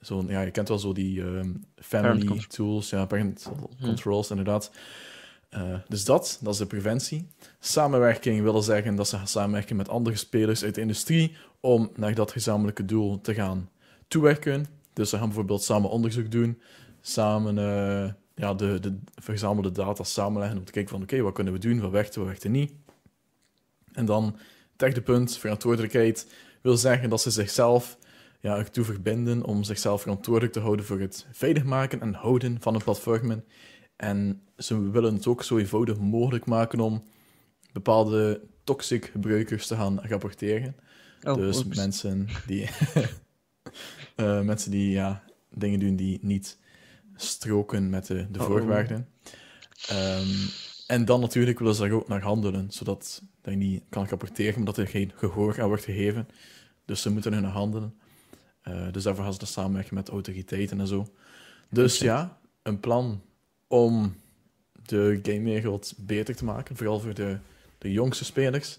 zo'n, 0.00 0.26
ja, 0.26 0.40
je 0.40 0.50
kent 0.50 0.68
wel 0.68 0.78
zo 0.78 0.92
die 0.92 1.22
ehm, 1.22 1.52
family 1.76 2.44
tools, 2.48 2.90
ja, 2.90 3.06
parent 3.06 3.50
controls 3.80 4.30
inderdaad. 4.30 4.70
Eh, 5.48 5.74
dus 5.88 6.04
dat, 6.04 6.38
dat 6.42 6.52
is 6.52 6.58
de 6.58 6.66
preventie. 6.66 7.28
Samenwerking 7.60 8.42
wil 8.42 8.62
zeggen 8.62 8.94
dat 8.94 9.08
ze 9.08 9.16
gaan 9.16 9.28
samenwerken 9.28 9.76
met 9.76 9.88
andere 9.88 10.16
spelers 10.16 10.64
uit 10.64 10.74
de 10.74 10.80
industrie 10.80 11.36
om 11.60 11.90
naar 11.96 12.14
dat 12.14 12.32
gezamenlijke 12.32 12.84
doel 12.84 13.20
te 13.20 13.34
gaan 13.34 13.70
toewerken. 14.08 14.66
Dus 14.92 15.10
ze 15.10 15.16
gaan 15.16 15.26
bijvoorbeeld 15.26 15.62
samen 15.62 15.90
onderzoek 15.90 16.30
doen, 16.30 16.60
samen 17.00 17.58
eh, 17.58 18.12
ja, 18.34 18.54
de, 18.54 18.80
de 18.80 18.98
verzamelde 19.14 19.72
data 19.72 20.04
samenleggen 20.04 20.58
om 20.58 20.64
te 20.64 20.72
kijken 20.72 20.90
van 20.90 21.02
oké, 21.02 21.20
wat 21.20 21.32
kunnen 21.32 21.52
we 21.52 21.58
doen, 21.58 21.80
wat 21.80 21.90
werkt, 21.90 22.14
wat 22.14 22.26
werkt 22.26 22.44
er 22.44 22.50
niet. 22.50 22.72
En 23.92 24.04
dan 24.04 24.24
het 24.24 24.78
derde 24.78 25.02
punt, 25.02 25.36
verantwoordelijkheid, 25.36 26.32
wil 26.60 26.76
zeggen 26.76 27.10
dat 27.10 27.20
ze 27.20 27.30
zichzelf 27.30 27.97
ja, 28.40 28.56
ertoe 28.56 28.84
verbinden 28.84 29.44
om 29.44 29.62
zichzelf 29.62 30.00
verantwoordelijk 30.00 30.52
te 30.52 30.60
houden 30.60 30.84
voor 30.84 31.00
het 31.00 31.26
veilig 31.32 31.64
maken 31.64 32.00
en 32.00 32.14
houden 32.14 32.60
van 32.60 32.72
hun 32.72 32.82
platformen. 32.82 33.44
En 33.96 34.42
ze 34.56 34.90
willen 34.90 35.14
het 35.14 35.26
ook 35.26 35.42
zo 35.42 35.58
eenvoudig 35.58 35.98
mogelijk 35.98 36.46
maken 36.46 36.80
om 36.80 37.04
bepaalde 37.72 38.40
toxic 38.64 39.04
gebruikers 39.04 39.66
te 39.66 39.76
gaan 39.76 40.00
rapporteren. 40.00 40.76
Oh, 41.22 41.34
dus 41.34 41.64
mensen 41.64 42.26
die, 42.46 42.68
eh, 44.16 44.40
mensen 44.40 44.70
die 44.70 44.90
ja, 44.90 45.22
dingen 45.50 45.78
doen 45.80 45.96
die 45.96 46.18
niet 46.22 46.58
stroken 47.16 47.90
met 47.90 48.06
de, 48.06 48.30
de 48.30 48.38
Oh. 48.38 48.46
voorwaarden. 48.46 49.08
Ehm, 49.88 50.46
en 50.86 51.04
dan 51.04 51.20
natuurlijk 51.20 51.58
willen 51.58 51.74
ze 51.74 51.80
daar 51.82 51.90
ook 51.90 52.08
naar 52.08 52.22
handelen, 52.22 52.70
zodat 52.70 53.22
dat 53.42 53.52
je 53.52 53.58
niet 53.58 53.82
kan 53.88 54.08
rapporteren, 54.08 54.54
maar 54.56 54.64
dat 54.64 54.76
er 54.76 54.86
geen 54.86 55.12
gehoor 55.14 55.60
aan 55.62 55.68
wordt 55.68 55.84
gegeven. 55.84 56.28
Dus 56.84 57.02
ze 57.02 57.10
moeten 57.10 57.42
naar 57.42 57.50
handelen. 57.50 57.94
Eh, 58.68 58.92
dus 58.92 59.02
daarvoor 59.02 59.24
gaan 59.24 59.34
ze 59.34 59.46
samenwerken 59.46 59.94
met 59.94 60.08
autoriteiten 60.08 60.80
en 60.80 60.86
zo. 60.86 61.06
Dus 61.70 61.98
ja, 61.98 62.38
een 62.62 62.80
plan 62.80 63.22
om 63.66 64.14
de 64.82 65.20
gamewereld 65.22 65.94
beter 65.96 66.36
te 66.36 66.44
maken, 66.44 66.76
vooral 66.76 67.00
voor 67.00 67.14
de, 67.14 67.38
de 67.78 67.92
jongste 67.92 68.24
spelers. 68.24 68.78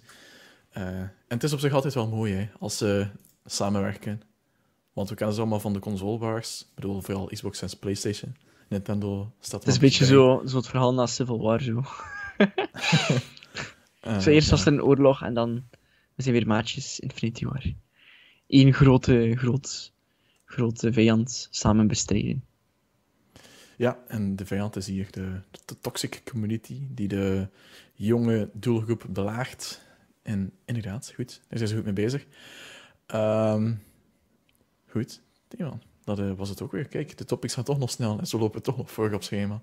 Eh, 0.69 0.83
en 0.87 1.13
het 1.27 1.43
is 1.43 1.53
op 1.53 1.59
zich 1.59 1.73
altijd 1.73 1.93
wel 1.93 2.07
mooi 2.07 2.33
hè, 2.33 2.49
als 2.59 2.77
ze 2.77 3.07
samenwerken. 3.45 4.21
Want 4.93 5.09
we 5.09 5.15
kennen 5.15 5.35
ze 5.35 5.41
allemaal 5.41 5.59
van 5.59 5.73
de 5.73 5.79
console 5.79 6.17
wars. 6.17 6.61
Ik 6.61 6.75
bedoel, 6.75 7.01
vooral 7.01 7.25
Xbox 7.25 7.61
en 7.61 7.79
PlayStation. 7.79 8.35
Nintendo 8.67 9.31
staat 9.39 9.59
Het 9.59 9.69
is 9.69 9.75
een 9.75 9.81
beetje 9.81 10.05
bij. 10.05 10.13
zo, 10.13 10.41
zo 10.45 10.57
het 10.57 10.67
verhaal 10.67 10.93
na 10.93 11.05
Civil 11.05 11.41
War. 11.41 11.61
Zo. 11.61 11.83
Eh, 13.99 14.19
Zo 14.21 14.29
eerst 14.29 14.49
ja. 14.49 14.55
was 14.55 14.65
er 14.65 14.73
een 14.73 14.83
oorlog 14.83 15.21
en 15.23 15.33
dan 15.33 15.63
we 16.15 16.21
zijn 16.21 16.35
weer 16.35 16.47
maatjes 16.47 16.99
Infinity 16.99 17.45
War. 17.45 17.63
Eén 18.49 18.73
grote, 18.73 19.33
groot, 19.35 19.93
grote 20.45 20.93
vijand 20.93 21.47
samen 21.51 21.87
bestrijden. 21.87 22.43
Ja, 23.77 23.99
en 24.07 24.35
de 24.35 24.45
vijand 24.45 24.75
is 24.75 24.87
hier 24.87 25.07
de, 25.11 25.41
de 25.65 25.79
toxic 25.79 26.21
community, 26.25 26.87
die 26.89 27.07
de 27.07 27.47
jonge 27.93 28.49
doelgroep 28.53 29.05
belaagt. 29.09 29.81
En 30.21 30.51
inderdaad, 30.65 31.11
goed, 31.15 31.41
daar 31.47 31.57
zijn 31.57 31.69
ze 31.69 31.75
goed 31.75 31.83
mee 31.83 31.93
bezig. 31.93 32.25
Ehm, 33.05 33.73
goed, 34.87 35.21
Timon, 35.47 35.81
dat 36.03 36.19
eh, 36.19 36.31
was 36.33 36.49
het 36.49 36.61
ook 36.61 36.71
weer. 36.71 36.87
Kijk, 36.87 37.17
de 37.17 37.25
topics 37.25 37.53
gaan 37.53 37.63
toch 37.63 37.79
nog 37.79 37.89
snel 37.89 38.19
en 38.19 38.27
zo 38.27 38.39
lopen 38.39 38.57
we 38.57 38.65
toch 38.65 38.77
nog 38.77 38.91
voor 38.91 39.13
op 39.13 39.23
schema. 39.23 39.61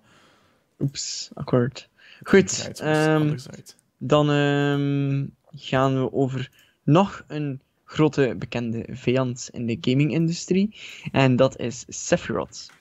Oeps, 0.79 1.31
akkoord. 1.35 1.89
Goed, 2.23 2.81
uit. 2.83 3.77
dan 3.99 4.31
ehm, 4.31 5.27
gaan 5.59 5.95
we 6.03 6.13
over 6.13 6.51
nog 6.83 7.25
een 7.27 7.61
grote 7.89 8.35
bekende 8.39 8.85
vijand 8.91 9.49
in 9.53 9.67
de 9.67 9.79
gaming-industrie. 9.81 10.75
En 11.13 11.37
dat 11.37 11.59
is 11.59 11.85
Sephiroth. 11.89 12.73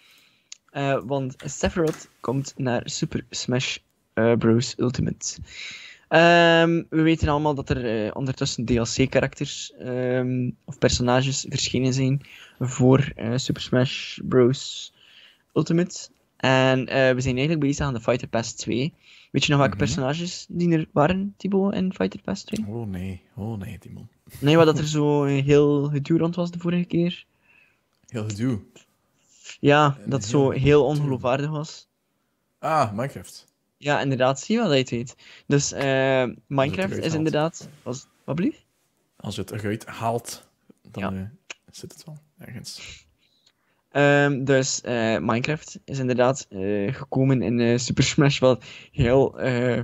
Eh, 0.70 1.02
want 1.06 1.36
Sephiroth 1.40 2.10
komt 2.20 2.54
naar 2.58 2.82
Super 2.86 3.26
Smash 3.30 3.78
eh, 4.14 4.34
Bros. 4.34 4.74
Ultimate. 4.78 5.38
Ehm, 6.08 6.84
we 6.90 7.02
weten 7.02 7.28
allemaal 7.28 7.56
dat 7.56 7.70
er 7.70 8.06
eh, 8.06 8.12
ondertussen 8.16 8.66
DLC-karakters 8.66 9.74
ehm, 9.80 10.50
of 10.66 10.78
personages 10.78 11.46
verschenen 11.50 11.94
zijn 11.94 12.22
voor 12.60 13.14
Super 13.36 13.62
Smash 13.62 14.20
Bros. 14.24 14.94
Ultimate. 15.54 16.10
En 16.38 16.86
we 16.86 17.22
zijn 17.22 17.36
eigenlijk 17.38 17.60
bezig 17.60 17.86
aan 17.86 17.94
de 17.94 18.00
Fighter 18.02 18.28
Pass 18.28 18.54
2. 18.54 18.94
Weet 19.32 19.44
je 19.46 19.50
nog 19.52 19.60
welke 19.60 19.76
Mhm. 19.76 19.86
personages 19.86 20.46
die 20.50 20.72
er 20.72 20.86
waren, 20.92 21.34
Thibaut, 21.38 21.74
in 21.74 21.94
Fighter 21.94 22.22
Pass 22.22 22.44
2? 22.44 22.66
Oh 22.68 22.88
nee, 22.88 23.22
oh 23.36 23.58
nee, 23.60 23.78
Timon. 23.80 24.08
Nee, 24.40 24.56
wat 24.58 24.66
dat 24.66 24.78
er 24.78 24.88
zo 24.88 25.24
heel 25.24 25.84
geduurd 25.90 26.20
rond 26.22 26.36
was 26.36 26.52
de 26.52 26.60
vorige 26.60 26.86
keer. 26.86 27.26
Heel 28.08 28.24
gedoe. 28.28 28.60
Ja, 29.60 29.98
dat 30.06 30.24
zo 30.26 30.50
heel 30.52 30.86
ongeloofwaardig 30.86 31.50
was. 31.50 31.88
Ah, 32.60 32.92
Minecraft. 32.92 33.46
Ja, 33.78 34.02
inderdaad, 34.02 34.40
zie 34.40 34.56
je 34.56 34.62
dat 34.62 34.72
je 34.72 34.78
het 34.78 34.90
weet. 34.90 35.16
Dus 35.48 35.72
eh, 35.72 36.26
Minecraft 36.48 36.94
is 36.98 37.02
haalt. 37.02 37.14
inderdaad... 37.14 37.70
Was, 37.84 38.08
wat 38.24 38.36
blief? 38.36 38.64
Als 39.16 39.36
je 39.36 39.42
het 39.42 39.52
eruit 39.52 39.86
haalt, 39.86 40.48
dan 40.92 41.14
Ja. 41.16 41.20
eh, 41.22 41.54
zit 41.72 41.92
het 41.94 42.04
wel 42.06 42.18
ergens. 42.38 43.04
Ehm, 43.92 44.44
dus 44.44 44.82
eh, 44.82 45.18
Minecraft 45.20 45.80
is 45.86 46.00
inderdaad 46.00 46.48
gekomen 46.90 47.42
in 47.42 47.80
Super 47.80 48.04
Smash, 48.04 48.40
wat 48.40 48.64
heel 48.92 49.40
eh, 49.40 49.82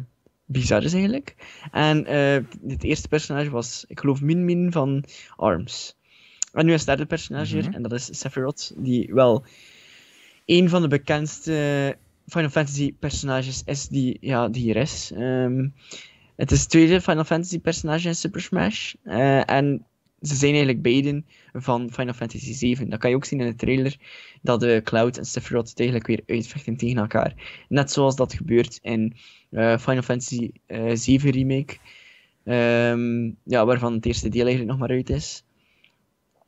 bizar 0.51 0.83
is 0.83 0.93
eigenlijk. 0.93 1.35
En 1.71 2.05
eh, 2.05 2.43
het 2.67 2.83
eerste 2.83 3.07
personage 3.07 3.49
was, 3.49 3.85
ik 3.87 3.99
geloof, 3.99 4.21
Min 4.21 4.45
Min 4.45 4.71
van 4.71 5.03
ARMS. 5.35 5.95
En 6.53 6.65
nu 6.65 6.71
is 6.73 6.77
het 6.77 6.87
derde 6.87 7.05
personage 7.05 7.53
hier, 7.55 7.63
Mhm. 7.63 7.73
en 7.73 7.81
dat 7.81 7.91
is 7.91 8.19
Sephiroth, 8.19 8.71
die 8.77 9.09
wel 9.13 9.45
een 10.45 10.69
van 10.69 10.81
de 10.81 10.87
bekendste 10.87 11.97
Final 12.27 12.49
Fantasy 12.49 12.93
personages 12.99 13.61
is 13.65 13.87
die, 13.87 14.17
ja, 14.21 14.49
die 14.49 14.61
hier 14.61 14.75
is. 14.75 15.11
Ehm, 15.15 15.67
het 16.35 16.51
is 16.51 16.59
het 16.59 16.69
tweede 16.69 17.01
Final 17.01 17.23
Fantasy 17.23 17.59
personage 17.59 18.07
in 18.07 18.15
Super 18.15 18.41
Smash. 18.41 18.93
eh, 19.03 19.49
en 19.49 19.85
ze 20.21 20.35
zijn 20.35 20.51
eigenlijk 20.51 20.81
beiden 20.81 21.25
van 21.53 21.91
Final 21.91 22.13
Fantasy 22.13 22.53
7. 22.53 22.89
Dat 22.89 22.99
kan 22.99 23.09
je 23.09 23.15
ook 23.15 23.25
zien 23.25 23.39
in 23.39 23.45
de 23.45 23.55
trailer, 23.55 23.97
dat 24.41 24.59
de 24.59 24.81
Cloud 24.83 25.17
en 25.17 25.25
Sephiroth 25.25 25.69
het 25.69 25.79
eigenlijk 25.79 26.07
weer 26.07 26.23
uitvechten 26.25 26.77
tegen 26.77 26.97
elkaar. 26.97 27.63
Net 27.69 27.91
zoals 27.91 28.15
dat 28.15 28.33
gebeurt 28.33 28.79
in 28.81 29.15
eh, 29.49 29.77
Final 29.77 30.01
Fantasy 30.01 30.51
eh 30.65 30.91
7 30.93 31.31
Remake, 31.31 31.77
Ehm, 32.43 33.31
ja, 33.43 33.65
waarvan 33.65 33.93
het 33.93 34.05
eerste 34.05 34.29
deel 34.29 34.45
eigenlijk 34.45 34.69
nog 34.71 34.79
maar 34.79 34.97
uit 34.97 35.09
is. 35.09 35.43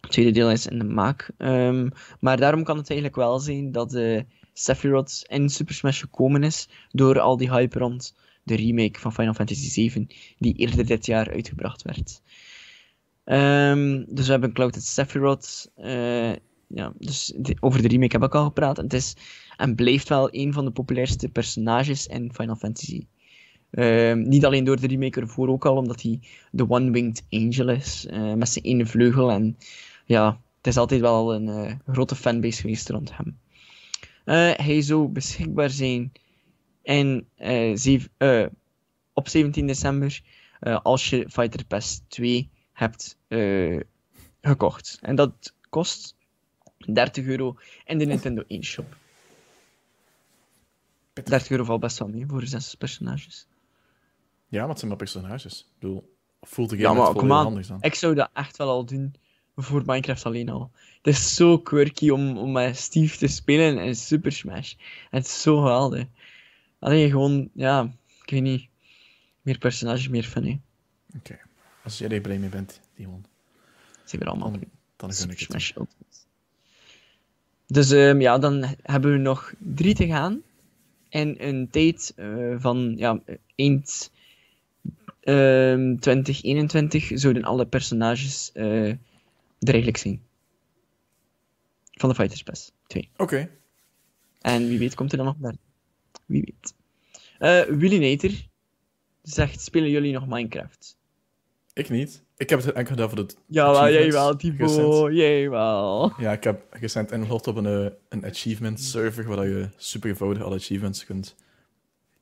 Het 0.01 0.11
tweede 0.11 0.31
deel 0.31 0.51
is 0.51 0.67
in 0.67 0.79
de 0.79 0.85
maak. 0.85 1.31
Ehm, 1.37 1.89
maar 2.19 2.37
daarom 2.37 2.63
kan 2.63 2.77
het 2.77 2.89
eigenlijk 2.89 3.19
wel 3.19 3.39
zijn 3.39 3.71
dat 3.71 3.93
eh 3.93 4.21
Sephiroth 4.53 5.25
in 5.27 5.49
Super 5.49 5.75
Smash 5.75 5.99
gekomen 5.99 6.43
is 6.43 6.69
door 6.91 7.19
al 7.19 7.37
die 7.37 7.51
hype 7.51 7.79
rond 7.79 8.15
de 8.43 8.55
remake 8.55 8.99
van 8.99 9.13
Final 9.13 9.33
Fantasy 9.33 9.69
7, 9.69 10.07
die 10.37 10.53
eerder 10.53 10.85
dit 10.85 11.05
jaar 11.05 11.31
uitgebracht 11.31 11.81
werd. 11.81 12.21
Ehm, 13.23 14.03
dus 14.07 14.25
we 14.25 14.31
hebben 14.31 14.53
Cloud 14.53 14.75
en 14.75 14.81
Sephiroth. 14.81 15.71
eh, 15.75 16.31
ja, 16.67 16.93
dus 16.97 17.33
over 17.59 17.81
de 17.81 17.87
remake 17.87 18.15
heb 18.17 18.25
ik 18.25 18.35
al 18.35 18.43
gepraat. 18.43 18.77
Het 18.77 18.93
is 18.93 19.15
en 19.57 19.75
blijft 19.75 20.09
wel 20.09 20.27
een 20.31 20.53
van 20.53 20.65
de 20.65 20.71
populairste 20.71 21.29
personages 21.29 22.07
in 22.07 22.33
Final 22.33 22.55
Fantasy. 22.55 23.07
Ehm, 23.71 24.21
niet 24.27 24.45
alleen 24.45 24.63
door 24.63 24.79
de 24.79 24.87
remake 24.87 25.19
ervoor 25.19 25.47
ook 25.47 25.65
al, 25.65 25.75
omdat 25.75 26.01
hij 26.01 26.19
de 26.51 26.69
One-Winged 26.69 27.25
Angel 27.29 27.69
is, 27.69 28.05
eh, 28.05 28.33
met 28.33 28.49
zijn 28.49 28.65
ene 28.65 28.85
vleugel. 28.85 29.31
En 29.31 29.57
ja, 30.05 30.41
het 30.57 30.67
is 30.67 30.77
altijd 30.77 31.01
wel 31.01 31.33
een 31.33 31.47
eh, 31.47 31.73
grote 31.87 32.15
fanbase 32.15 32.61
geweest 32.61 32.89
rond 32.89 33.11
hem. 33.17 33.37
Hij 34.55 34.81
zou 34.81 35.07
beschikbaar 35.07 35.69
zijn 35.69 36.11
in, 36.81 37.27
op 39.13 39.27
17 39.27 39.67
december 39.67 40.21
als 40.83 41.09
je 41.09 41.25
Fighter 41.29 41.65
Pass 41.65 42.01
2 42.07 42.49
hebt 42.83 43.17
eh, 43.27 43.79
gekocht. 44.41 44.99
En 45.01 45.15
dat 45.15 45.53
kost 45.69 46.15
30 46.77 47.25
euro 47.25 47.57
in 47.85 47.97
de 47.97 48.05
Nintendo 48.05 48.43
1 48.47 48.63
shop. 48.63 48.95
30 51.13 51.49
euro 51.49 51.63
valt 51.63 51.79
best 51.79 51.99
wel 51.99 52.07
mee 52.07 52.25
voor 52.27 52.45
zes 52.45 52.75
personages. 52.75 53.47
Ja, 54.47 54.59
maar 54.59 54.69
het 54.69 54.77
zijn 54.77 54.89
maar 54.89 54.99
personages. 54.99 55.59
Ik 55.59 55.79
bedoel, 55.79 56.15
voelt 56.41 56.69
de 56.69 56.77
Ja, 56.77 56.87
game 56.95 57.23
maar 57.23 57.37
aan. 57.37 57.45
anders 57.45 57.67
dan? 57.67 57.77
Ik 57.81 57.93
zou 57.95 58.15
dat 58.15 58.29
echt 58.33 58.57
wel 58.57 58.69
al 58.69 58.85
doen 58.85 59.15
voor 59.55 59.83
Minecraft 59.85 60.25
alleen 60.25 60.49
al. 60.49 60.71
Het 61.01 61.07
is 61.13 61.35
zo 61.35 61.59
quirky 61.59 62.09
om, 62.09 62.37
om 62.37 62.51
met 62.51 62.77
Steve 62.77 63.17
te 63.17 63.27
spelen 63.27 63.77
in 63.77 63.95
Super 63.95 64.31
Smash. 64.31 64.73
Het 65.09 65.25
is 65.25 65.41
zo 65.41 65.57
geweldig. 65.57 66.05
Alleen 66.79 67.09
gewoon, 67.09 67.49
ja, 67.53 67.93
ik 68.23 68.29
weet 68.29 68.41
niet. 68.41 68.67
Meer 69.41 69.57
personages, 69.57 70.07
meer 70.07 70.23
fun. 70.23 70.61
Oké. 71.17 71.39
Als 71.83 71.97
jij 71.97 72.09
er 72.09 72.21
blij 72.21 72.37
mee 72.37 72.49
bent, 72.49 72.79
Dion, 72.95 73.25
Zijn 74.03 74.21
we 74.21 74.27
allemaal 74.27 74.51
dan, 74.51 74.63
dan 74.95 75.13
gun 75.13 75.29
ik 75.29 75.39
het. 75.39 75.73
Dus 77.67 77.91
ehm, 77.91 78.21
ja, 78.21 78.37
dan 78.37 78.65
hebben 78.81 79.11
we 79.11 79.17
nog 79.17 79.53
drie 79.57 79.95
te 79.95 80.07
gaan. 80.07 80.41
En 81.09 81.47
een 81.47 81.69
tijd 81.69 82.13
eh, 82.15 82.55
van 82.57 82.93
ja, 82.97 83.21
eind 83.55 84.11
ehm 85.19 85.95
2021 85.95 87.11
zouden 87.13 87.43
alle 87.43 87.65
personages 87.65 88.51
eh, 88.53 88.89
er 88.89 88.97
eigenlijk 89.59 89.97
zijn. 89.97 90.21
Van 91.91 92.09
de 92.09 92.15
Fighters 92.15 92.43
Pass 92.43 92.71
2. 92.87 93.09
Oké. 93.17 93.49
En 94.41 94.67
wie 94.67 94.79
weet 94.79 94.95
komt 94.95 95.11
er 95.11 95.17
dan 95.17 95.25
nog 95.25 95.37
bij. 95.37 95.57
Wie 96.25 96.41
weet. 96.41 96.73
Eh 97.39 97.75
Willy 97.75 98.11
Nater 98.11 98.47
zegt, 99.21 99.61
spelen 99.61 99.89
jullie 99.89 100.13
nog 100.13 100.27
Minecraft? 100.27 100.97
Ik 101.73 101.89
niet. 101.89 102.23
Ik 102.37 102.49
heb 102.49 102.63
het 102.63 102.71
enkel 102.71 102.93
gedaan 102.95 103.09
voor 103.09 103.27
de 103.27 103.35
Ja, 103.47 103.71
wel, 103.71 103.89
jij 103.91 104.11
wel, 104.11 104.35
recent. 104.37 105.13
Jij 105.15 105.49
wel. 105.49 106.13
Ja, 106.17 106.31
ik 106.31 106.43
heb 106.43 106.65
recent 106.69 107.11
ingelogd 107.11 107.47
op 107.47 107.55
een, 107.55 107.65
eh, 107.65 107.91
een 108.09 108.25
achievement 108.25 108.79
server 108.79 109.25
waar 109.27 109.47
je 109.47 109.69
super 109.77 110.09
eenvoudig 110.09 110.43
alle 110.43 110.55
achievements 110.55 111.05
kunt 111.05 111.35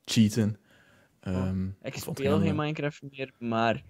cheaten. 0.06 0.58
Ehm, 1.20 1.68
Ik 1.82 1.95
speel 1.95 2.39
geen 2.39 2.56
Minecraft 2.56 3.02
meer, 3.12 3.32
maar 3.39 3.84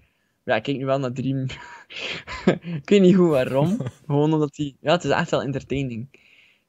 ja, 0.44 0.56
ik 0.56 0.64
kijk 0.64 0.78
nu 0.78 0.86
wel 0.86 1.00
naar 1.00 1.12
Dream. 1.14 1.46
ik 2.82 2.90
weet 2.90 3.02
niet 3.02 3.16
goed 3.16 3.30
waarom. 3.30 3.78
Gewoon 4.06 4.34
omdat 4.34 4.56
die. 4.56 4.76
Ja, 4.80 4.92
het 4.92 5.04
is 5.04 5.12
echt 5.12 5.32
wel 5.32 5.42
entertaining. 5.42 6.08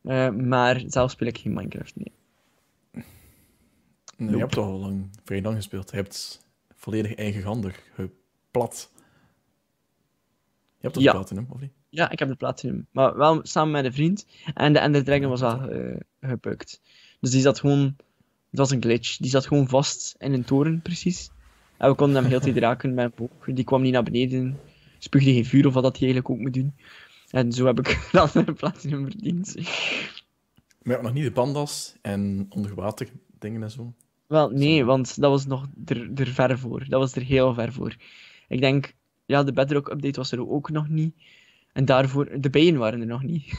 Eh, 0.03 0.30
maar 0.30 0.82
zelf 0.86 1.11
speel 1.11 1.28
ik 1.28 1.38
geen 1.38 1.53
Minecraft 1.55 1.97
meer. 1.97 2.12
Nee, 4.16 4.30
je 4.30 4.38
hebt 4.38 4.53
toch 4.53 4.66
al 4.66 4.78
lang, 4.78 5.11
vrij 5.24 5.43
lang 5.43 5.57
gespeeld. 5.57 5.90
Je 5.90 5.97
hebt 5.97 6.47
volledig 6.74 7.14
eigenhandig 7.14 7.82
geplat. 8.53 8.90
Je 10.76 10.88
hebt 10.88 10.94
toch 10.94 11.03
Ja. 11.03 11.12
de 11.12 11.18
platinum, 11.18 11.46
of 11.48 11.61
niet? 11.61 11.72
Ja, 11.88 12.11
ik 12.11 12.18
heb 12.18 12.28
de 12.28 12.34
Platinum. 12.34 12.86
Maar 12.90 13.16
wel 13.16 13.40
samen 13.42 13.72
met 13.72 13.84
een 13.84 13.92
vriend. 13.92 14.26
En 14.55 14.72
de 14.72 14.78
Ender 14.78 15.05
Dragon 15.05 15.28
was 15.28 15.42
al 15.42 15.68
eh 15.68 15.96
gepukt. 16.20 16.80
Dus 17.20 17.30
die 17.30 17.40
zat 17.40 17.61
gewoon. 17.61 17.96
Het 18.50 18.59
was 18.61 18.70
een 18.70 18.82
glitch. 18.82 19.16
Die 19.16 19.30
zat 19.30 19.46
gewoon 19.46 19.68
vast 19.68 20.14
in 20.18 20.32
een 20.32 20.44
toren, 20.44 20.80
precies. 20.82 21.30
En 21.76 21.88
we 21.90 21.94
konden 21.94 22.16
hem 22.16 22.30
heel 22.30 22.40
tijd 22.40 22.57
raken 22.68 22.94
met 22.94 23.05
een 23.05 23.12
boog. 23.16 23.55
Die 23.55 23.64
kwam 23.64 23.82
niet 23.82 23.92
naar 23.92 24.03
beneden. 24.03 24.59
Spuugde 24.98 25.32
geen 25.32 25.44
vuur 25.44 25.66
of 25.66 25.74
wat 25.74 25.82
dat 25.82 25.98
hij 25.98 26.07
eigenlijk 26.09 26.34
ook 26.34 26.42
moet 26.42 26.55
doen. 26.55 26.74
En 27.30 27.53
zo 27.53 27.66
heb 27.66 27.78
ik 27.78 28.09
dan 28.12 28.28
een 28.32 28.55
Platinum 28.55 29.05
verdiend. 29.11 29.55
Maar 29.55 29.64
je 30.82 30.90
hebt 30.90 31.03
nog 31.03 31.12
niet 31.12 31.24
de 31.24 31.32
pandas 31.32 31.96
en 32.03 32.46
onderwater 32.48 33.09
dingen 33.38 33.62
en 33.62 33.70
zo. 33.70 33.92
Wel, 34.26 34.50
nee, 34.50 34.84
want 34.84 35.20
dat 35.20 35.30
was 35.30 35.46
nog 35.46 35.66
er, 35.84 36.11
er 36.14 36.26
ver 36.26 36.59
voor. 36.59 36.88
Dat 36.88 37.00
was 37.00 37.14
er 37.14 37.22
heel 37.22 37.55
ver 37.55 37.72
voor. 37.72 37.96
Ik 38.53 38.61
denk, 38.61 38.94
ja, 39.26 39.42
de 39.42 39.53
Bedrock 39.53 39.88
update 39.88 40.18
was 40.18 40.32
er 40.32 40.48
ook 40.48 40.70
nog 40.70 40.88
niet. 40.88 41.14
En 41.72 41.84
daarvoor, 41.84 42.40
de 42.40 42.50
bijen 42.50 42.76
waren 42.78 43.00
er 43.00 43.07
nog 43.07 43.22
niet. 43.22 43.53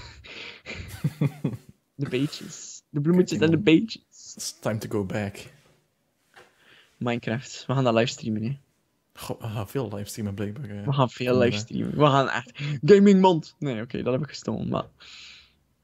de 1.95 2.09
beetjes. 2.09 2.83
De 2.89 3.01
bloemetjes 3.01 3.39
en 3.39 3.51
de 3.51 3.57
beetjes. 3.57 4.03
It's 4.35 4.59
time 4.59 4.77
to 4.77 4.89
go 4.89 5.05
back. 5.05 5.37
Minecraft. 6.97 7.63
We 7.67 7.73
gaan 7.73 7.83
dat 7.83 7.93
livestreamen, 7.93 8.43
hè. 8.43 8.57
Goh, 9.13 9.41
we 9.41 9.47
gaan 9.47 9.69
veel 9.69 9.93
livestreamen 9.93 10.33
blijkbaar. 10.33 10.69
eh. 10.69 10.85
We 10.85 10.93
gaan 10.93 11.09
veel 11.09 11.37
livestreamen. 11.37 11.97
We 11.97 12.05
gaan 12.05 12.29
echt... 12.29 12.51
Gaming 12.85 13.21
Mond! 13.21 13.55
Nee, 13.59 13.81
oké, 13.81 14.03
dat 14.03 14.13
heb 14.13 14.21
ik 14.21 14.29
gestolen, 14.29 14.67
maar... 14.69 14.85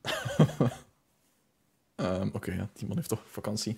Ehm, 1.95 2.29
Oké, 2.33 2.53
ja, 2.53 2.69
die 2.73 2.87
man 2.87 2.97
heeft 2.97 3.09
toch 3.09 3.23
vakantie. 3.31 3.77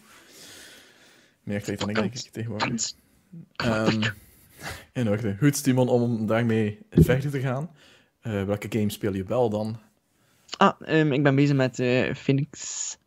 Meer 1.43 1.63
tijd 1.63 1.79
dan 1.79 1.89
ik, 1.89 1.95
denk 1.95 2.13
ik, 2.15 2.32
tegenwoordig. 2.32 2.91
Ehm, 3.55 4.01
in 4.93 5.09
orde. 5.09 5.36
Goed, 5.38 5.64
Timon, 5.64 5.89
om 5.89 6.28
daarmee 6.28 6.80
verder 6.89 7.32
te 7.32 7.39
gaan. 7.39 7.70
Eh, 8.22 8.43
welke 8.43 8.68
game 8.70 8.89
speel 8.89 9.14
je 9.14 9.24
wel 9.24 9.49
dan? 9.49 9.80
Ah, 10.57 10.74
ehm, 10.82 11.12
ik 11.12 11.24
ben 11.24 11.36
bezig 11.36 11.55
met 11.55 11.80
eh, 11.80 12.14
Phoenix... 12.14 12.97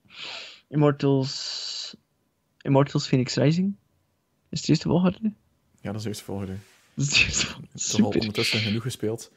Immortals... 0.69 1.97
Immortals 2.61 3.07
Phoenix 3.07 3.35
Rising. 3.35 3.75
Is 4.49 4.61
het 4.61 4.69
eerste 4.69 4.89
volgorde? 4.89 5.33
Ja, 5.81 5.91
dat 5.93 5.95
is 5.95 6.03
de 6.03 6.09
eerste 6.09 6.25
volgende. 6.25 6.57
Dat 6.95 7.07
is 7.07 7.17
het 7.17 7.27
eerste 7.27 7.47
volgorde. 7.47 7.69
Heb 7.73 7.83
al 7.83 7.89
Super. 7.89 8.21
ondertussen 8.21 8.59
genoeg 8.59 8.83
gespeeld. 8.83 9.31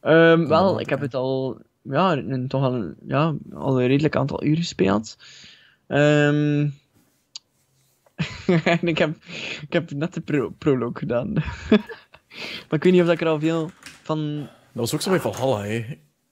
Ehm, 0.00 0.46
wel, 0.46 0.80
ik 0.80 0.88
heb 0.88 1.00
het 1.00 1.14
al, 1.14 1.60
ja, 1.82 2.12
een, 2.12 2.48
toch 2.48 2.62
al, 2.62 2.94
ja, 3.06 3.34
al 3.52 3.80
een 3.80 3.86
redelijk 3.86 4.16
aantal 4.16 4.44
uren 4.44 4.56
gespeeld. 4.56 5.16
Ehm, 5.86 6.68
en 8.64 8.88
ik 8.88 8.98
heb, 8.98 9.16
ik 9.60 9.72
heb 9.72 9.90
net 9.90 10.14
de 10.14 10.20
pro 10.20 10.50
proloog 10.50 10.98
gedaan. 10.98 11.32
maar 12.68 12.78
ik 12.78 12.82
weet 12.82 12.92
niet 12.92 13.02
of 13.02 13.10
ik 13.10 13.20
er 13.20 13.28
al 13.28 13.40
veel 13.40 13.70
van... 14.02 14.36
Dat 14.72 14.90
was 14.90 14.94
ook 14.94 15.00
zo 15.00 15.10
bij 15.10 15.20
Valhalla, 15.20 15.62
hè. 15.62 15.74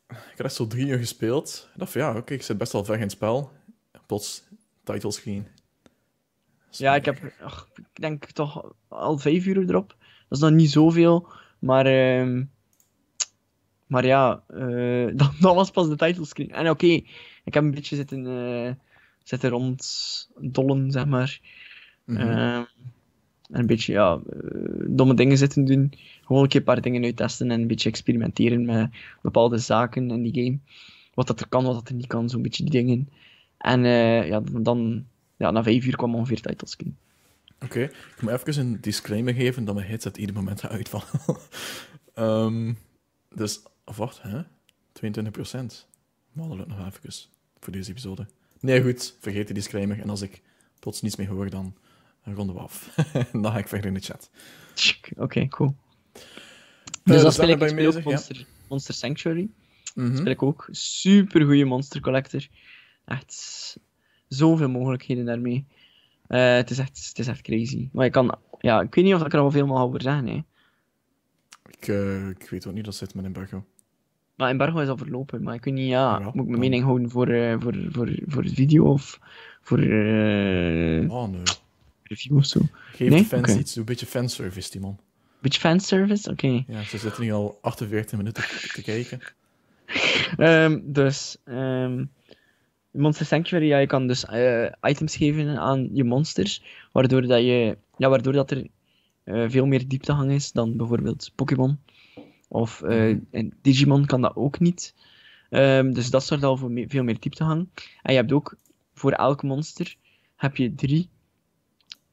Ik 0.08 0.36
had 0.36 0.46
echt 0.46 0.54
zo 0.54 0.66
drie 0.66 0.86
uur 0.86 0.98
gespeeld. 0.98 1.68
Ik 1.72 1.78
dacht 1.78 1.92
van, 1.92 2.00
ja, 2.00 2.16
oké, 2.16 2.34
ik 2.34 2.42
zit 2.42 2.58
best 2.58 2.72
wel 2.72 2.84
ver 2.84 2.94
in 2.94 3.00
het 3.00 3.10
spel. 3.10 3.50
En 3.92 4.00
plots, 4.06 4.42
title 4.84 5.12
screen. 5.12 5.46
Ja, 6.70 6.94
ik 6.94 7.04
heb, 7.04 7.32
ach, 7.40 7.68
ik 7.74 7.84
denk 7.92 8.24
toch 8.24 8.72
al 8.88 9.18
vijf 9.18 9.46
uur 9.46 9.68
erop. 9.68 9.88
Dat 10.28 10.38
is 10.38 10.44
nog 10.44 10.50
niet 10.50 10.70
zoveel, 10.70 11.28
maar... 11.58 11.86
ehm, 11.86 12.42
maar 13.86 14.06
ja, 14.06 14.42
eh, 14.48 15.06
dat, 15.20 15.32
dat 15.40 15.54
was 15.54 15.70
pas 15.70 15.88
de 15.88 15.96
titlescreen. 15.96 16.50
En 16.50 16.70
oké, 16.70 16.86
ik 17.44 17.54
heb 17.54 17.62
een 17.62 17.70
beetje 17.70 17.96
zitten, 17.96 18.26
eh, 18.26 18.72
zitten 19.22 19.50
ronddollen, 19.50 20.90
zeg 20.90 21.06
maar. 21.06 21.40
Mhm. 22.06 22.20
Ehm, 22.20 22.64
en 23.50 23.60
een 23.60 23.66
beetje, 23.66 23.92
ja, 23.92 24.20
eh, 24.30 24.84
domme 24.86 25.14
dingen 25.14 25.38
zitten 25.38 25.64
doen. 25.64 25.92
Gewoon 26.24 26.42
een 26.42 26.48
keer 26.48 26.60
een 26.60 26.66
paar 26.66 26.80
dingen 26.80 27.04
uittesten 27.04 27.50
en 27.50 27.60
een 27.60 27.66
beetje 27.66 27.88
experimenteren 27.88 28.64
met 28.64 28.90
bepaalde 29.22 29.58
zaken 29.58 30.10
in 30.10 30.22
die 30.22 30.44
game. 30.44 30.58
Wat 31.14 31.26
dat 31.26 31.40
er 31.40 31.48
kan, 31.48 31.64
wat 31.64 31.74
dat 31.74 31.88
er 31.88 31.94
niet 31.94 32.06
kan, 32.06 32.28
zo'n 32.28 32.42
beetje 32.42 32.62
die 32.62 32.72
dingen. 32.72 33.08
En 33.58 33.84
eh, 33.84 34.28
ja, 34.28 34.40
dan, 34.40 34.62
dan 34.62 35.06
ja, 35.36 35.50
na 35.50 35.62
vijf 35.62 35.86
uur 35.86 35.96
kwam 35.96 36.14
ongeveer 36.14 36.40
titelscreen. 36.40 36.96
Oké, 37.60 37.82
ik 37.82 38.20
moet 38.20 38.30
even 38.30 38.66
een 38.66 38.80
disclaimer 38.80 39.34
geven 39.34 39.64
dat 39.64 39.74
mijn 39.74 39.86
headset 39.86 40.16
ieder 40.16 40.34
moment 40.34 40.60
gaat 40.60 40.70
uitvallen. 40.70 41.06
Ehm, 42.14 42.72
dus, 43.34 43.62
of 43.84 43.96
wacht, 43.96 44.22
hè? 44.22 44.42
22 44.92 45.32
procent. 45.32 45.88
Dat 46.32 46.56
lukt 46.56 46.68
nog 46.68 46.78
even 46.78 47.14
voor 47.60 47.72
deze 47.72 47.90
episode. 47.90 48.26
Nee, 48.60 48.82
goed, 48.82 49.16
vergeet 49.20 49.48
de 49.48 49.54
disclaimer. 49.54 50.00
En 50.00 50.10
als 50.10 50.22
ik 50.22 50.42
plots 50.78 51.02
niets 51.02 51.16
meer 51.16 51.28
hoor, 51.28 51.50
dan 51.50 51.74
ronden 52.34 52.54
we 52.54 52.60
af. 52.60 52.94
dan 53.32 53.44
ga 53.52 53.58
ik 53.58 53.68
verder 53.68 53.86
in 53.86 53.94
de 53.94 54.00
chat. 54.00 54.30
Oké, 55.16 55.48
cool. 55.48 55.74
Eh, 56.12 56.20
Dus 57.04 57.14
dan 57.14 57.24
dus 57.24 57.34
speel 57.34 57.48
ik, 57.48 57.60
ik 57.60 57.68
speel 57.68 57.86
ook 57.96 58.02
ja. 58.02 58.44
Monster, 58.68 58.94
Sanctuary. 58.94 59.48
Mhm. 59.94 60.16
speel 60.16 60.32
ik 60.32 60.42
ook. 60.42 60.68
Super 60.70 61.44
goede 61.44 61.64
Monster 61.64 62.00
Collector. 62.00 62.46
Echt 63.04 63.76
zoveel 64.28 64.68
mogelijkheden 64.68 65.24
daarmee. 65.24 65.66
Eh, 66.26 66.54
het, 66.54 66.70
is 66.70 66.78
echt, 66.78 67.06
het 67.08 67.18
is 67.18 67.26
echt 67.26 67.40
crazy. 67.42 67.88
Maar 67.92 68.06
ik 68.06 68.12
kan, 68.12 68.38
ja, 68.60 68.80
ik 68.80 68.94
weet 68.94 69.04
niet 69.04 69.14
of 69.14 69.24
ik 69.24 69.32
er 69.32 69.38
al 69.38 69.50
veel 69.50 69.66
mag 69.66 69.82
over 69.82 70.02
zeggen. 70.02 70.26
Hè. 70.26 70.42
ik, 71.70 71.88
eh, 71.88 72.28
ik 72.28 72.50
weet 72.50 72.66
ook 72.66 72.74
niet, 72.74 72.84
dat 72.84 72.94
zit 72.94 73.14
met 73.14 73.24
embargo. 73.24 73.64
Maar 74.34 74.50
embargo 74.50 74.78
is 74.78 74.88
al 74.88 74.96
verlopen. 74.96 75.42
Maar 75.42 75.54
ik 75.54 75.64
weet 75.64 75.74
niet, 75.74 75.88
ja, 75.88 76.18
Ja, 76.18 76.18
moet 76.18 76.28
ik 76.28 76.34
mijn 76.34 76.50
dan- 76.50 76.58
mening 76.58 76.84
houden 76.84 77.10
voor, 77.10 77.26
voor, 77.60 77.74
voor, 77.90 78.18
voor 78.26 78.42
het 78.42 78.52
video 78.54 78.84
of 78.92 79.18
voor 79.60 79.78
Oh, 79.78 81.28
nee. 81.28 81.42
Review 82.08 82.36
of 82.36 82.44
zo. 82.44 82.60
Geef 82.92 83.08
Nee? 83.10 83.18
de 83.20 83.24
fans 83.26 83.54
iets. 83.56 83.70
Doe 83.72 83.80
een 83.82 83.88
beetje 83.88 84.06
fanservice, 84.06 84.70
die 84.70 84.80
man. 84.80 84.98
Beetje 85.40 85.60
fanservice? 85.60 86.30
Oké. 86.30 86.64
Ja, 86.66 86.82
ze 86.82 86.98
zitten 86.98 87.22
nu 87.22 87.32
al 87.32 87.58
48 87.60 88.18
minuten 88.18 88.42
te 88.72 88.82
kijken. 88.82 89.20
Ehm, 90.36 90.80
dus, 90.84 91.36
ehm, 91.44 92.04
Monster 92.90 93.26
Sanctuary, 93.26 93.66
ja, 93.66 93.78
je 93.78 93.86
kan 93.86 94.06
dus 94.06 94.24
eh, 94.24 94.66
items 94.82 95.16
geven 95.16 95.58
aan 95.58 95.88
je 95.92 96.04
monsters, 96.04 96.62
waardoor 96.92 97.26
dat, 97.26 97.40
je, 97.40 97.78
ja, 97.96 98.08
waardoor 98.08 98.32
dat 98.32 98.50
er 98.50 98.66
eh, 99.24 99.44
veel 99.48 99.66
meer 99.66 99.88
dieptehang 99.88 100.30
is 100.30 100.52
dan 100.52 100.76
bijvoorbeeld 100.76 101.30
Pokémon. 101.34 101.78
Of 102.48 102.82
eh, 102.82 102.96
Mhm. 102.98 103.18
en 103.30 103.52
Digimon 103.62 104.06
kan 104.06 104.20
dat 104.20 104.36
ook 104.36 104.58
niet. 104.60 104.94
Ehm, 105.50 105.92
dus 105.92 106.10
dat 106.10 106.24
zorgt 106.24 106.44
al 106.44 106.56
voor 106.56 106.70
me- 106.70 106.88
veel 106.88 107.02
meer 107.02 107.20
dieptehang. 107.20 107.68
En 108.02 108.12
je 108.12 108.18
hebt 108.18 108.32
ook, 108.32 108.56
voor 108.94 109.12
elk 109.12 109.42
monster, 109.42 109.96
heb 110.36 110.56
je 110.56 110.74
drie 110.74 111.08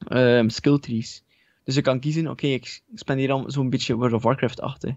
ehm, 0.08 0.48
skill 0.48 0.78
trees. 0.78 1.22
Dus 1.64 1.74
je 1.74 1.80
kan 1.80 2.00
kiezen, 2.00 2.28
oké, 2.28 2.46
ik 2.46 2.82
spendeer 2.94 3.30
al 3.30 3.50
zo'n 3.50 3.70
beetje 3.70 3.94
World 3.94 4.12
of 4.12 4.22
Warcraft 4.22 4.60
achter. 4.60 4.96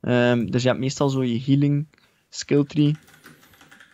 Ehm, 0.00 0.46
dus 0.46 0.62
je 0.62 0.68
hebt 0.68 0.80
meestal 0.80 1.08
zo 1.08 1.24
je 1.24 1.42
healing 1.44 1.86
skill 2.28 2.64
tree. 2.64 2.94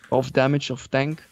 Of 0.09 0.31
damage 0.31 0.73
of 0.73 0.87
tank. 0.87 1.29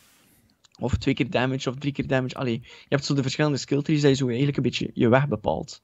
Of 0.79 0.97
twee 0.97 1.15
keer 1.15 1.31
damage 1.31 1.69
of 1.69 1.77
drie 1.77 1.93
keer 1.93 2.07
damage. 2.07 2.35
Allee, 2.35 2.61
je 2.63 2.87
hebt 2.89 3.05
zo 3.05 3.15
de 3.15 3.23
verschillende 3.23 3.59
skill 3.59 3.83
trees 3.83 4.01
dat 4.01 4.11
je 4.11 4.17
zo 4.17 4.27
eigenlijk 4.27 4.57
een 4.57 4.63
beetje 4.63 4.91
je 4.95 5.09
weg 5.09 5.29
bepaalt. 5.29 5.83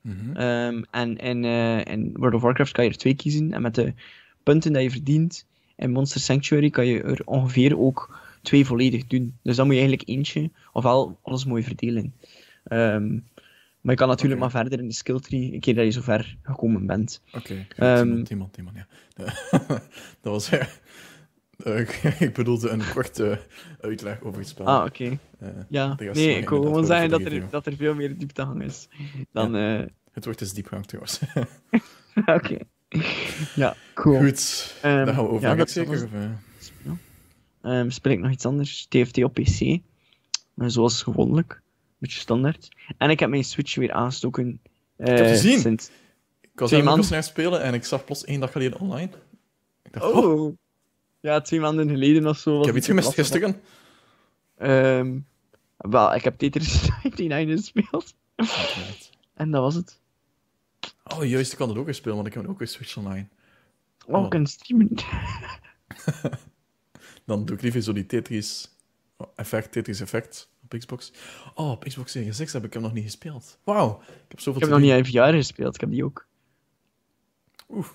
Mhm. 0.00 0.36
Ehm, 0.36 0.82
en 0.90 1.16
in, 1.16 1.44
eh, 1.44 1.84
in 1.84 2.10
World 2.12 2.34
of 2.34 2.42
Warcraft 2.42 2.72
kan 2.72 2.84
je 2.84 2.90
er 2.90 2.96
twee 2.96 3.14
kiezen. 3.14 3.52
En 3.52 3.62
met 3.62 3.74
de 3.74 3.94
punten 4.42 4.72
die 4.72 4.82
je 4.82 4.90
verdient 4.90 5.46
in 5.76 5.90
Monster 5.90 6.20
Sanctuary 6.20 6.70
kan 6.70 6.86
je 6.86 7.02
er 7.02 7.22
ongeveer 7.24 7.78
ook 7.78 8.18
twee 8.46 8.66
volledig 8.66 9.06
doen. 9.06 9.36
Dus 9.42 9.56
dan 9.56 9.66
moet 9.66 9.74
je 9.74 9.80
eigenlijk 9.80 10.08
eentje, 10.08 10.50
ofwel 10.72 11.18
alles 11.22 11.44
mooi 11.44 11.62
verdelen. 11.62 12.14
Ehm, 12.64 13.12
maar 13.80 13.94
je 13.94 14.00
kan 14.00 14.08
natuurlijk 14.08 14.40
maar 14.40 14.50
verder 14.50 14.78
in 14.78 14.88
de 14.88 14.94
skill 14.94 15.18
tree, 15.20 15.52
een 15.54 15.60
keer 15.60 15.74
dat 15.74 15.84
je 15.84 15.90
zo 15.90 16.00
ver 16.00 16.36
gekomen 16.42 16.86
bent. 16.86 17.22
Oké, 17.32 17.66
Ehm, 17.76 18.08
iemand, 18.08 18.30
iemand, 18.30 18.56
iemand, 18.56 18.76
ja. 18.76 18.86
dat 20.22 20.32
was... 20.32 20.50
eh, 20.50 20.66
eh, 21.64 22.20
ik 22.28 22.32
bedoelde 22.34 22.68
een 22.68 22.82
korte 22.92 23.38
uitleg 23.80 24.20
over 24.22 24.38
het 24.38 24.48
spel. 24.48 24.66
Ah, 24.66 24.84
oké. 24.84 25.18
Eh, 25.38 25.48
Ja, 25.68 25.94
nee, 26.12 26.36
ik 26.38 26.48
wil 26.48 26.62
gewoon 26.62 26.86
zeggen 26.86 27.10
dat 27.10 27.20
er, 27.24 27.50
dat 27.50 27.66
er 27.66 27.76
veel 27.76 27.94
meer 27.94 28.18
dieptehang 28.18 28.62
is 28.62 28.88
dan... 29.32 29.54
het 29.54 30.24
wordt 30.24 30.38
dus 30.38 30.52
diepgang 30.52 30.86
trouwens. 30.86 31.20
Oké. 32.36 32.56
Ja, 33.54 33.76
cool. 33.94 34.18
Goed, 34.20 34.74
Ehm, 34.82 35.04
daar 35.04 35.14
gaan 35.14 35.24
we 35.24 35.30
over 35.30 35.48
ja, 35.48 35.54
dat- 35.54 35.70
zeker. 35.70 36.04
Of, 36.04 36.10
Ehm, 37.66 37.90
speel 37.90 38.12
ik 38.12 38.18
nog 38.18 38.30
iets 38.30 38.46
anders? 38.46 38.86
TFT 38.88 39.24
op 39.24 39.34
PC. 39.34 39.60
Eh, 39.60 39.78
zoals 40.66 41.02
gewoonlijk. 41.02 41.62
Beetje 41.98 42.20
standaard. 42.20 42.68
En 42.98 43.10
ik 43.10 43.20
heb 43.20 43.28
mijn 43.30 43.44
Switch 43.44 43.74
weer 43.74 43.92
aangestoken. 43.92 44.60
eh, 44.96 45.14
heb 45.14 45.26
gezien. 45.26 45.60
Sinds... 45.60 45.90
ik 46.40 46.50
was 46.54 46.70
man. 46.82 47.04
naar 47.10 47.22
spelen 47.22 47.62
en 47.62 47.74
ik 47.74 47.84
zag 47.84 48.04
plots 48.04 48.24
één 48.24 48.40
dag 48.40 48.52
geleden 48.52 48.80
online. 48.80 49.10
Ik 49.82 49.92
dacht, 49.92 50.12
oh, 50.12 50.16
Oh! 50.24 50.56
Ja, 51.20 51.40
twee 51.40 51.60
maanden 51.60 51.88
geleden 51.88 52.26
of 52.26 52.38
zo. 52.38 52.60
ik 52.60 52.66
heb 52.66 52.76
iets 52.76 52.86
gemist 52.86 53.14
gisteren. 53.14 53.60
Ehm, 54.56 55.18
wel, 55.76 56.14
ik 56.14 56.24
heb 56.24 56.38
Tetris 56.38 56.88
99 57.02 57.54
gespeeld. 57.56 58.14
En 59.34 59.50
dat 59.50 59.62
was 59.62 59.74
het. 59.74 60.00
Oh, 61.04 61.24
juist, 61.24 61.52
ik 61.52 61.58
kan 61.58 61.68
het 61.68 61.78
ook 61.78 61.84
weer 61.84 61.94
spelen, 61.94 62.14
want 62.16 62.26
ik 62.28 62.34
heb 62.34 62.48
ook 62.48 62.58
weer 62.58 62.68
Switch 62.68 62.96
online. 62.96 63.28
Oh, 64.06 64.14
Oh. 64.14 64.24
ik 64.24 64.30
kan 64.30 64.46
streamen. 64.46 64.88
Dan 67.26 67.44
doe 67.44 67.56
ik 67.56 67.62
liever 67.62 67.82
zo 67.82 67.92
die 67.92 68.06
Tetris 68.06 68.70
effect, 69.34 69.72
Tetris 69.72 70.00
effect 70.00 70.48
op 70.62 70.78
Xbox. 70.78 71.12
Oh, 71.54 71.70
op 71.70 71.84
Xbox 71.84 72.12
Series 72.12 72.44
X 72.44 72.52
heb 72.52 72.64
ik 72.64 72.72
hem 72.72 72.82
nog 72.82 72.92
niet 72.92 73.04
gespeeld. 73.04 73.58
Wauw, 73.64 74.00
ik 74.00 74.24
heb 74.28 74.40
zoveel 74.40 74.62
Ik 74.62 74.68
heb 74.68 74.78
nog 74.78 74.88
niet 74.88 75.06
even 75.06 75.30
VR 75.30 75.36
gespeeld, 75.36 75.74
ik 75.74 75.80
heb 75.80 75.90
die 75.90 76.04
ook. 76.04 76.26
Oeh. 77.70 77.86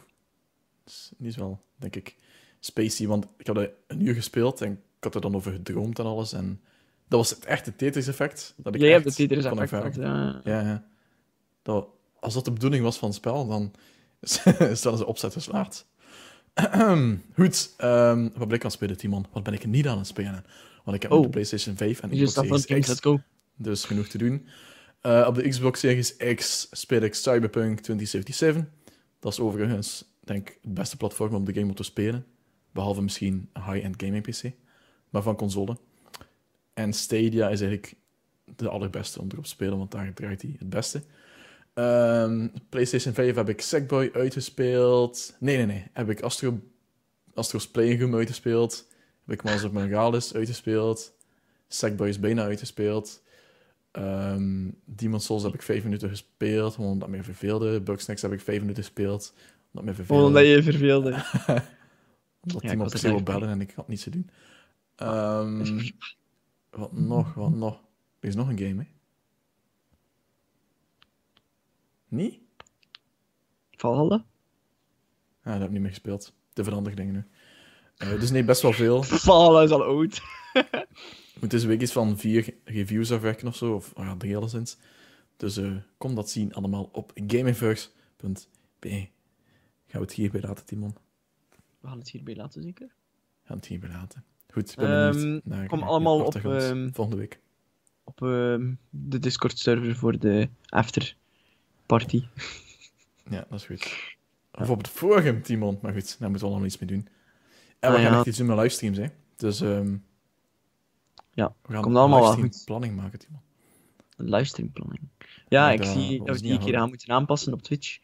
Dus 0.84 1.11
die 1.17 1.27
is 1.27 1.36
wel, 1.36 1.61
denk 1.75 1.95
ik, 1.95 2.17
spacey. 2.59 3.07
Want 3.07 3.27
ik 3.38 3.47
had 3.47 3.57
er 3.57 3.73
een 3.88 4.05
uur 4.07 4.13
gespeeld 4.13 4.61
en 4.61 4.71
ik 4.71 5.03
had 5.03 5.15
er 5.15 5.21
dan 5.21 5.36
over 5.36 5.51
gedroomd 5.51 5.99
en 5.99 6.05
alles. 6.05 6.34
En 6.34 6.61
dat 7.07 7.19
was 7.19 7.29
het 7.29 7.45
echte 7.45 7.75
Tetris-effect. 7.75 8.53
Dat 8.57 8.75
ik 8.75 8.82
Jij 8.82 8.91
hebt 8.91 9.05
echt 9.05 9.17
de 9.17 9.27
Tetris 9.27 9.47
kon 9.47 9.61
effect 9.61 9.71
ervaren. 9.71 9.93
gehad, 9.93 10.43
ja. 10.43 10.59
Ja, 10.59 10.67
ja. 10.67 10.86
Dat, 11.61 11.88
als 12.19 12.34
dat 12.34 12.45
de 12.45 12.51
bedoeling 12.51 12.84
was 12.84 12.97
van 12.97 13.07
het 13.07 13.17
spel, 13.17 13.47
dan 13.47 13.71
stellen 14.73 14.97
ze 14.97 15.05
opzet 15.05 15.34
geslaagd. 15.34 15.88
Goed, 17.36 17.74
ehm, 17.78 18.22
wat 18.36 18.47
ben 18.47 18.58
ik 18.58 18.64
aan 18.64 18.70
het 18.70 18.72
spelen, 18.72 18.97
Timon? 18.97 19.26
Wat 19.32 19.43
ben 19.43 19.54
ik 19.54 19.66
niet 19.66 19.88
aan 19.88 19.97
het 19.97 20.08
spelen? 20.08 20.45
Want 20.84 20.95
ik 20.97 21.02
heb 21.02 21.12
Oh. 21.12 21.22
de 21.22 21.30
PlayStation 21.30 21.76
5 21.76 21.99
en 22.02 22.10
Xbox 22.10 22.34
Series 22.34 22.66
X, 22.66 22.88
let's 22.88 23.02
go. 23.02 23.20
dus 23.56 23.84
genoeg 23.84 24.08
te 24.08 24.18
doen. 24.18 24.47
Eh, 25.02 25.26
op 25.28 25.36
de 25.36 25.47
Xbox 25.49 25.80
Series 25.80 26.18
X 26.36 26.68
speel 26.72 27.02
ik 27.02 27.14
Cyberpunk 27.14 27.80
2077. 27.80 28.66
Dat 29.20 29.32
is 29.32 29.39
overigens, 29.39 30.06
denk 30.20 30.49
ik, 30.49 30.60
het 30.62 30.74
beste 30.74 30.97
platform 30.97 31.34
om 31.36 31.45
de 31.45 31.54
game 31.54 31.70
op 31.70 31.76
te 31.76 31.84
spelen. 31.84 32.26
Behalve 32.72 33.02
misschien 33.02 33.49
een 33.54 33.64
high-end 33.64 34.04
gaming 34.04 34.24
PC, 34.24 34.52
maar 35.10 35.22
van 35.22 35.36
console. 35.36 35.78
En 36.74 36.93
Stadia 36.93 37.49
is 37.49 37.62
eigenlijk 37.62 37.93
de 38.56 38.70
allerbeste 38.70 39.20
om 39.22 39.28
erop 39.32 39.43
te 39.43 39.49
spelen, 39.49 39.78
want 39.78 39.91
daar 39.91 40.14
draait 40.14 40.41
hij 40.41 40.56
het 40.60 40.70
beste. 40.70 41.04
Ehm, 41.74 42.47
PlayStation 42.69 43.13
5 43.13 43.36
heb 43.36 43.49
ik 43.49 43.61
Sackboy 43.61 44.09
uitgespeeld. 44.13 45.36
Nee, 45.39 45.57
nee, 45.57 45.65
nee. 45.65 45.88
Heb 45.93 46.09
ik 46.09 46.22
Astro, 46.22 46.59
Astro's 47.34 47.67
Playroom 47.67 48.15
uitgespeeld. 48.15 48.88
Heb 49.26 49.39
ik 49.39 49.43
Miles 49.43 49.63
of 49.63 49.72
Morales 49.72 50.34
uitgespeeld. 50.34 51.13
Sackboy 51.67 52.07
is 52.07 52.19
bijna 52.19 52.43
uitgespeeld. 52.43 53.24
Ehm 53.91 54.69
Demon's 54.86 55.26
Souls 55.26 55.43
heb 55.43 55.53
ik 55.53 55.61
5 55.61 55.84
minuten 55.84 56.09
gespeeld, 56.09 56.78
omdat 56.78 56.99
dat 56.99 57.09
me 57.09 57.24
verveelde. 57.24 57.82
Bugsnax 57.82 58.22
heb 58.22 58.32
ik 58.32 58.41
5 58.41 58.59
minuten 58.59 58.84
gespeeld, 58.84 59.34
omdat 59.72 59.89
me 59.89 59.93
verveelde. 59.93 60.26
Omdat 60.26 60.45
je 60.45 60.63
verveelde. 60.63 61.09
Omdat 62.43 62.61
Ja, 62.61 62.72
iemand 62.72 62.91
per 62.91 63.05
er 63.05 63.09
wil 63.09 63.24
bellen 63.24 63.49
en 63.49 63.61
ik 63.61 63.74
had 63.76 63.88
niets 63.88 64.03
te 64.03 64.09
doen. 64.09 64.30
Ehm, 64.95 65.89
wat 66.69 66.91
nog, 66.91 67.34
wat 67.34 67.51
nog? 67.51 67.82
Er 68.19 68.28
is 68.28 68.36
nog 68.36 68.49
een 68.49 68.57
game, 68.57 68.82
hè? 68.84 68.88
Niet? 72.12 72.39
Valhalla? 73.72 74.26
Ja, 75.43 75.51
dat 75.51 75.53
heb 75.53 75.64
ik 75.64 75.72
niet 75.72 75.82
meer 75.82 75.89
gespeeld. 75.89 76.34
De 76.53 76.64
veranderingen 76.64 77.14
nu. 77.14 77.24
Eh, 77.97 78.20
dus 78.20 78.32
nee, 78.32 78.43
best 78.43 78.62
wel 78.62 78.74
veel. 78.74 79.03
Valhalla 79.28 79.62
is 79.62 79.70
al 79.70 79.84
oud. 79.84 80.22
Ik 80.53 80.88
moet 81.41 81.49
deze 81.51 81.68
week 81.68 81.82
iets 81.82 81.91
van 81.91 82.18
vier 82.18 82.55
reviews 82.64 83.12
afwerken 83.12 83.47
of 83.47 83.55
zo. 83.55 83.74
Of 83.74 83.93
oh 83.95 84.03
ja, 84.03 84.16
drie 84.18 84.38
alleszins. 84.38 84.78
Dus 85.38 85.57
eh, 85.57 85.76
kom 85.97 86.16
dat 86.16 86.30
zien 86.30 86.53
allemaal 86.53 86.89
op 86.91 87.12
gamingverse.be. 87.28 89.09
Gaan 89.88 90.01
we 90.01 90.07
het 90.07 90.14
hierbij 90.14 90.41
laten, 90.41 90.66
Timon? 90.66 90.95
We 91.80 91.88
gaan 91.88 91.99
het 91.99 92.09
hierbij 92.09 92.36
laten, 92.36 92.64
zeker? 92.64 92.88
Gaan 93.43 93.55
we 93.55 93.62
het 93.62 93.66
hierbij 93.66 93.89
laten. 93.89 94.24
Goed, 94.47 94.70
ik 94.72 94.76
ben 94.76 95.12
benieuwd 95.12 95.45
naar 95.45 95.68
kom 95.68 95.84
allemaal 95.84 96.26
op, 96.26 96.36
ehm, 96.36 96.89
volgende 96.91 97.20
week. 97.20 97.39
Op 98.03 98.22
ehm, 98.22 98.74
de 98.89 99.20
Discord-server 99.20 99.95
voor 99.95 100.20
de 100.20 100.49
Ja, 103.30 103.46
dat 103.50 103.60
is 103.60 103.66
goed. 103.66 104.16
Of 104.52 104.70
op 104.70 104.78
het 104.78 104.88
forum, 104.88 105.42
Timon. 105.42 105.80
Maar 105.82 105.94
goed, 105.94 106.20
daar 106.20 106.30
moeten 106.30 106.48
we 106.48 106.54
allemaal 106.54 106.70
iets 106.72 106.80
mee 106.80 106.89
doen. 106.89 107.08
En 107.80 107.89
Ah, 107.89 107.96
we 107.96 108.02
gaan 108.02 108.12
ja. 108.12 108.18
echt 108.18 108.28
iets 108.28 108.38
doen 108.38 108.48
met 108.48 108.58
livestreams, 108.58 108.98
hè. 108.98 109.06
Dus 109.36 109.62
ehm 109.62 109.96
Ja, 111.34 111.54
we 111.62 111.74
gaan 111.74 111.82
komt 111.82 111.96
allemaal 111.96 112.22
wel 112.22 112.34
goed. 112.34 112.62
planning 112.66 112.96
maken, 112.96 113.20
Timon. 113.20 113.39
Een 114.18 114.30
livestreamplanning. 114.30 115.02
Ja, 115.48 115.70
Ja, 115.70 115.72
ik 115.72 115.84
zie 115.84 116.24
dat 116.24 116.36
we 116.36 116.42
die 116.42 116.52
een 116.52 116.60
keer 116.60 116.74
gaan 116.74 116.88
moeten 116.89 117.10
aanpassen 117.14 117.54
op 117.54 117.62
Twitch. 117.62 118.00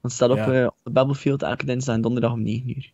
Want 0.00 0.14
staat 0.14 0.30
op, 0.30 0.38
eh, 0.38 0.66
op 0.66 0.76
de 0.82 0.90
Battlefield 0.90 1.42
elke 1.42 1.66
dinsdag 1.66 1.94
en 1.94 2.00
donderdag 2.00 2.32
om 2.32 2.42
9 2.42 2.68
uur. 2.70 2.92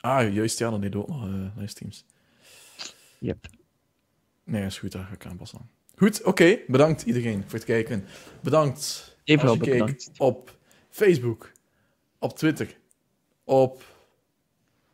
Ah, 0.00 0.34
juist, 0.34 0.58
ja, 0.58 0.70
dan 0.70 0.80
deed 0.80 0.94
ook 0.96 1.08
nog 1.08 1.24
eh, 1.26 1.56
livestreams. 1.56 2.04
Yep. 3.18 3.46
Nee, 4.44 4.64
is 4.64 4.78
goed, 4.78 4.92
daar 4.92 5.04
ga 5.04 5.12
ik 5.12 5.26
aanpassen. 5.26 5.70
Goed, 5.96 6.22
oké. 6.22 6.58
Bedankt 6.66 7.02
iedereen 7.02 7.42
voor 7.42 7.52
het 7.52 7.64
kijken. 7.64 8.04
Bedankt 8.42 9.16
Even 9.24 9.48
als 9.48 9.58
je 9.58 9.64
keek 9.64 9.72
bedankt. 9.72 10.10
op 10.16 10.56
Facebook, 10.90 11.52
op 12.18 12.36
Twitter, 12.38 12.76
op 13.44 13.82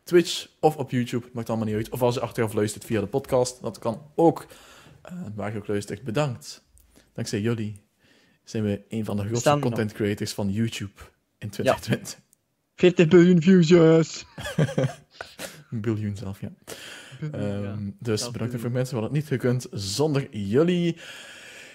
Twitch 0.03 0.47
of 0.59 0.77
op 0.77 0.91
YouTube. 0.91 1.29
Maakt 1.33 1.49
allemaal 1.49 1.67
niet 1.67 1.75
uit. 1.75 1.89
Of 1.89 2.01
als 2.01 2.15
je 2.15 2.21
achteraf 2.21 2.53
luistert 2.53 2.85
via 2.85 2.99
de 2.99 3.07
podcast, 3.07 3.61
dat 3.61 3.79
kan 3.79 4.11
ook. 4.15 4.45
Eh, 5.01 5.13
waar 5.35 5.51
je 5.51 5.57
ook 5.57 5.67
luistert, 5.67 6.03
bedankt. 6.03 6.63
Dankzij 7.13 7.41
jullie 7.41 7.81
zijn 8.43 8.63
we 8.63 8.81
een 8.89 9.05
van 9.05 9.17
de 9.17 9.23
grootste 9.25 9.59
content 9.59 9.93
creators 9.93 10.33
van 10.33 10.51
YouTube 10.51 11.01
in 11.37 11.49
2020. 11.49 12.19
40 12.75 13.07
biljoen 13.07 13.41
views, 13.41 13.67
yes! 13.67 14.25
Een 15.73 15.81
biljoen 15.81 16.15
zelf, 16.15 16.41
ja. 16.41 16.51
Ja. 17.21 17.29
Ehm, 17.31 17.89
dus 17.99 18.31
bedankt 18.31 18.59
voor 18.59 18.71
mensen 18.71 18.95
wat 18.95 19.03
het 19.03 19.13
niet 19.13 19.27
gekund 19.27 19.67
zonder 19.71 20.37
jullie. 20.37 20.97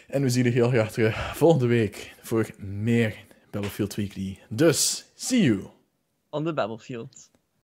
En 0.06 0.22
we 0.22 0.30
zien 0.30 0.42
jullie 0.42 0.58
heel 0.58 0.68
graag 0.68 0.92
terug 0.92 1.36
volgende 1.36 1.66
week 1.66 2.14
voor 2.22 2.50
meer 2.58 3.16
Battlefield 3.50 3.94
Weekly. 3.94 4.38
Dus, 4.48 5.10
see 5.14 5.42
you! 5.42 5.66
On 6.30 6.44
the 6.44 6.54
Battlefield. 6.54 7.27